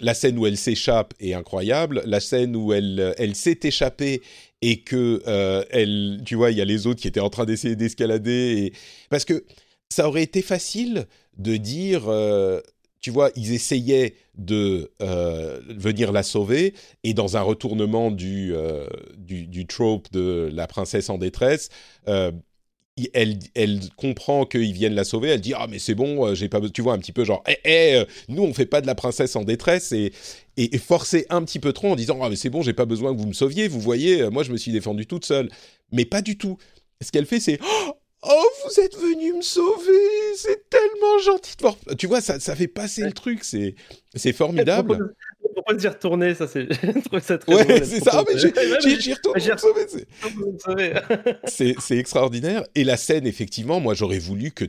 La 0.00 0.14
scène 0.14 0.38
où 0.38 0.46
elle 0.46 0.56
s'échappe 0.56 1.14
est 1.20 1.34
incroyable. 1.34 2.02
La 2.06 2.20
scène 2.20 2.54
où 2.54 2.72
elle, 2.72 3.14
elle 3.18 3.34
s'est 3.34 3.58
échappée 3.62 4.22
et 4.62 4.80
que 4.80 5.22
euh, 5.26 5.64
elle, 5.70 6.20
tu 6.24 6.34
vois, 6.34 6.50
il 6.50 6.58
y 6.58 6.60
a 6.60 6.64
les 6.64 6.86
autres 6.86 7.00
qui 7.00 7.08
étaient 7.08 7.20
en 7.20 7.30
train 7.30 7.46
d'essayer 7.46 7.76
d'escalader, 7.76 8.72
parce 9.08 9.24
que 9.24 9.44
ça 9.88 10.08
aurait 10.08 10.22
été 10.22 10.42
facile 10.42 11.06
de 11.38 11.56
dire, 11.56 12.08
euh, 12.08 12.60
tu 13.00 13.10
vois, 13.10 13.30
ils 13.36 13.52
essayaient 13.52 14.14
de 14.36 14.90
euh, 15.00 15.60
venir 15.68 16.12
la 16.12 16.22
sauver, 16.22 16.74
et 17.04 17.14
dans 17.14 17.36
un 17.36 17.40
retournement 17.40 18.10
du, 18.10 18.52
du, 19.16 19.46
du, 19.46 19.66
trope 19.66 20.10
de 20.12 20.50
la 20.52 20.66
princesse 20.66 21.08
en 21.08 21.18
détresse, 21.18 21.70
elle, 23.14 23.38
elle 23.54 23.80
comprend 23.96 24.44
qu'ils 24.44 24.72
viennent 24.72 24.94
la 24.94 25.04
sauver, 25.04 25.30
elle 25.30 25.40
dit 25.40 25.54
ah 25.54 25.66
mais 25.68 25.78
c'est 25.78 25.94
bon, 25.94 26.26
euh, 26.26 26.34
j'ai 26.34 26.48
pas, 26.48 26.60
tu 26.68 26.82
vois 26.82 26.92
un 26.92 26.98
petit 26.98 27.12
peu 27.12 27.24
genre, 27.24 27.42
eh, 27.48 27.58
eh, 27.64 27.94
euh, 27.96 28.04
nous 28.28 28.42
on 28.42 28.52
fait 28.52 28.66
pas 28.66 28.80
de 28.80 28.86
la 28.86 28.94
princesse 28.94 29.36
en 29.36 29.44
détresse 29.44 29.92
et, 29.92 30.12
et, 30.56 30.78
forcer 30.78 31.26
un 31.30 31.42
petit 31.44 31.58
peu 31.58 31.72
trop 31.72 31.88
en 31.88 31.96
disant 31.96 32.18
ah 32.22 32.28
mais 32.28 32.36
c'est 32.36 32.50
bon, 32.50 32.62
j'ai 32.62 32.72
pas 32.72 32.86
besoin 32.86 33.14
que 33.14 33.20
vous 33.20 33.26
me 33.26 33.32
sauviez, 33.32 33.68
vous 33.68 33.80
voyez, 33.80 34.22
euh, 34.22 34.30
moi 34.30 34.42
je 34.42 34.52
me 34.52 34.56
suis 34.56 34.72
défendue 34.72 35.06
toute 35.06 35.24
seule, 35.24 35.48
mais 35.92 36.04
pas 36.04 36.22
du 36.22 36.36
tout. 36.36 36.58
Ce 37.02 37.10
qu'elle 37.12 37.26
fait 37.26 37.40
c'est 37.40 37.58
oh, 37.62 37.92
oh 38.22 38.46
vous 38.66 38.80
êtes 38.80 38.96
venu 38.96 39.34
me 39.34 39.42
sauver, 39.42 40.36
c'est 40.36 40.68
tellement 40.68 41.18
gentil 41.24 41.56
de 41.56 41.62
voir, 41.62 41.76
tu 41.96 42.06
vois 42.06 42.20
ça, 42.20 42.40
ça 42.40 42.54
fait 42.56 42.68
passer 42.68 43.02
le 43.02 43.12
truc, 43.12 43.44
c'est 43.44 43.74
c'est 44.14 44.32
formidable 44.32 45.14
pourquoi 45.60 45.74
d'y 45.74 45.88
retourner 45.88 46.34
Ça, 46.34 46.46
c'est. 46.46 46.68
ça 47.20 47.38
très 47.38 47.54
Ouais, 47.54 47.84
c'est 47.84 48.02
ça. 48.02 48.10
Ah, 48.14 48.24
mais 48.26 48.38
j'y 48.38 49.12
retourné. 49.12 49.40
C'est 51.76 51.98
extraordinaire. 51.98 52.64
Et 52.74 52.84
la 52.84 52.96
scène, 52.96 53.26
effectivement, 53.26 53.80
moi, 53.80 53.94
j'aurais 53.94 54.18
voulu 54.18 54.50
que 54.52 54.64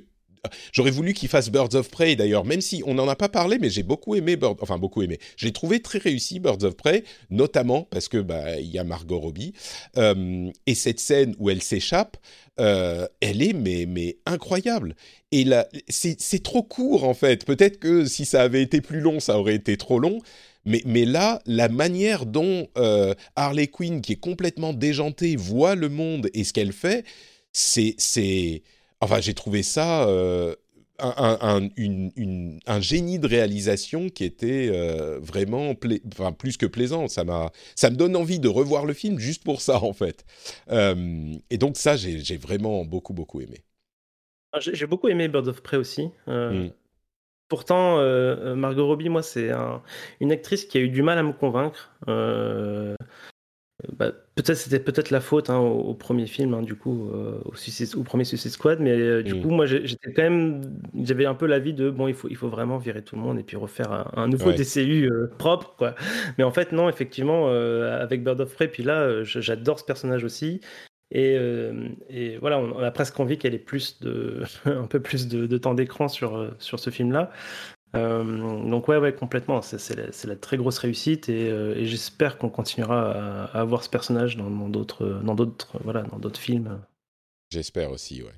J'aurais 0.72 0.92
voulu 0.92 1.14
qu'il 1.14 1.30
fasse 1.30 1.50
Birds 1.50 1.76
of 1.76 1.90
Prey 1.90 2.16
d'ailleurs, 2.16 2.46
même 2.46 2.62
si 2.62 2.82
on 2.86 2.96
n'en 2.96 3.08
a 3.08 3.16
pas 3.16 3.30
parlé, 3.30 3.60
mais 3.60 3.70
j'ai 3.70 3.84
beaucoup 3.84 4.16
aimé 4.16 4.36
Birds, 4.36 4.56
enfin 4.62 4.80
beaucoup 4.80 5.04
aimé. 5.04 5.20
J'ai 5.38 5.52
trouvé 5.52 5.82
très 5.82 6.00
réussi 6.00 6.40
Birds 6.40 6.64
of 6.64 6.76
Prey, 6.76 7.04
notamment 7.30 7.88
parce 7.92 8.08
que 8.08 8.18
bah 8.18 8.60
il 8.60 8.72
y 8.72 8.80
a 8.80 8.84
Margot 8.84 9.20
Robbie 9.20 9.54
euh, 9.98 10.50
et 10.66 10.74
cette 10.74 11.00
scène 11.00 11.36
où 11.38 11.52
elle 11.52 11.62
s'échappe, 11.62 12.18
euh, 12.60 13.08
elle 13.20 13.44
est 13.44 13.54
mais 13.54 13.86
mais 13.88 14.18
incroyable. 14.26 14.96
Et 15.32 15.44
là, 15.44 15.68
c'est 15.88 16.44
trop 16.44 16.64
court 16.64 17.04
en 17.04 17.14
fait. 17.14 17.46
Peut-être 17.46 17.80
que 17.80 18.06
si 18.06 18.26
ça 18.26 18.42
avait 18.42 18.64
été 18.64 18.82
plus 18.82 19.00
long, 19.00 19.20
ça 19.20 19.38
aurait 19.38 19.56
été 19.56 19.78
trop 19.78 20.00
long. 20.00 20.20
Mais, 20.66 20.82
mais 20.86 21.06
là, 21.06 21.42
la 21.46 21.70
manière 21.70 22.26
dont 22.26 22.68
euh, 22.78 23.14
Harley 23.36 23.68
Quinn, 23.68 24.02
qui 24.02 24.14
est 24.14 24.20
complètement 24.20 24.74
déjantée, 24.74 25.36
voit 25.36 25.76
le 25.76 25.90
monde 25.90 26.30
et 26.34 26.44
ce 26.44 26.54
qu'elle 26.54 26.74
fait, 26.74 27.06
c'est, 27.52 27.96
c'est, 27.98 28.62
enfin, 29.00 29.20
j'ai 29.22 29.34
trouvé 29.34 29.64
ça 29.64 30.08
euh, 30.08 30.56
un, 31.00 31.70
un, 32.68 32.82
génie 32.82 33.18
de 33.18 33.28
réalisation 33.28 34.10
qui 34.10 34.24
était 34.24 34.70
vraiment 35.20 35.74
enfin, 36.14 36.32
plus 36.32 36.58
que 36.58 36.68
plaisant. 36.68 37.08
Ça, 37.08 37.24
m'a, 37.24 37.52
ça 37.76 37.90
me 37.90 37.96
donne 37.96 38.16
envie 38.16 38.40
de 38.40 38.48
revoir 38.48 38.86
le 38.86 38.94
film 38.94 39.18
juste 39.18 39.44
pour 39.44 39.62
ça, 39.62 39.84
en 39.84 39.94
fait. 39.94 40.26
et 40.70 41.58
donc 41.58 41.78
ça, 41.78 41.98
j'ai, 41.98 42.38
vraiment 42.38 42.86
beaucoup, 42.86 43.14
beaucoup 43.14 43.42
aimé. 43.42 43.64
Ah, 44.54 44.60
j'ai, 44.60 44.86
beaucoup 44.86 45.08
aimé 45.08 45.28
Bird 45.28 45.48
of 45.48 45.64
Prey 45.64 45.78
aussi. 45.78 46.10
Mmh. 46.28 46.68
Pourtant, 47.52 47.98
Margot 48.56 48.88
Robbie, 48.88 49.10
moi, 49.10 49.22
c'est 49.22 49.52
une 50.22 50.32
actrice 50.32 50.64
qui 50.64 50.78
a 50.78 50.82
eu 50.82 50.88
du 50.88 51.04
mal 51.04 51.18
à 51.18 51.24
me 51.24 51.34
convaincre. 51.34 51.92
Bah, 53.98 54.12
peut-être 54.36 54.58
c'était 54.58 54.80
peut-être 54.80 55.10
la 55.10 55.22
faute 55.22 55.50
hein, 55.50 55.58
au, 55.58 55.94
premier 55.94 56.28
film, 56.28 56.54
hein, 56.54 56.62
du 56.62 56.76
coup, 56.76 57.10
euh, 57.10 57.42
au, 57.96 58.04
premier 58.04 58.26
Suicide 58.26 58.52
Squad, 58.52 58.80
mais 58.80 58.92
euh, 58.92 59.24
du 59.24 59.36
mm. 59.36 59.42
coup, 59.42 59.50
moi, 59.50 59.66
j'étais 59.66 60.14
quand 60.14 60.22
même, 60.22 60.62
j'avais 61.04 61.26
un 61.26 61.34
peu 61.34 61.48
l'avis 61.48 61.74
de 61.74 61.90
bon, 61.90 62.08
il 62.08 62.14
faut, 62.14 62.30
il 62.30 62.36
faut 62.36 62.50
vraiment 62.50 62.78
virer 62.78 63.04
tout 63.04 63.16
le 63.16 63.22
monde 63.22 63.40
et 63.40 63.44
puis 63.44 63.58
refaire 63.58 64.12
un, 64.18 64.28
nouveau 64.28 64.52
DCU 64.52 65.10
euh, 65.10 65.28
propre, 65.38 65.76
quoi. 65.78 65.96
Mais 66.38 66.44
en 66.44 66.52
fait, 66.52 66.72
non, 66.72 66.90
effectivement, 66.90 67.48
avec 67.48 68.24
Bird 68.24 68.40
of 68.42 68.54
Prey, 68.54 68.68
puis 68.68 68.84
là, 68.84 69.24
j'adore 69.24 69.80
ce 69.80 69.86
personnage 69.86 70.24
aussi. 70.24 70.62
Et, 71.12 71.38
et, 72.10 72.38
voilà, 72.38 72.60
on, 72.60 72.80
a 72.80 72.92
presque 72.92 73.20
envie 73.20 73.38
qu'elle 73.38 73.54
ait 73.54 73.60
plus 73.60 74.00
de, 74.00 74.44
un 74.66 74.88
peu 74.88 75.02
plus 75.02 75.28
de, 75.28 75.58
temps 75.58 75.74
d'écran 75.74 76.08
sur, 76.08 76.54
sur 76.60 76.80
ce 76.80 76.90
film-là. 76.90 77.32
Euh, 77.96 78.70
donc 78.70 78.88
ouais, 78.88 78.98
ouais, 78.98 79.14
complètement. 79.14 79.62
C'est 79.62 80.26
la, 80.26 80.36
très 80.36 80.58
grosse 80.58 80.78
réussite 80.78 81.30
et, 81.30 81.50
euh, 81.50 81.86
j'espère 81.86 82.38
qu'on 82.38 82.50
continuera 82.50 83.12
à, 83.12 83.60
avoir 83.60 83.84
ce 83.84 83.90
personnage 83.90 84.38
dans 84.38 84.70
d'autres, 84.70 85.22
dans 85.24 85.36
d'autres, 85.36 85.78
voilà, 85.84 86.04
dans 86.04 86.20
d'autres 86.20 86.40
films. 86.40 86.80
J'espère 87.50 87.92
aussi, 87.92 88.24
ouais. 88.24 88.32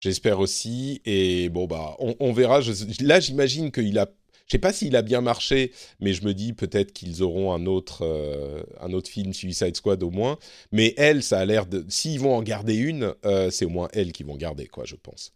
J'espère 0.00 0.40
aussi. 0.40 1.00
Et 1.04 1.48
bon 1.48 1.66
bah, 1.66 1.96
on, 1.98 2.32
verra. 2.32 2.60
là, 3.00 3.20
j'imagine 3.20 3.70
qu'il 3.70 3.98
a. 3.98 4.08
Je 4.52 4.58
sais 4.58 4.60
pas 4.60 4.74
s'il 4.74 4.96
a 4.96 5.02
bien 5.02 5.22
marché, 5.22 5.72
mais 6.00 6.12
je 6.12 6.26
me 6.26 6.34
dis 6.34 6.52
peut-être 6.52 6.92
qu'ils 6.92 7.22
auront 7.22 7.54
un 7.54 7.64
autre, 7.64 8.02
euh, 8.02 8.62
un 8.80 8.92
autre 8.92 9.08
film 9.08 9.32
Suicide 9.32 9.74
Squad 9.74 10.02
au 10.02 10.10
moins. 10.10 10.38
Mais 10.72 10.92
elle, 10.98 11.22
ça 11.22 11.38
a 11.38 11.46
l'air 11.46 11.64
de. 11.64 11.86
S'ils 11.88 12.20
vont 12.20 12.36
en 12.36 12.42
garder 12.42 12.74
une, 12.74 13.14
c'est 13.50 13.64
au 13.64 13.70
moins 13.70 13.88
elle 13.94 14.12
qui 14.12 14.24
vont 14.24 14.36
garder, 14.36 14.66
quoi, 14.66 14.84
je 14.84 14.96
pense. 14.96 15.32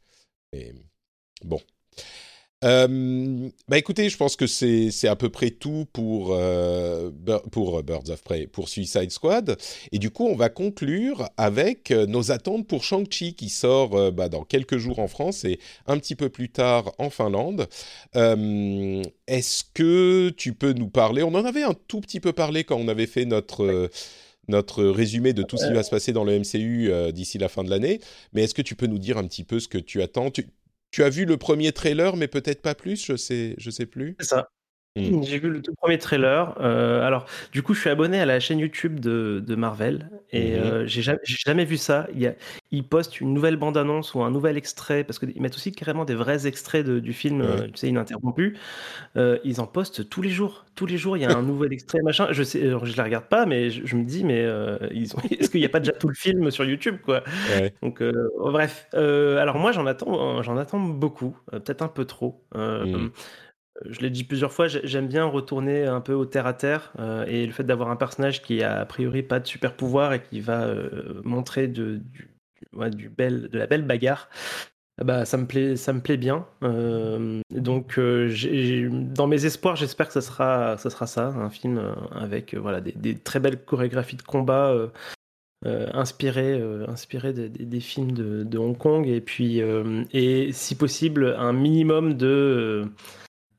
Et 0.52 0.74
bon. 1.42 1.62
Euh, 2.66 3.48
bah 3.68 3.78
écoutez, 3.78 4.08
je 4.08 4.16
pense 4.16 4.34
que 4.34 4.46
c'est 4.46 5.08
à 5.08 5.14
peu 5.14 5.28
près 5.28 5.50
tout 5.50 5.86
pour, 5.92 6.30
euh, 6.32 7.10
pour 7.52 7.82
Birds 7.84 8.10
of 8.10 8.22
Prey, 8.22 8.48
pour 8.48 8.68
Suicide 8.68 9.10
Squad. 9.12 9.56
Et 9.92 9.98
du 9.98 10.10
coup, 10.10 10.26
on 10.26 10.34
va 10.34 10.48
conclure 10.48 11.28
avec 11.36 11.92
euh, 11.92 12.06
nos 12.06 12.32
attentes 12.32 12.66
pour 12.66 12.82
Shang-Chi 12.82 13.34
qui 13.34 13.50
sort 13.50 14.12
bah, 14.12 14.28
dans 14.28 14.42
quelques 14.42 14.78
jours 14.78 14.98
en 14.98 15.06
France 15.06 15.44
et 15.44 15.60
un 15.86 15.98
petit 15.98 16.16
peu 16.16 16.28
plus 16.28 16.48
tard 16.48 16.92
en 16.98 17.10
Finlande. 17.10 17.68
Est-ce 18.14 19.64
que 19.72 20.30
tu 20.30 20.52
peux 20.52 20.72
nous 20.72 20.88
parler? 20.88 21.22
On 21.22 21.34
en 21.34 21.44
avait 21.44 21.62
un 21.62 21.74
tout 21.86 22.00
petit 22.00 22.20
peu 22.20 22.32
parlé 22.32 22.64
quand 22.64 22.76
on 22.76 22.88
avait 22.88 23.06
fait 23.06 23.24
notre 23.24 23.90
notre 24.48 24.84
résumé 24.84 25.32
de 25.32 25.42
tout 25.42 25.56
ce 25.56 25.66
qui 25.66 25.72
va 25.72 25.82
se 25.82 25.90
passer 25.90 26.12
dans 26.12 26.22
le 26.22 26.38
MCU 26.38 27.12
d'ici 27.12 27.36
la 27.38 27.48
fin 27.48 27.64
de 27.64 27.70
l'année. 27.70 28.00
Mais 28.32 28.44
est-ce 28.44 28.54
que 28.54 28.62
tu 28.62 28.76
peux 28.76 28.86
nous 28.86 28.98
dire 28.98 29.18
un 29.18 29.26
petit 29.26 29.42
peu 29.44 29.58
ce 29.58 29.68
que 29.68 29.78
tu 29.78 30.02
attends? 30.02 30.30
Tu 30.30 30.46
as 31.02 31.10
vu 31.10 31.24
le 31.24 31.36
premier 31.36 31.72
trailer, 31.72 32.16
mais 32.16 32.28
peut-être 32.28 32.62
pas 32.62 32.74
plus, 32.74 33.04
je 33.04 33.16
sais, 33.16 33.54
je 33.58 33.70
sais 33.70 33.86
plus. 33.86 34.16
Ça. 34.20 34.48
Mmh. 34.96 35.22
J'ai 35.24 35.38
vu 35.38 35.50
le 35.50 35.60
tout 35.60 35.74
premier 35.74 35.98
trailer. 35.98 36.56
Euh, 36.60 37.06
alors, 37.06 37.26
du 37.52 37.62
coup, 37.62 37.74
je 37.74 37.80
suis 37.80 37.90
abonné 37.90 38.18
à 38.18 38.24
la 38.24 38.40
chaîne 38.40 38.58
YouTube 38.58 38.98
de, 38.98 39.42
de 39.46 39.54
Marvel 39.54 40.10
et 40.32 40.52
mmh 40.52 40.54
euh, 40.56 40.86
j'ai 40.86 41.02
jamais, 41.02 41.20
jamais, 41.24 41.64
vu 41.64 41.76
ça. 41.76 42.06
Il 42.14 42.20
y 42.20 42.26
a, 42.26 42.34
postent 42.88 43.20
une 43.20 43.34
nouvelle 43.34 43.56
bande-annonce 43.56 44.14
ou 44.14 44.22
un 44.22 44.30
nouvel 44.30 44.56
extrait 44.56 45.04
parce 45.04 45.18
qu'ils 45.18 45.40
mettent 45.40 45.54
aussi 45.54 45.72
carrément 45.72 46.04
des 46.04 46.14
vrais 46.14 46.46
extraits 46.46 46.84
de, 46.84 46.98
du 46.98 47.12
film, 47.12 47.42
euh, 47.42 47.66
tu 47.66 47.76
sais, 47.76 47.88
ininterrompu. 47.88 48.56
ils 49.16 49.60
en 49.60 49.66
postent 49.66 50.08
tous 50.08 50.22
les 50.22 50.30
jours. 50.30 50.64
Tous 50.74 50.86
les 50.86 50.96
jours, 50.96 51.16
il 51.16 51.22
y 51.22 51.26
a 51.26 51.36
un 51.36 51.42
nouvel 51.42 51.72
extrait, 51.72 52.00
machin. 52.02 52.28
Je 52.30 52.42
sais, 52.42 52.60
je 52.60 52.96
la 52.96 53.04
regarde 53.04 53.26
pas, 53.26 53.44
mais 53.44 53.70
je, 53.70 53.96
me 53.96 54.04
dis, 54.04 54.24
mais 54.24 54.46
ils 54.92 55.14
ont... 55.14 55.18
est-ce 55.30 55.50
qu'il 55.50 55.60
n'y 55.60 55.66
a 55.66 55.70
pas 55.70 55.80
déjà 55.80 55.92
tout 55.92 56.08
le 56.08 56.14
film 56.14 56.50
sur 56.50 56.64
YouTube, 56.64 56.96
quoi? 57.04 57.22
Donc, 57.82 58.02
bref. 58.38 58.88
alors 58.94 59.58
moi, 59.58 59.72
j'en 59.72 59.86
attends, 59.86 60.42
j'en 60.42 60.56
attends 60.56 60.80
beaucoup, 60.80 61.36
peut-être 61.50 61.82
un 61.82 61.88
peu 61.88 62.06
trop. 62.06 62.42
Je 63.84 64.00
l'ai 64.00 64.10
dit 64.10 64.24
plusieurs 64.24 64.52
fois, 64.52 64.68
j'aime 64.68 65.06
bien 65.06 65.24
retourner 65.24 65.84
un 65.84 66.00
peu 66.00 66.14
au 66.14 66.24
terre 66.24 66.46
à 66.46 66.54
terre 66.54 66.92
euh, 66.98 67.26
et 67.26 67.46
le 67.46 67.52
fait 67.52 67.64
d'avoir 67.64 67.90
un 67.90 67.96
personnage 67.96 68.42
qui 68.42 68.62
a 68.62 68.80
a 68.80 68.84
priori 68.86 69.22
pas 69.22 69.40
de 69.40 69.46
super 69.46 69.74
pouvoir 69.74 70.12
et 70.12 70.22
qui 70.22 70.40
va 70.40 70.64
euh, 70.64 71.20
montrer 71.24 71.68
de, 71.68 72.00
du, 72.94 73.08
bel, 73.08 73.48
de 73.48 73.58
la 73.58 73.66
belle 73.66 73.82
bagarre, 73.82 74.28
bah 75.04 75.26
ça 75.26 75.36
me 75.36 75.46
plaît, 75.46 75.76
ça 75.76 75.92
me 75.92 76.00
plaît 76.00 76.16
bien. 76.16 76.46
Euh, 76.62 77.40
donc 77.50 78.00
dans 78.00 79.26
mes 79.26 79.44
espoirs, 79.44 79.76
j'espère 79.76 80.06
que 80.06 80.14
ça 80.14 80.22
sera, 80.22 80.78
ça 80.78 81.26
un 81.26 81.50
film 81.50 81.94
avec 82.12 82.54
voilà 82.54 82.80
des, 82.80 83.18
très 83.18 83.40
belles 83.40 83.62
chorégraphies 83.62 84.16
de 84.16 84.22
combat. 84.22 84.74
inspirées, 85.64 86.62
inspiré 86.88 87.34
des, 87.34 87.80
films 87.80 88.12
de, 88.12 88.42
de, 88.44 88.58
Hong 88.58 88.78
Kong 88.78 89.06
et 89.06 89.20
puis 89.20 89.60
et 90.12 90.52
si 90.52 90.76
possible 90.76 91.34
un 91.38 91.52
minimum 91.52 92.14
de 92.14 92.88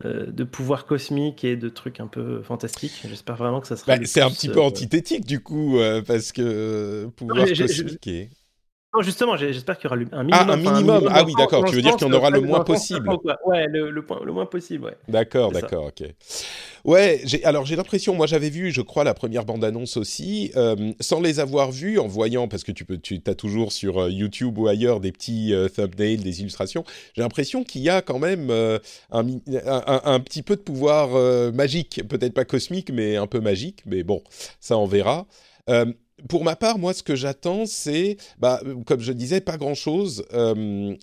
de 0.04 0.44
pouvoirs 0.44 0.86
cosmiques 0.86 1.44
et 1.44 1.56
de 1.56 1.70
trucs 1.70 2.00
un 2.00 2.08
peu 2.08 2.42
fantastiques. 2.44 3.02
J'espère 3.08 3.36
vraiment 3.36 3.62
que 3.62 3.68
ça 3.68 3.76
sera. 3.76 3.98
Bah, 3.98 4.06
c'est 4.06 4.22
un 4.22 4.30
petit 4.30 4.50
peu 4.50 4.60
euh, 4.60 4.64
antithétique 4.64 5.26
du 5.26 5.40
coup, 5.40 5.80
euh, 5.80 6.02
parce 6.02 6.32
que 6.32 7.08
pouvoirs 7.16 7.48
cosmiques 7.48 8.08
et 8.08 8.30
justement, 9.02 9.38
j'espère 9.38 9.78
qu'il 9.78 9.90
y 9.90 9.94
aura 9.94 10.02
un 10.12 10.24
minimum. 10.24 10.48
Ah, 10.50 10.54
un 10.54 10.58
minimum. 10.58 11.10
ah 11.12 11.24
oui, 11.26 11.34
d'accord. 11.38 11.66
Tu 11.66 11.76
veux 11.76 11.82
dire 11.82 11.96
qu'il 11.96 12.08
y 12.08 12.10
en 12.10 12.14
aura 12.14 12.30
le 12.30 12.42
moins 12.42 12.64
possible. 12.64 13.10
Ouais, 13.46 13.68
le, 13.68 13.90
le, 13.92 14.06
le, 14.26 14.32
moins 14.32 14.46
possible, 14.46 14.86
ouais. 14.86 14.98
D'accord, 15.08 15.52
d'accord, 15.52 15.86
ok. 15.86 16.08
Ouais, 16.88 17.22
alors 17.44 17.66
j'ai 17.66 17.76
l'impression, 17.76 18.16
moi 18.16 18.28
j'avais 18.28 18.50
vu, 18.50 18.72
je 18.72 18.82
crois, 18.82 19.04
la 19.04 19.14
première 19.14 19.44
bande-annonce 19.44 19.98
aussi, 19.98 20.52
euh, 20.56 20.94
sans 21.02 21.20
les 21.20 21.42
avoir 21.42 21.70
vus, 21.70 22.00
en 22.00 22.08
voyant, 22.08 22.48
parce 22.48 22.64
que 22.64 22.72
tu 22.72 22.86
peux, 22.86 22.98
tu 22.98 23.22
as 23.28 23.36
toujours 23.36 23.74
sur 23.74 24.04
euh, 24.04 24.10
YouTube 24.10 24.58
ou 24.58 24.70
ailleurs 24.70 25.02
des 25.02 25.12
petits 25.12 25.54
euh, 25.54 25.68
thumbnails, 25.68 26.16
des 26.16 26.40
illustrations, 26.40 26.86
j'ai 27.14 27.22
l'impression 27.22 27.66
qu'il 27.66 27.82
y 27.82 27.90
a 27.90 28.02
quand 28.02 28.20
même 28.20 28.50
un, 28.52 28.80
un, 29.12 30.02
un, 30.06 30.20
petit 30.22 30.44
peu 30.44 30.56
de 30.56 30.62
pouvoir 30.62 31.10
magique, 31.52 32.02
peut-être 32.08 32.34
pas 32.34 32.46
cosmique, 32.46 32.90
mais 32.92 33.18
un 33.18 33.28
peu 33.28 33.42
magique, 33.42 33.84
mais 33.86 34.04
bon, 34.04 34.24
ça 34.62 34.78
on 34.78 34.86
verra 34.86 35.28
pour 36.30 36.44
ma 36.44 36.56
part, 36.56 36.80
moi, 36.80 36.94
ce 36.94 37.04
que 37.04 37.16
j'attends, 37.16 37.66
c'est, 37.66 38.18
bah, 38.40 38.62
comme 38.86 39.02
je 39.02 39.12
disais, 39.12 39.42
pas 39.42 39.58
grand-chose. 39.58 40.26
Euh, 40.34 40.96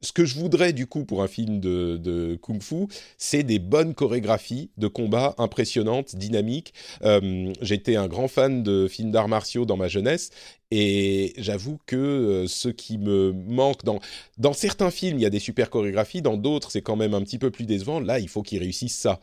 ce 0.00 0.12
que 0.12 0.24
je 0.24 0.38
voudrais 0.38 0.72
du 0.72 0.86
coup 0.86 1.04
pour 1.04 1.22
un 1.22 1.28
film 1.28 1.60
de, 1.60 2.38
kung-fu, 2.40 2.86
c'est 3.16 3.42
des 3.42 3.58
bonnes 3.58 3.94
chorégraphies 3.94 4.70
de 4.76 4.86
combat 4.86 5.34
impressionnantes, 5.38 6.14
dynamiques. 6.14 6.72
Euh, 7.02 7.52
j'étais 7.60 7.96
un 7.96 8.06
grand 8.06 8.28
fan 8.28 8.62
de 8.62 8.86
films 8.88 9.10
d'arts 9.10 9.28
martiaux 9.28 9.64
dans 9.64 9.76
ma 9.76 9.88
jeunesse 9.88 10.30
et 10.70 11.34
j'avoue 11.38 11.78
que 11.86 11.96
euh, 11.96 12.46
ce 12.46 12.68
qui 12.68 12.98
me 12.98 13.32
manque 13.32 13.84
dans 13.84 13.98
dans 14.36 14.52
certains 14.52 14.90
films, 14.90 15.18
il 15.18 15.22
y 15.22 15.26
a 15.26 15.30
des 15.30 15.40
super 15.40 15.70
chorégraphies, 15.70 16.22
dans 16.22 16.36
d'autres, 16.36 16.70
c'est 16.70 16.82
quand 16.82 16.96
même 16.96 17.14
un 17.14 17.22
petit 17.22 17.38
peu 17.38 17.50
plus 17.50 17.64
décevant. 17.66 18.00
Là, 18.00 18.20
il 18.20 18.28
faut 18.28 18.42
qu'ils 18.42 18.60
réussissent 18.60 18.98
ça. 18.98 19.18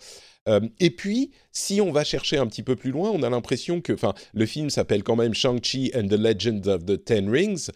Euh, 0.48 0.62
et 0.80 0.92
puis, 0.92 1.32
si 1.52 1.82
on 1.82 1.92
va 1.92 2.04
chercher 2.04 2.38
un 2.38 2.48
petit 2.48 2.64
peu 2.64 2.76
plus 2.76 2.92
loin, 2.92 3.10
on 3.12 3.24
a 3.24 3.30
l'impression 3.30 3.82
que, 3.82 3.94
le 4.34 4.46
film 4.46 4.70
s'appelle 4.70 5.04
quand 5.04 5.16
même 5.16 5.34
Shang-Chi 5.34 5.92
and 5.96 6.08
the 6.08 6.14
Legend 6.14 6.68
of 6.68 6.86
the 6.86 7.04
Ten 7.04 7.30
Rings. 7.30 7.70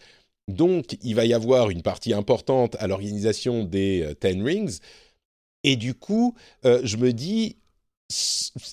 Donc, 0.48 0.96
il 1.02 1.14
va 1.14 1.24
y 1.24 1.34
avoir 1.34 1.70
une 1.70 1.82
partie 1.82 2.12
importante 2.12 2.76
à 2.78 2.86
l'organisation 2.86 3.64
des 3.64 4.02
euh, 4.02 4.14
Ten 4.14 4.42
Rings. 4.42 4.78
Et 5.64 5.76
du 5.76 5.94
coup, 5.94 6.34
euh, 6.64 6.80
je 6.84 6.96
me 6.96 7.12
dis, 7.12 7.56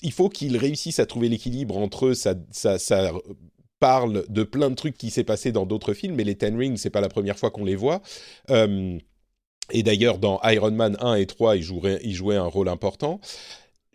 il 0.02 0.12
faut 0.12 0.28
qu'ils 0.28 0.56
réussissent 0.56 1.00
à 1.00 1.06
trouver 1.06 1.28
l'équilibre 1.28 1.76
entre 1.76 2.06
eux. 2.06 2.14
Ça, 2.14 2.34
ça, 2.50 2.78
ça, 2.78 3.12
parle 3.80 4.24
de 4.28 4.42
plein 4.42 4.70
de 4.70 4.74
trucs 4.74 4.98
qui 4.98 5.08
s'est 5.08 5.22
passé 5.22 5.52
dans 5.52 5.64
d'autres 5.64 5.94
films, 5.94 6.16
mais 6.16 6.24
les 6.24 6.34
Ten 6.34 6.56
Rings, 6.58 6.76
c'est 6.78 6.90
pas 6.90 7.00
la 7.00 7.08
première 7.08 7.38
fois 7.38 7.52
qu'on 7.52 7.64
les 7.64 7.76
voit. 7.76 8.02
et 8.50 9.82
d'ailleurs, 9.84 10.18
dans 10.18 10.40
Iron 10.42 10.72
Man 10.72 10.96
1 10.98 11.14
et 11.14 11.26
3, 11.26 11.56
ils 11.56 11.62
jouaient, 11.62 12.00
ils 12.02 12.16
jouaient 12.16 12.34
un 12.34 12.46
rôle 12.46 12.68
important 12.68 13.20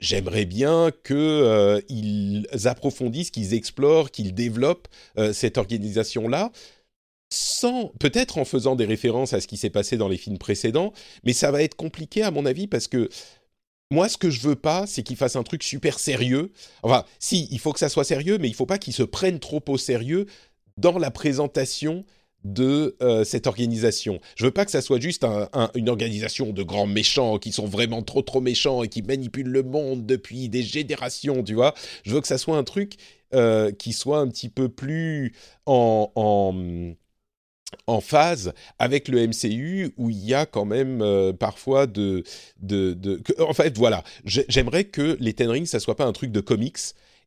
j'aimerais 0.04 0.46
bien 0.46 0.92
qu'ils 1.06 1.16
euh, 1.16 2.42
approfondissent, 2.66 3.32
qu'ils 3.32 3.54
explorent, 3.54 4.12
qu'ils 4.12 4.34
développent 4.34 4.90
euh, 5.18 5.32
cette 5.32 5.58
organisation-là, 5.58 6.52
sans 7.32 7.88
peut-être 8.00 8.38
en 8.38 8.46
faisant 8.46 8.76
des 8.76 8.86
références 8.86 9.34
à 9.34 9.40
ce 9.40 9.48
qui 9.48 9.56
s'est 9.58 9.70
passé 9.70 9.96
dans 9.96 10.10
les 10.10 10.18
films 10.18 10.38
précédents, 10.38 10.92
mais 11.24 11.32
ça 11.34 11.52
va 11.52 11.64
être 11.64 11.76
compliqué 11.76 12.22
à 12.22 12.32
mon 12.32 12.46
avis 12.46 12.68
parce 12.68 12.88
que 12.88 13.10
moi, 13.92 14.10
ce 14.10 14.18
que 14.18 14.30
je 14.30 14.42
veux 14.42 14.56
pas, 14.56 14.86
c'est 14.88 15.04
qu'ils 15.04 15.16
fassent 15.16 15.36
un 15.36 15.44
truc 15.44 15.64
super 15.64 16.00
sérieux. 16.00 16.52
Enfin, 16.82 17.06
si, 17.20 17.48
il 17.52 17.60
faut 17.60 17.72
que 17.72 17.80
ça 17.80 17.90
soit 17.90 18.04
sérieux, 18.04 18.38
mais 18.40 18.50
il 18.50 18.56
faut 18.56 18.66
pas 18.66 18.80
qu'ils 18.80 18.94
se 18.94 19.04
prennent 19.04 19.40
trop 19.40 19.64
au 19.68 19.78
sérieux 19.78 20.26
dans 20.78 20.98
la 20.98 21.12
présentation 21.12 22.04
de 22.44 22.96
euh, 23.02 23.24
cette 23.24 23.48
organisation. 23.48 24.20
Je 24.36 24.46
veux 24.46 24.52
pas 24.52 24.66
que 24.66 24.72
ça 24.72 24.82
soit 24.82 25.00
juste 25.00 25.26
une 25.76 25.90
organisation 25.90 26.52
de 26.52 26.64
grands 26.64 26.88
méchants 26.88 27.38
qui 27.38 27.52
sont 27.52 27.66
vraiment 27.66 28.02
trop 28.02 28.22
trop 28.22 28.42
méchants 28.42 28.84
et 28.84 28.90
qui 28.90 29.02
manipulent 29.02 29.50
le 29.50 29.64
monde 29.64 30.06
depuis 30.06 30.50
des 30.50 30.64
générations, 30.64 31.44
tu 31.44 31.54
vois. 31.54 31.74
Je 32.04 32.14
veux 32.14 32.22
que 32.22 32.28
ça 32.28 32.38
soit 32.38 32.58
un 32.58 32.64
truc 32.64 32.98
euh, 33.34 33.72
qui 33.72 33.94
soit 33.94 34.20
un 34.20 34.28
petit 34.28 34.50
peu 34.50 34.70
plus 34.70 35.34
en, 35.66 36.12
en 37.88 38.02
phase 38.02 38.54
avec 38.80 39.08
le 39.08 39.28
MCU 39.28 39.94
où 39.98 40.10
il 40.10 40.24
y 40.24 40.34
a 40.34 40.46
quand 40.46 40.66
même 40.66 41.02
euh, 41.02 41.34
parfois 41.34 41.88
de, 41.88 42.24
de, 42.60 42.94
de 42.94 43.22
en 43.40 43.54
fait 43.54 43.78
voilà 43.78 44.04
j'aimerais 44.26 44.86
que 44.86 45.18
les 45.20 45.34
Ten 45.34 45.50
Rings 45.50 45.66
ça 45.66 45.80
soit 45.80 45.96
pas 45.96 46.06
un 46.06 46.14
truc 46.14 46.32
de 46.32 46.40
comics 46.40 46.78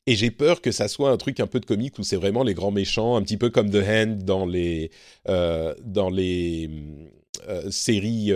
et 0.07 0.15
j'ai 0.15 0.31
peur 0.31 0.61
que 0.61 0.71
ça 0.71 0.89
soit 0.89 1.11
un 1.11 1.17
truc 1.17 1.41
un 1.41 1.47
peu 1.47 1.61
de 1.61 1.67
comics 1.67 1.99
où 1.99 2.03
c'est 2.03 2.17
vraiment 2.17 2.43
les 2.43 2.55
grands 2.55 2.71
méchants 2.71 3.17
un 3.17 3.23
petit 3.23 3.37
peu 3.37 3.51
comme 3.51 3.71
The 3.71 3.83
Hand 3.87 4.19
dans 4.25 4.47
les 4.47 4.91
euh, 5.29 5.75
dans 5.83 6.11
les 6.11 6.71
euh, 7.49 7.71
séries 7.71 8.33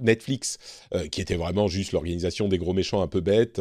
Netflix, 0.00 0.58
euh, 0.92 1.06
qui 1.06 1.20
était 1.20 1.36
vraiment 1.36 1.68
juste 1.68 1.92
l'organisation 1.92 2.48
des 2.48 2.58
gros 2.58 2.72
méchants 2.72 3.00
un 3.00 3.06
peu 3.06 3.20
bêtes. 3.20 3.60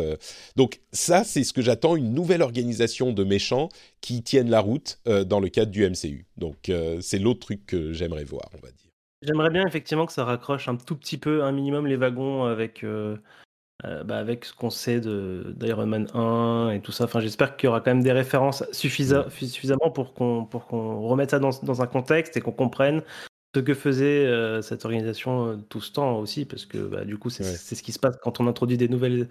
Donc 0.55 0.81
ça, 0.91 1.23
c'est 1.23 1.43
ce 1.43 1.53
que 1.53 1.61
j'attends, 1.61 1.95
une 1.95 2.13
nouvelle 2.13 2.41
organisation 2.41 3.13
de 3.13 3.23
méchants 3.23 3.69
qui 4.01 4.23
tiennent 4.23 4.49
la 4.49 4.59
route 4.59 4.99
dans 5.05 5.39
le 5.39 5.49
cadre 5.49 5.71
du 5.71 5.87
MCU. 5.87 6.25
Donc 6.37 6.71
c'est 7.01 7.19
l'autre 7.19 7.41
truc 7.41 7.67
que 7.67 7.93
j'aimerais 7.93 8.23
voir, 8.23 8.49
on 8.53 8.65
va 8.65 8.71
dire. 8.71 8.89
J'aimerais 9.21 9.51
bien 9.51 9.65
effectivement 9.65 10.05
que 10.05 10.11
ça 10.11 10.25
raccroche 10.25 10.67
un 10.67 10.75
tout 10.75 10.95
petit 10.95 11.17
peu, 11.17 11.43
un 11.43 11.51
minimum 11.51 11.85
les 11.85 11.95
wagons 11.95 12.43
avec, 12.45 12.83
bah, 14.05 14.17
avec 14.17 14.45
ce 14.45 14.53
qu'on 14.53 14.69
sait 14.69 14.99
d'Iron 14.99 15.85
Man 15.85 16.07
1 16.13 16.71
et 16.71 16.81
tout 16.81 16.91
ça. 16.91 17.03
Enfin, 17.05 17.19
j'espère 17.19 17.57
qu'il 17.57 17.67
y 17.67 17.69
aura 17.69 17.81
quand 17.81 17.91
même 17.91 18.03
des 18.03 18.11
références 18.11 18.63
suffisamment 18.71 19.91
pour 19.93 20.13
qu'on 20.13 20.45
qu'on 20.45 21.01
remette 21.01 21.31
ça 21.31 21.39
dans, 21.39 21.51
dans, 21.63 21.81
un 21.81 21.87
contexte 21.87 22.37
et 22.37 22.41
qu'on 22.41 22.51
comprenne 22.51 23.01
ce 23.55 23.59
que 23.59 23.73
faisait 23.73 24.25
euh, 24.25 24.61
cette 24.61 24.85
organisation 24.85 25.47
euh, 25.47 25.55
tout 25.69 25.81
ce 25.81 25.91
temps 25.91 26.17
aussi, 26.17 26.45
parce 26.45 26.65
que 26.65 26.77
bah, 26.77 27.05
du 27.05 27.17
coup, 27.17 27.29
c'est 27.29 27.43
ce 27.43 27.83
qui 27.83 27.91
se 27.91 27.99
passe 27.99 28.17
quand 28.21 28.39
on 28.39 28.47
introduit 28.47 28.77
des 28.77 28.87
nouvelles, 28.87 29.27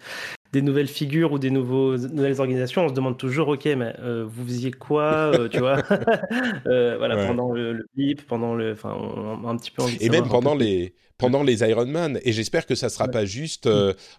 des 0.52 0.62
nouvelles 0.62 0.88
figures 0.88 1.32
ou 1.32 1.38
des 1.38 1.50
nouveaux, 1.50 1.96
nouvelles 1.96 2.40
organisations. 2.40 2.84
On 2.84 2.88
se 2.88 2.94
demande 2.94 3.18
toujours, 3.18 3.48
ok, 3.48 3.64
mais 3.64 3.94
euh, 4.00 4.24
vous 4.28 4.44
faisiez 4.44 4.70
quoi, 4.70 5.32
tu 5.50 5.58
vois? 5.58 5.76
Voilà, 6.64 7.26
pendant 7.26 7.52
le, 7.52 7.72
le, 7.72 7.86
blip, 7.96 8.26
pendant 8.26 8.54
le, 8.54 8.72
enfin, 8.72 8.96
un 9.44 9.56
petit 9.56 9.70
peu. 9.70 9.82
Et 10.00 10.08
même 10.08 10.28
pendant 10.28 10.54
les 10.54 10.94
pendant 11.22 11.42
les 11.42 11.60
Iron 11.60 11.86
Man. 11.86 12.20
Et 12.24 12.32
j'espère 12.32 12.66
que 12.66 12.74
ça 12.74 12.88
sera 12.88 13.08
pas 13.08 13.24
juste 13.24 13.68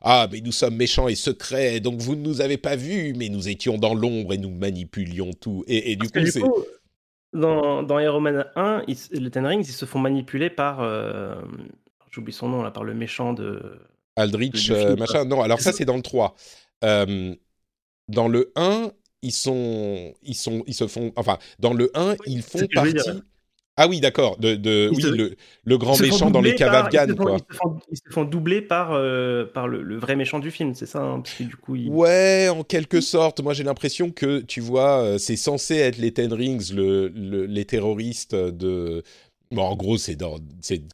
ah 0.02 0.28
mais 0.32 0.42
nous 0.42 0.52
sommes 0.52 0.76
méchants 0.76 1.08
et 1.08 1.16
secrets, 1.16 1.80
donc 1.80 2.00
vous 2.00 2.16
ne 2.16 2.22
nous 2.22 2.42
avez 2.42 2.58
pas 2.58 2.76
vus, 2.76 3.14
mais 3.16 3.30
nous 3.30 3.50
étions 3.50 3.78
dans 3.78 3.94
l'ombre 3.94 4.34
et 4.34 4.38
nous 4.38 4.50
manipulions 4.50 5.32
tout. 5.34 5.64
Et, 5.68 5.96
du 5.96 6.10
coup, 6.10 6.26
c'est 6.26 6.42
dans, 7.34 7.84
dans 7.84 8.00
Iron 8.00 8.22
Man 8.22 8.46
1, 8.56 8.84
les 9.12 9.32
Ten 9.32 9.46
Rings, 9.46 9.66
ils 9.68 9.74
se 9.74 9.86
font 9.86 10.00
manipuler 10.00 10.50
par. 10.50 10.82
Euh, 10.82 11.36
j'oublie 12.12 12.34
son 12.34 12.50
nom 12.50 12.62
là, 12.62 12.72
par 12.72 12.84
le 12.84 12.94
méchant 12.94 13.34
de. 13.34 13.80
Aldrich, 14.16 14.70
euh, 14.70 14.96
machin. 14.96 15.26
Non, 15.26 15.42
alors 15.42 15.60
ça, 15.60 15.72
c'est 15.72 15.86
dans 15.86 15.96
le 15.96 16.04
3. 16.04 16.36
Euh, 16.84 17.36
dans 18.08 18.28
le 18.28 18.52
1, 18.56 18.92
ils 19.24 19.32
sont, 19.32 20.14
ils 20.22 20.36
sont, 20.36 20.64
ils 20.68 20.76
se 20.76 20.88
font, 20.88 21.12
enfin, 21.16 21.40
dans 21.58 21.74
le 21.74 21.90
1, 21.96 22.16
ils 22.28 22.44
font 22.44 22.60
partie. 22.74 23.10
Ah 23.76 23.88
oui, 23.88 24.00
d'accord. 24.00 24.38
De, 24.38 24.54
de 24.54 24.92
oui, 24.94 25.02
le, 25.02 25.36
le, 25.64 25.78
grand 25.80 26.00
méchant 26.00 26.30
dans 26.30 26.42
les 26.42 26.54
caves 26.54 26.76
afghanes. 26.76 27.16
Ils, 27.18 27.40
ils, 27.92 27.98
se 27.98 28.04
font 28.12 28.24
doubler 28.24 28.62
par, 28.62 28.92
euh, 28.92 29.46
par 29.46 29.68
le, 29.68 29.98
vrai 29.98 30.16
méchant 30.16 30.38
du 30.38 30.52
film, 30.52 30.76
c'est 30.76 30.86
ça 30.86 31.02
hein, 31.02 31.22
parce 31.22 31.36
que, 31.36 31.44
du 31.44 31.56
coup, 31.56 31.76
Ouais, 31.88 32.50
en 32.50 32.64
quelque 32.64 33.02
sorte. 33.02 33.42
Moi, 33.42 33.54
j'ai 33.54 33.64
l'impression 33.64 34.12
que, 34.12 34.42
tu 34.42 34.62
vois, 34.62 35.02
euh, 35.02 35.18
c'est 35.18 35.36
censé 35.36 35.76
être 35.78 35.98
les 35.98 36.14
Ten 36.14 36.32
Rings, 36.32 36.72
le, 36.74 37.08
les 37.08 37.66
terroristes 37.66 38.36
de, 38.36 39.04
en 39.62 39.76
gros, 39.76 39.98
c'est 39.98 40.18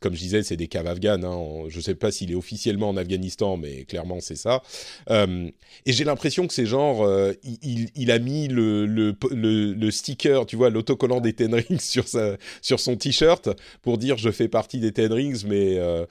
comme 0.02 0.14
je 0.14 0.20
disais, 0.20 0.44
c'est 0.44 0.58
des 0.58 0.68
caves 0.68 0.88
afghanes. 0.88 1.24
Hein. 1.24 1.66
Je 1.68 1.78
ne 1.78 1.82
sais 1.82 1.96
pas 1.96 2.12
s'il 2.12 2.32
est 2.32 2.36
officiellement 2.36 2.90
en 2.90 2.98
Afghanistan, 2.98 3.58
mais 3.58 3.86
clairement 3.86 4.20
c'est 4.20 4.36
ça. 4.36 4.62
Euh, 5.10 5.50
et 5.86 5.94
j'ai 5.94 6.04
l'impression 6.04 6.48
que 6.48 6.54
c'est 6.54 6.66
genre, 6.66 7.04
euh, 7.04 7.34
il, 7.44 8.12
a 8.12 8.20
mis 8.20 8.48
le, 8.48 8.86
le, 8.86 9.16
le, 9.32 9.92
sticker, 9.92 10.46
tu 10.46 10.56
vois, 10.56 10.70
l'autocollant 10.70 11.22
des 11.22 11.34
Ten 11.34 11.54
Rings 11.54 11.80
sur, 11.80 12.08
sa, 12.08 12.38
sur 12.62 12.80
son 12.80 12.96
t-shirt 12.96 13.50
pour 13.82 13.98
dire 13.98 14.18
je 14.18 14.32
fais 14.32 14.48
partie 14.48 14.80
des 14.80 14.92
Ten 14.92 15.12
Rings, 15.12 15.46
mais 15.48 15.78
euh, 15.78 16.06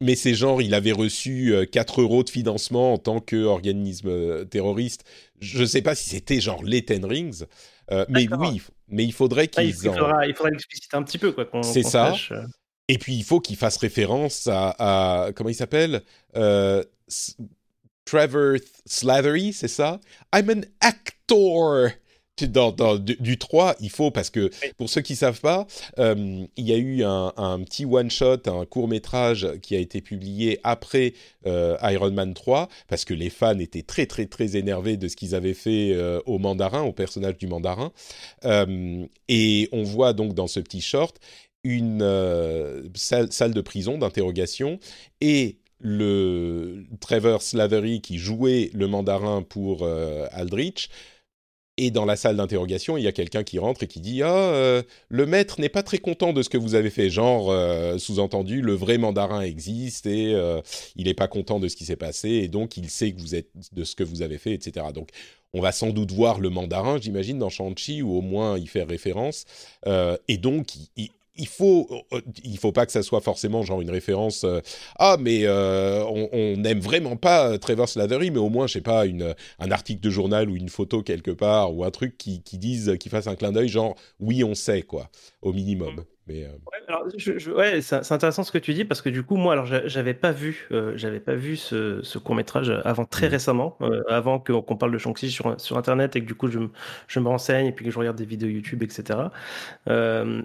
mais 0.00 0.14
c'est 0.14 0.34
genre, 0.34 0.62
il 0.62 0.74
avait 0.74 0.92
reçu 0.92 1.52
4 1.72 2.02
euros 2.02 2.22
de 2.22 2.30
financement 2.30 2.92
en 2.92 2.98
tant 2.98 3.20
qu'organisme 3.20 4.46
terroriste. 4.46 5.02
Je 5.40 5.60
ne 5.60 5.66
sais 5.66 5.82
pas 5.82 5.96
si 5.96 6.08
c'était 6.10 6.40
genre 6.40 6.62
les 6.62 6.84
Ten 6.84 7.04
Rings, 7.04 7.42
mais 8.08 8.28
oui, 8.38 8.60
mais 8.88 9.04
il 9.04 9.12
faudrait 9.12 9.48
qu'ils. 9.48 9.68
il, 9.68 9.74
faudra, 9.74 10.26
il 10.26 10.34
faudra 10.34 10.50
l'expliciter 10.50 10.96
un 10.96 11.02
petit 11.02 11.18
peu, 11.18 11.32
quoi. 11.32 11.46
C'est 11.62 11.82
ça. 11.82 12.14
Euh. 12.30 12.42
Et 12.88 12.98
puis 12.98 13.14
il 13.14 13.24
faut 13.24 13.40
qu'il 13.40 13.56
fasse 13.56 13.76
référence 13.76 14.48
à, 14.50 15.30
comment 15.36 15.50
il 15.50 15.54
s'appelle 15.54 16.02
euh, 16.36 16.82
Trevor 18.04 18.56
Slattery, 18.86 19.52
c'est 19.52 19.68
ça? 19.68 20.00
I'm 20.34 20.48
an 20.50 20.62
actor 20.80 21.90
dans, 22.46 22.96
du, 22.98 23.38
3, 23.38 23.76
il 23.80 23.90
faut, 23.90 24.10
parce 24.10 24.30
que 24.30 24.50
pour 24.76 24.88
ceux 24.88 25.00
qui 25.00 25.14
ne 25.14 25.18
savent 25.18 25.40
pas, 25.40 25.66
euh, 25.98 26.44
il 26.56 26.68
y 26.68 26.72
a 26.72 26.76
eu 26.76 27.02
un, 27.04 27.60
petit 27.64 27.84
one-shot, 27.84 28.42
un 28.46 28.64
court-métrage 28.66 29.48
qui 29.62 29.74
a 29.76 29.78
été 29.78 30.00
publié 30.00 30.60
après 30.64 31.14
euh, 31.46 31.76
Iron 31.82 32.10
Man 32.10 32.34
3, 32.34 32.68
parce 32.88 33.04
que 33.04 33.14
les 33.14 33.30
fans 33.30 33.58
étaient 33.58 33.82
très 33.82 34.06
très 34.06 34.26
très 34.26 34.56
énervés 34.56 34.96
de 34.96 35.08
ce 35.08 35.16
qu'ils 35.16 35.34
avaient 35.34 35.54
fait 35.54 35.92
euh, 35.92 36.20
au 36.26 36.38
mandarin, 36.38 36.82
au 36.82 36.92
personnage 36.92 37.38
du 37.38 37.46
mandarin. 37.46 37.92
et 39.28 39.68
on 39.72 39.82
voit 39.82 40.12
donc 40.12 40.34
dans 40.34 40.46
ce 40.46 40.60
petit 40.60 40.80
short 40.80 41.18
une 41.64 42.00
salle, 42.94 43.32
salle, 43.32 43.52
de 43.52 43.60
prison 43.60 43.98
d'interrogation 43.98 44.78
et 45.20 45.58
le 45.80 46.84
Trevor 47.00 47.42
Slavery 47.42 48.00
qui 48.00 48.18
jouait 48.18 48.70
le 48.74 48.86
mandarin 48.86 49.42
pour 49.42 49.86
Aldrich 50.32 50.88
et 51.78 51.92
dans 51.92 52.04
la 52.04 52.16
salle 52.16 52.36
d'interrogation, 52.36 52.96
il 52.96 53.04
y 53.04 53.06
a 53.06 53.12
quelqu'un 53.12 53.44
qui 53.44 53.58
rentre 53.60 53.84
et 53.84 53.86
qui 53.86 54.00
dit 54.00 54.22
Ah, 54.22 54.34
euh, 54.34 54.82
le 55.08 55.26
maître 55.26 55.60
n'est 55.60 55.68
pas 55.68 55.84
très 55.84 55.98
content 55.98 56.32
de 56.32 56.42
ce 56.42 56.48
que 56.48 56.58
vous 56.58 56.74
avez 56.74 56.90
fait. 56.90 57.08
Genre, 57.08 57.50
euh, 57.50 57.98
sous-entendu, 57.98 58.60
le 58.60 58.74
vrai 58.74 58.98
mandarin 58.98 59.42
existe 59.42 60.06
et 60.06 60.34
euh, 60.34 60.60
il 60.96 61.04
n'est 61.06 61.14
pas 61.14 61.28
content 61.28 61.60
de 61.60 61.68
ce 61.68 61.76
qui 61.76 61.84
s'est 61.84 61.96
passé 61.96 62.30
et 62.30 62.48
donc 62.48 62.76
il 62.76 62.90
sait 62.90 63.12
que 63.12 63.20
vous 63.20 63.36
êtes 63.36 63.50
de 63.72 63.84
ce 63.84 63.94
que 63.94 64.02
vous 64.02 64.22
avez 64.22 64.38
fait, 64.38 64.52
etc. 64.52 64.86
Donc, 64.92 65.10
on 65.54 65.60
va 65.60 65.70
sans 65.70 65.90
doute 65.90 66.10
voir 66.10 66.40
le 66.40 66.50
mandarin, 66.50 66.98
j'imagine, 67.00 67.38
dans 67.38 67.48
Shang-Chi 67.48 68.02
ou 68.02 68.18
au 68.18 68.20
moins 68.22 68.58
y 68.58 68.66
faire 68.66 68.88
référence. 68.88 69.44
et 69.86 70.36
donc, 70.36 70.74
il, 70.74 70.88
il 70.96 71.10
faut, 71.46 71.88
euh, 72.12 72.20
il 72.44 72.58
faut 72.58 72.72
pas 72.72 72.86
que 72.86 72.92
ça 72.92 73.02
soit 73.02 73.20
forcément 73.20 73.62
genre 73.62 73.80
une 73.80 73.90
référence. 73.90 74.44
Euh, 74.44 74.60
ah, 74.98 75.16
mais 75.20 75.42
euh, 75.44 76.04
on 76.04 76.56
n'aime 76.56 76.80
vraiment 76.80 77.16
pas 77.16 77.58
Trevor 77.58 77.88
Slattery, 77.88 78.30
mais 78.30 78.38
au 78.38 78.48
moins, 78.48 78.66
je 78.66 78.74
sais 78.74 78.80
pas, 78.80 79.06
une, 79.06 79.34
un 79.58 79.70
article 79.70 80.00
de 80.00 80.10
journal 80.10 80.50
ou 80.50 80.56
une 80.56 80.68
photo 80.68 81.02
quelque 81.02 81.30
part 81.30 81.74
ou 81.74 81.84
un 81.84 81.90
truc 81.90 82.18
qui, 82.18 82.42
qui 82.42 82.58
dise, 82.58 82.96
qui 82.98 83.08
fasse 83.08 83.26
un 83.26 83.36
clin 83.36 83.52
d'œil, 83.52 83.68
genre 83.68 83.94
oui, 84.20 84.42
on 84.42 84.54
sait 84.54 84.82
quoi, 84.82 85.10
au 85.42 85.52
minimum. 85.52 86.04
Mais 86.28 86.44
euh, 86.44 87.54
ouais, 87.54 87.80
c'est 87.80 88.12
intéressant 88.12 88.42
ce 88.42 88.52
que 88.52 88.58
tu 88.58 88.74
dis 88.74 88.84
parce 88.84 89.00
que 89.00 89.08
du 89.08 89.22
coup, 89.22 89.36
moi, 89.36 89.54
alors 89.54 89.66
j'avais 89.66 90.12
pas 90.14 90.30
vu, 90.30 90.68
euh, 90.72 90.92
j'avais 90.94 91.20
pas 91.20 91.34
vu 91.34 91.56
ce, 91.56 92.18
court 92.18 92.34
métrage 92.34 92.70
avant 92.84 93.06
très 93.06 93.28
mmh. 93.28 93.30
récemment, 93.30 93.76
euh, 93.80 94.02
avant 94.08 94.38
qu'on 94.38 94.76
parle 94.76 94.92
de 94.92 94.98
Shang-Chi 94.98 95.30
sur, 95.30 95.58
sur 95.58 95.78
Internet 95.78 96.16
et 96.16 96.20
que 96.20 96.26
du 96.26 96.34
coup 96.34 96.48
je, 96.48 96.58
je, 97.06 97.20
me 97.20 97.28
renseigne 97.28 97.66
et 97.66 97.72
puis 97.72 97.84
que 97.84 97.90
je 97.90 97.98
regarde 97.98 98.16
des 98.16 98.26
vidéos 98.26 98.48
YouTube, 98.48 98.82
etc. 98.82 99.18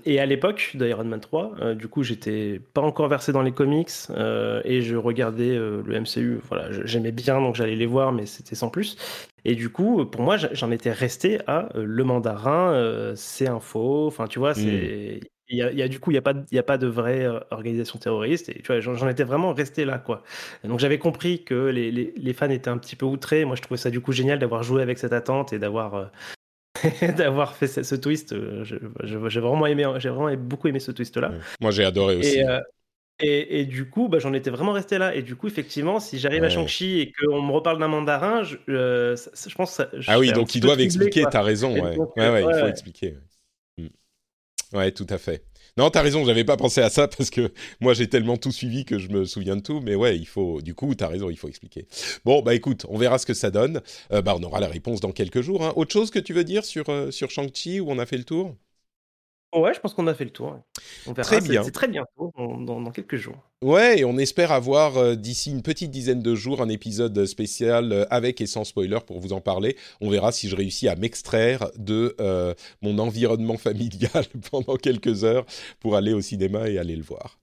et 0.05 0.19
à 0.19 0.25
l'époque 0.25 0.71
d'Iron 0.75 1.03
Man 1.03 1.19
3, 1.19 1.75
du 1.75 1.87
coup, 1.87 2.03
j'étais 2.03 2.61
pas 2.73 2.81
encore 2.81 3.09
versé 3.09 3.31
dans 3.31 3.41
les 3.41 3.51
comics 3.51 3.89
et 4.63 4.81
je 4.81 4.95
regardais 4.95 5.55
le 5.55 5.99
MCU. 5.99 6.39
Voilà, 6.47 6.71
j'aimais 6.85 7.11
bien 7.11 7.41
donc 7.41 7.55
j'allais 7.55 7.75
les 7.75 7.85
voir, 7.85 8.13
mais 8.13 8.25
c'était 8.25 8.55
sans 8.55 8.69
plus. 8.69 8.97
Et 9.45 9.55
du 9.55 9.69
coup, 9.69 10.05
pour 10.05 10.21
moi, 10.21 10.37
j'en 10.37 10.71
étais 10.71 10.91
resté 10.91 11.39
à 11.47 11.69
le 11.75 12.03
mandarin, 12.03 13.13
c'est 13.15 13.47
un 13.47 13.59
faux. 13.59 14.07
Enfin, 14.07 14.27
tu 14.27 14.39
vois, 14.39 14.53
mmh. 14.53 15.19
Il 15.49 15.57
y, 15.57 15.81
a, 15.81 15.87
du 15.87 15.99
coup, 15.99 16.11
il 16.11 16.13
n'y 16.13 16.19
a, 16.19 16.21
pas, 16.21 16.33
a 16.33 16.63
pas 16.63 16.77
de 16.77 16.87
vraie 16.87 17.25
euh, 17.25 17.39
organisation 17.51 17.99
terroriste. 17.99 18.49
Et 18.49 18.61
tu 18.61 18.67
vois, 18.67 18.79
j'en 18.79 19.09
étais 19.09 19.23
vraiment 19.23 19.53
resté 19.53 19.83
là, 19.83 19.97
quoi. 19.97 20.23
donc 20.63 20.79
j'avais 20.79 20.97
compris 20.97 21.43
que 21.43 21.67
les, 21.67 21.91
les, 21.91 22.33
fans 22.33 22.49
étaient 22.49 22.69
un 22.69 22.77
petit 22.77 22.95
peu 22.95 23.05
outrés. 23.05 23.43
Moi, 23.43 23.55
je 23.55 23.61
trouvais 23.61 23.77
ça 23.77 23.89
du 23.89 23.99
coup 23.99 24.13
génial 24.13 24.39
d'avoir 24.39 24.63
joué 24.63 24.81
avec 24.81 24.97
cette 24.97 25.13
attente 25.13 25.51
et 25.51 25.59
d'avoir 25.59 25.95
euh, 25.95 26.05
d'avoir 27.17 27.55
fait 27.55 27.67
ce, 27.67 27.95
twist. 27.95 28.31
Euh, 28.31 28.63
j'ai 28.63 29.39
vraiment 29.39 29.67
aimé, 29.67 29.85
j'ai 29.97 30.09
vraiment 30.09 30.35
beaucoup 30.37 30.69
aimé 30.69 30.79
ce 30.79 30.91
twist-là. 30.91 31.33
Moi, 31.59 31.71
j'ai 31.71 31.83
adoré 31.83 32.15
aussi. 32.15 32.39
Et, 33.19 33.59
et, 33.59 33.65
du 33.65 33.89
coup, 33.89 34.09
bah, 34.09 34.17
j'en 34.17 34.33
étais 34.33 34.49
vraiment 34.49 34.71
resté 34.71 34.97
là. 34.97 35.13
Et 35.13 35.21
du 35.21 35.35
coup, 35.35 35.47
effectivement, 35.47 35.99
si 35.99 36.17
j'arrive 36.17 36.43
à 36.43 36.49
Shang-Chi 36.49 36.99
et 36.99 37.11
qu'on 37.11 37.43
me 37.43 37.51
reparle 37.51 37.79
d'un 37.79 37.87
mandarin, 37.87 38.43
je, 38.43 38.57
je 38.67 39.55
pense. 39.55 39.73
Ça, 39.73 39.89
ah 40.07 40.19
oui, 40.19 40.31
donc 40.31 40.55
ils 40.55 40.61
doivent 40.61 40.81
expliquer. 40.81 41.25
T'as 41.29 41.43
raison. 41.43 41.73
Ouais. 41.73 41.97
ouais, 42.17 42.29
ouais, 42.29 42.43
il 42.43 42.59
faut 42.59 42.67
expliquer. 42.67 43.17
Ouais, 44.73 44.91
tout 44.91 45.07
à 45.09 45.17
fait. 45.17 45.45
Non, 45.77 45.89
t'as 45.89 46.01
raison, 46.01 46.23
j'avais 46.25 46.43
pas 46.43 46.57
pensé 46.57 46.81
à 46.81 46.89
ça 46.89 47.07
parce 47.07 47.29
que 47.29 47.51
moi 47.79 47.93
j'ai 47.93 48.07
tellement 48.07 48.37
tout 48.37 48.51
suivi 48.51 48.85
que 48.85 48.99
je 48.99 49.09
me 49.09 49.25
souviens 49.25 49.55
de 49.55 49.61
tout, 49.61 49.81
mais 49.81 49.95
ouais, 49.95 50.17
il 50.17 50.27
faut, 50.27 50.61
du 50.61 50.75
coup, 50.75 50.93
t'as 50.93 51.07
raison, 51.07 51.29
il 51.29 51.37
faut 51.37 51.47
expliquer. 51.47 51.87
Bon, 52.25 52.41
bah 52.41 52.53
écoute, 52.53 52.85
on 52.89 52.97
verra 52.97 53.17
ce 53.17 53.25
que 53.25 53.33
ça 53.33 53.49
donne. 53.49 53.81
Euh, 54.11 54.21
bah, 54.21 54.35
on 54.37 54.43
aura 54.43 54.59
la 54.59 54.67
réponse 54.67 54.99
dans 54.99 55.11
quelques 55.11 55.41
jours. 55.41 55.63
Hein. 55.63 55.73
Autre 55.75 55.91
chose 55.91 56.11
que 56.11 56.19
tu 56.19 56.33
veux 56.33 56.43
dire 56.43 56.65
sur, 56.65 56.89
euh, 56.89 57.11
sur 57.11 57.31
Shang-Chi 57.31 57.79
où 57.79 57.89
on 57.89 57.97
a 57.99 58.05
fait 58.05 58.17
le 58.17 58.23
tour? 58.23 58.55
Ouais, 59.53 59.73
je 59.73 59.79
pense 59.79 59.93
qu'on 59.93 60.07
a 60.07 60.13
fait 60.13 60.23
le 60.23 60.31
tour. 60.31 60.57
On 61.05 61.13
verra. 61.13 61.27
Très 61.27 61.41
bien. 61.41 61.63
C'est 61.63 61.71
très 61.71 61.87
bientôt, 61.87 62.33
dans, 62.37 62.81
dans, 62.81 62.91
quelques 62.91 63.17
jours. 63.17 63.37
Ouais, 63.61 63.99
et 63.99 64.05
on 64.05 64.17
espère 64.17 64.51
avoir 64.51 64.97
euh, 64.97 65.15
d'ici 65.15 65.51
une 65.51 65.61
petite 65.61 65.91
dizaine 65.91 66.21
de 66.21 66.33
jours 66.33 66.61
un 66.61 66.69
épisode 66.69 67.25
spécial 67.25 67.91
euh, 67.91 68.05
avec 68.09 68.41
et 68.41 68.47
sans 68.47 68.63
spoiler 68.63 68.99
pour 69.05 69.19
vous 69.19 69.31
en 69.31 69.41
parler. 69.41 69.77
On 70.01 70.09
verra 70.09 70.31
si 70.31 70.49
je 70.49 70.55
réussis 70.55 70.87
à 70.87 70.95
m'extraire 70.95 71.69
de 71.77 72.15
euh, 72.19 72.53
mon 72.81 72.97
environnement 72.97 73.57
familial 73.57 74.25
pendant 74.51 74.75
quelques 74.75 75.23
heures 75.23 75.45
pour 75.79 75.95
aller 75.95 76.13
au 76.13 76.21
cinéma 76.21 76.69
et 76.69 76.79
aller 76.79 76.95
le 76.95 77.03
voir. 77.03 77.37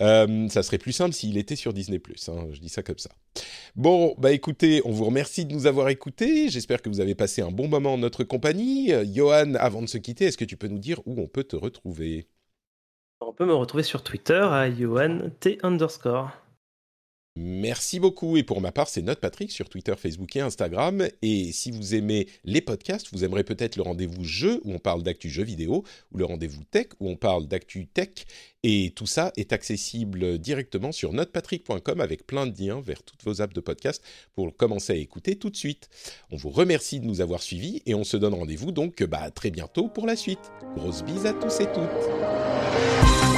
Euh, 0.00 0.48
ça 0.48 0.62
serait 0.62 0.78
plus 0.78 0.92
simple 0.92 1.14
s'il 1.14 1.38
était 1.38 1.56
sur 1.56 1.72
Disney+. 1.72 2.00
Hein, 2.28 2.48
je 2.52 2.60
dis 2.60 2.68
ça 2.68 2.82
comme 2.82 2.98
ça. 2.98 3.10
Bon, 3.74 4.14
bah 4.18 4.32
écoutez, 4.32 4.82
on 4.84 4.90
vous 4.90 5.04
remercie 5.04 5.44
de 5.44 5.52
nous 5.52 5.66
avoir 5.66 5.88
écoutés. 5.88 6.48
J'espère 6.48 6.82
que 6.82 6.88
vous 6.88 7.00
avez 7.00 7.14
passé 7.14 7.42
un 7.42 7.50
bon 7.50 7.68
moment 7.68 7.94
en 7.94 7.98
notre 7.98 8.24
compagnie. 8.24 8.92
Euh, 8.92 9.04
Johan, 9.06 9.54
avant 9.54 9.82
de 9.82 9.88
se 9.88 9.98
quitter, 9.98 10.26
est-ce 10.26 10.38
que 10.38 10.44
tu 10.44 10.56
peux 10.56 10.68
nous 10.68 10.78
dire 10.78 11.00
où 11.06 11.20
on 11.20 11.26
peut 11.26 11.44
te 11.44 11.56
retrouver? 11.56 12.28
On 13.20 13.32
peut 13.32 13.46
me 13.46 13.54
retrouver 13.54 13.82
sur 13.82 14.02
Twitter 14.02 14.34
à 14.34 14.70
Johan 14.70 15.30
T 15.40 15.58
underscore. 15.62 16.30
Merci 17.38 18.00
beaucoup. 18.00 18.38
Et 18.38 18.42
pour 18.42 18.62
ma 18.62 18.72
part, 18.72 18.88
c'est 18.88 19.02
Note 19.02 19.20
Patrick 19.20 19.52
sur 19.52 19.68
Twitter, 19.68 19.94
Facebook 19.96 20.34
et 20.36 20.40
Instagram. 20.40 21.06
Et 21.20 21.52
si 21.52 21.70
vous 21.70 21.94
aimez 21.94 22.28
les 22.44 22.62
podcasts, 22.62 23.08
vous 23.12 23.24
aimerez 23.24 23.44
peut-être 23.44 23.76
le 23.76 23.82
rendez-vous 23.82 24.24
jeu 24.24 24.62
où 24.64 24.72
on 24.72 24.78
parle 24.78 25.02
d'actu 25.02 25.28
jeux 25.28 25.44
vidéo 25.44 25.84
ou 26.12 26.18
le 26.18 26.24
rendez-vous 26.24 26.64
tech 26.64 26.86
où 26.98 27.10
on 27.10 27.16
parle 27.16 27.46
d'actu 27.46 27.86
tech. 27.86 28.24
Et 28.62 28.92
tout 28.96 29.06
ça 29.06 29.32
est 29.36 29.52
accessible 29.52 30.38
directement 30.38 30.92
sur 30.92 31.12
notepatrick.com 31.12 32.00
avec 32.00 32.26
plein 32.26 32.46
de 32.46 32.58
liens 32.58 32.80
vers 32.80 33.02
toutes 33.02 33.22
vos 33.22 33.42
apps 33.42 33.54
de 33.54 33.60
podcast 33.60 34.02
pour 34.34 34.56
commencer 34.56 34.94
à 34.94 34.96
écouter 34.96 35.36
tout 35.36 35.50
de 35.50 35.56
suite. 35.56 35.90
On 36.30 36.36
vous 36.36 36.50
remercie 36.50 37.00
de 37.00 37.04
nous 37.04 37.20
avoir 37.20 37.42
suivis 37.42 37.82
et 37.84 37.94
on 37.94 38.02
se 38.04 38.16
donne 38.16 38.34
rendez-vous 38.34 38.72
donc 38.72 39.02
bah, 39.04 39.30
très 39.30 39.50
bientôt 39.50 39.88
pour 39.88 40.06
la 40.06 40.16
suite. 40.16 40.50
Grosse 40.74 41.04
bise 41.04 41.26
à 41.26 41.34
tous 41.34 41.60
et 41.60 41.66
toutes. 41.66 43.35